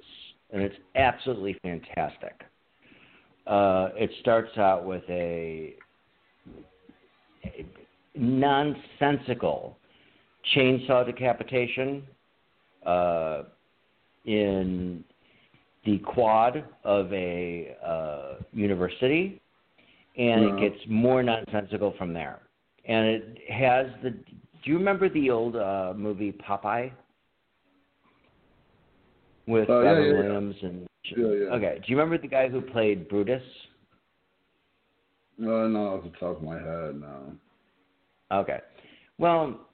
[0.53, 2.43] and it's absolutely fantastic.
[3.47, 5.75] Uh, it starts out with a,
[7.45, 7.67] a
[8.15, 9.79] nonsensical
[10.55, 12.03] chainsaw decapitation
[12.85, 13.45] uh,
[14.27, 15.03] in
[15.85, 19.41] the quad of a uh, university,
[20.17, 22.41] and it gets more nonsensical from there.
[22.87, 24.11] And it has the.
[24.11, 26.91] Do you remember the old uh, movie Popeye
[29.47, 30.19] with Oh, Robin yeah, yeah.
[30.19, 30.87] Williams and?
[31.05, 31.55] Yeah, yeah.
[31.57, 31.81] Okay.
[31.85, 33.43] Do you remember the guy who played Brutus?
[35.37, 37.35] No, no, off the top of my head, no.
[38.33, 38.59] Okay.
[39.19, 39.69] Well,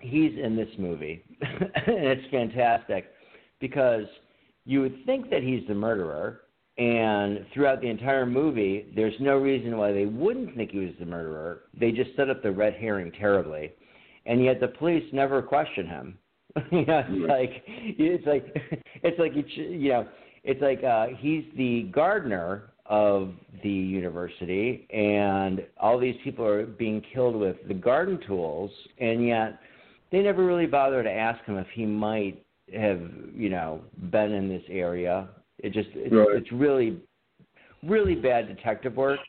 [0.00, 3.06] he's in this movie, and it's fantastic
[3.60, 4.04] because
[4.66, 6.42] you would think that he's the murderer,
[6.76, 11.06] and throughout the entire movie, there's no reason why they wouldn't think he was the
[11.06, 11.62] murderer.
[11.78, 13.72] They just set up the red herring terribly,
[14.26, 16.18] and yet the police never question him.
[16.72, 20.08] you know, it's like it's like it's like you you know
[20.44, 27.02] it's like uh, he's the gardener of the university, and all these people are being
[27.14, 29.60] killed with the garden tools, and yet
[30.12, 33.00] they never really bother to ask him if he might have,
[33.34, 33.80] you know,
[34.10, 35.28] been in this area.
[35.58, 36.36] It just it's, Right.
[36.36, 37.00] it's really,
[37.82, 39.20] really bad detective work,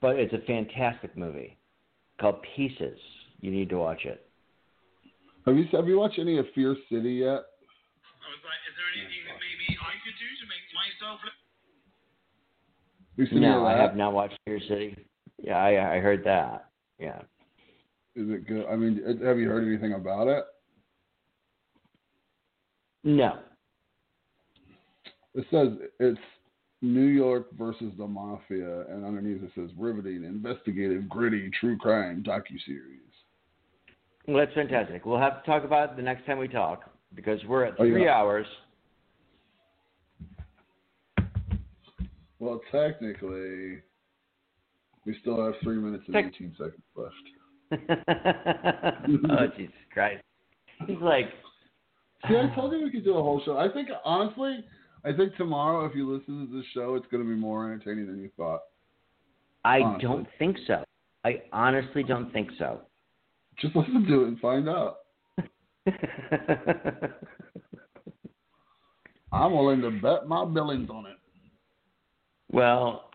[0.00, 1.56] but it's a fantastic movie
[2.20, 2.98] called Pieces.
[3.40, 4.28] You need to watch it.
[5.46, 7.28] Have you have you watched any of Fear City yet?
[7.28, 11.32] I was like, is there anything that maybe I could do to make myself look?
[13.10, 14.96] Have you seen any of No, I have not watched Fear City.
[15.38, 16.70] Yeah, I I heard that.
[16.98, 17.20] Yeah.
[18.16, 18.66] Is it good?
[18.66, 20.44] I mean, have you heard anything about it?
[23.06, 23.38] No.
[25.36, 25.68] It says
[26.00, 26.18] it's
[26.82, 32.98] New York versus the Mafia, and underneath it says riveting, investigative, gritty, true crime docuseries.
[34.26, 35.06] Well, that's fantastic.
[35.06, 37.84] We'll have to talk about it the next time we talk because we're at Oh,
[37.84, 37.92] yeah.
[37.92, 38.46] three hours.
[42.40, 43.82] Well, technically,
[45.04, 47.14] we still have three minutes and Tec- 18 seconds left.
[49.30, 50.22] oh Jesus Christ!
[50.86, 51.26] He's like,
[52.28, 53.56] See, I told you we could do a whole show.
[53.58, 54.64] I think, honestly,
[55.04, 58.06] I think tomorrow, if you listen to this show, it's going to be more entertaining
[58.06, 58.60] than you thought.
[59.64, 60.02] I Honestly.
[60.08, 60.84] don't think so.
[61.24, 62.82] I honestly don't think so.
[63.60, 64.98] Just listen to it and find out.
[69.32, 71.16] I'm willing to bet my billings on it.
[72.52, 73.10] well,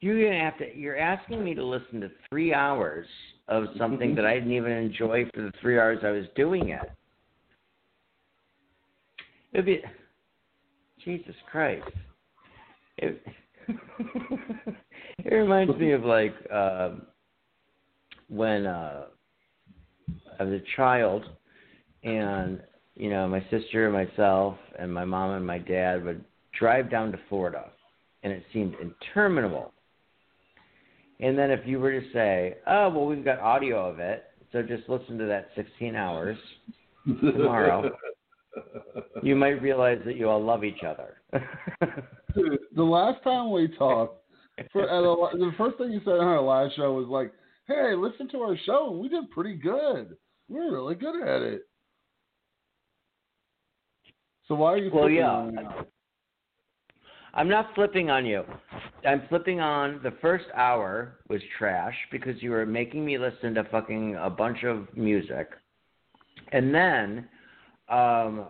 [0.00, 0.76] you're gonna have to.
[0.76, 3.06] You're asking me to listen to three hours
[3.48, 6.90] of something that I didn't even enjoy for the three hours I was doing it.
[9.52, 9.82] It'd be
[11.04, 11.88] Jesus Christ.
[12.98, 13.22] It,
[15.18, 17.02] it reminds me of like um
[18.28, 19.04] when uh,
[20.38, 21.24] I was a child,
[22.04, 22.60] and
[22.94, 26.24] you know my sister, and myself, and my mom and my dad would
[26.58, 27.70] drive down to Florida,
[28.22, 29.72] and it seemed interminable.
[31.20, 34.62] And then if you were to say, "Oh, well, we've got audio of it, so
[34.62, 36.36] just listen to that 16 hours,"
[37.06, 37.90] Tomorrow.
[39.22, 41.20] You might realize that you all love each other.
[42.34, 44.22] Dude, the last time we talked,
[44.72, 47.32] for, a, the first thing you said on our last show was like,
[47.66, 48.90] "Hey, listen to our show.
[48.90, 50.16] We did pretty good.
[50.48, 51.62] We're really good at it."
[54.46, 54.90] So why are you?
[54.92, 55.30] Well, flipping yeah.
[55.30, 55.86] on me now?
[57.34, 58.42] I'm not flipping on you.
[59.06, 63.64] I'm flipping on the first hour was trash because you were making me listen to
[63.64, 65.50] fucking a bunch of music.
[66.52, 67.28] And then
[67.90, 68.46] um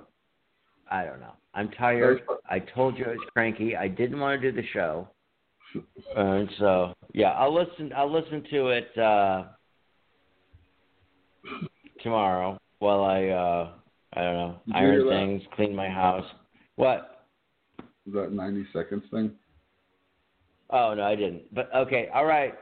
[0.90, 1.34] I don't know.
[1.54, 2.22] I'm tired.
[2.48, 3.76] I told you I was cranky.
[3.76, 5.08] I didn't want to do the show.
[6.16, 9.44] And so, yeah, I'll listen I'll listen to it uh
[12.02, 13.72] tomorrow while I uh
[14.14, 15.10] I don't know, Did you hear iron that?
[15.10, 16.24] things, clean my house.
[16.76, 17.26] What?
[18.06, 19.32] Is that ninety seconds thing?
[20.70, 21.54] Oh no, I didn't.
[21.54, 22.54] But okay, all right.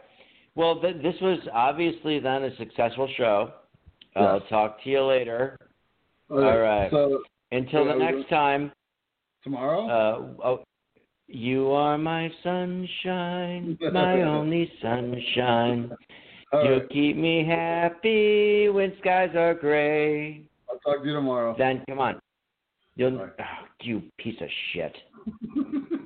[0.56, 3.52] Well, th- this was obviously then a successful show.
[4.16, 5.58] I'll talk to you later.
[6.30, 6.90] Okay, All right.
[6.90, 7.22] So
[7.52, 8.72] Until Yeah, the next time.
[9.44, 9.86] tomorrow.
[9.86, 10.64] Uh, oh,
[11.28, 15.92] you are my sunshine, my only sunshine.
[16.52, 16.88] All you right.
[16.90, 20.48] keep me happy when skies are gray.
[20.68, 21.54] I'll talk to you tomorrow.
[21.56, 22.20] Then come on,
[22.96, 23.18] you'll.
[23.18, 23.30] Bye.
[23.38, 24.96] Oh, you piece of shit.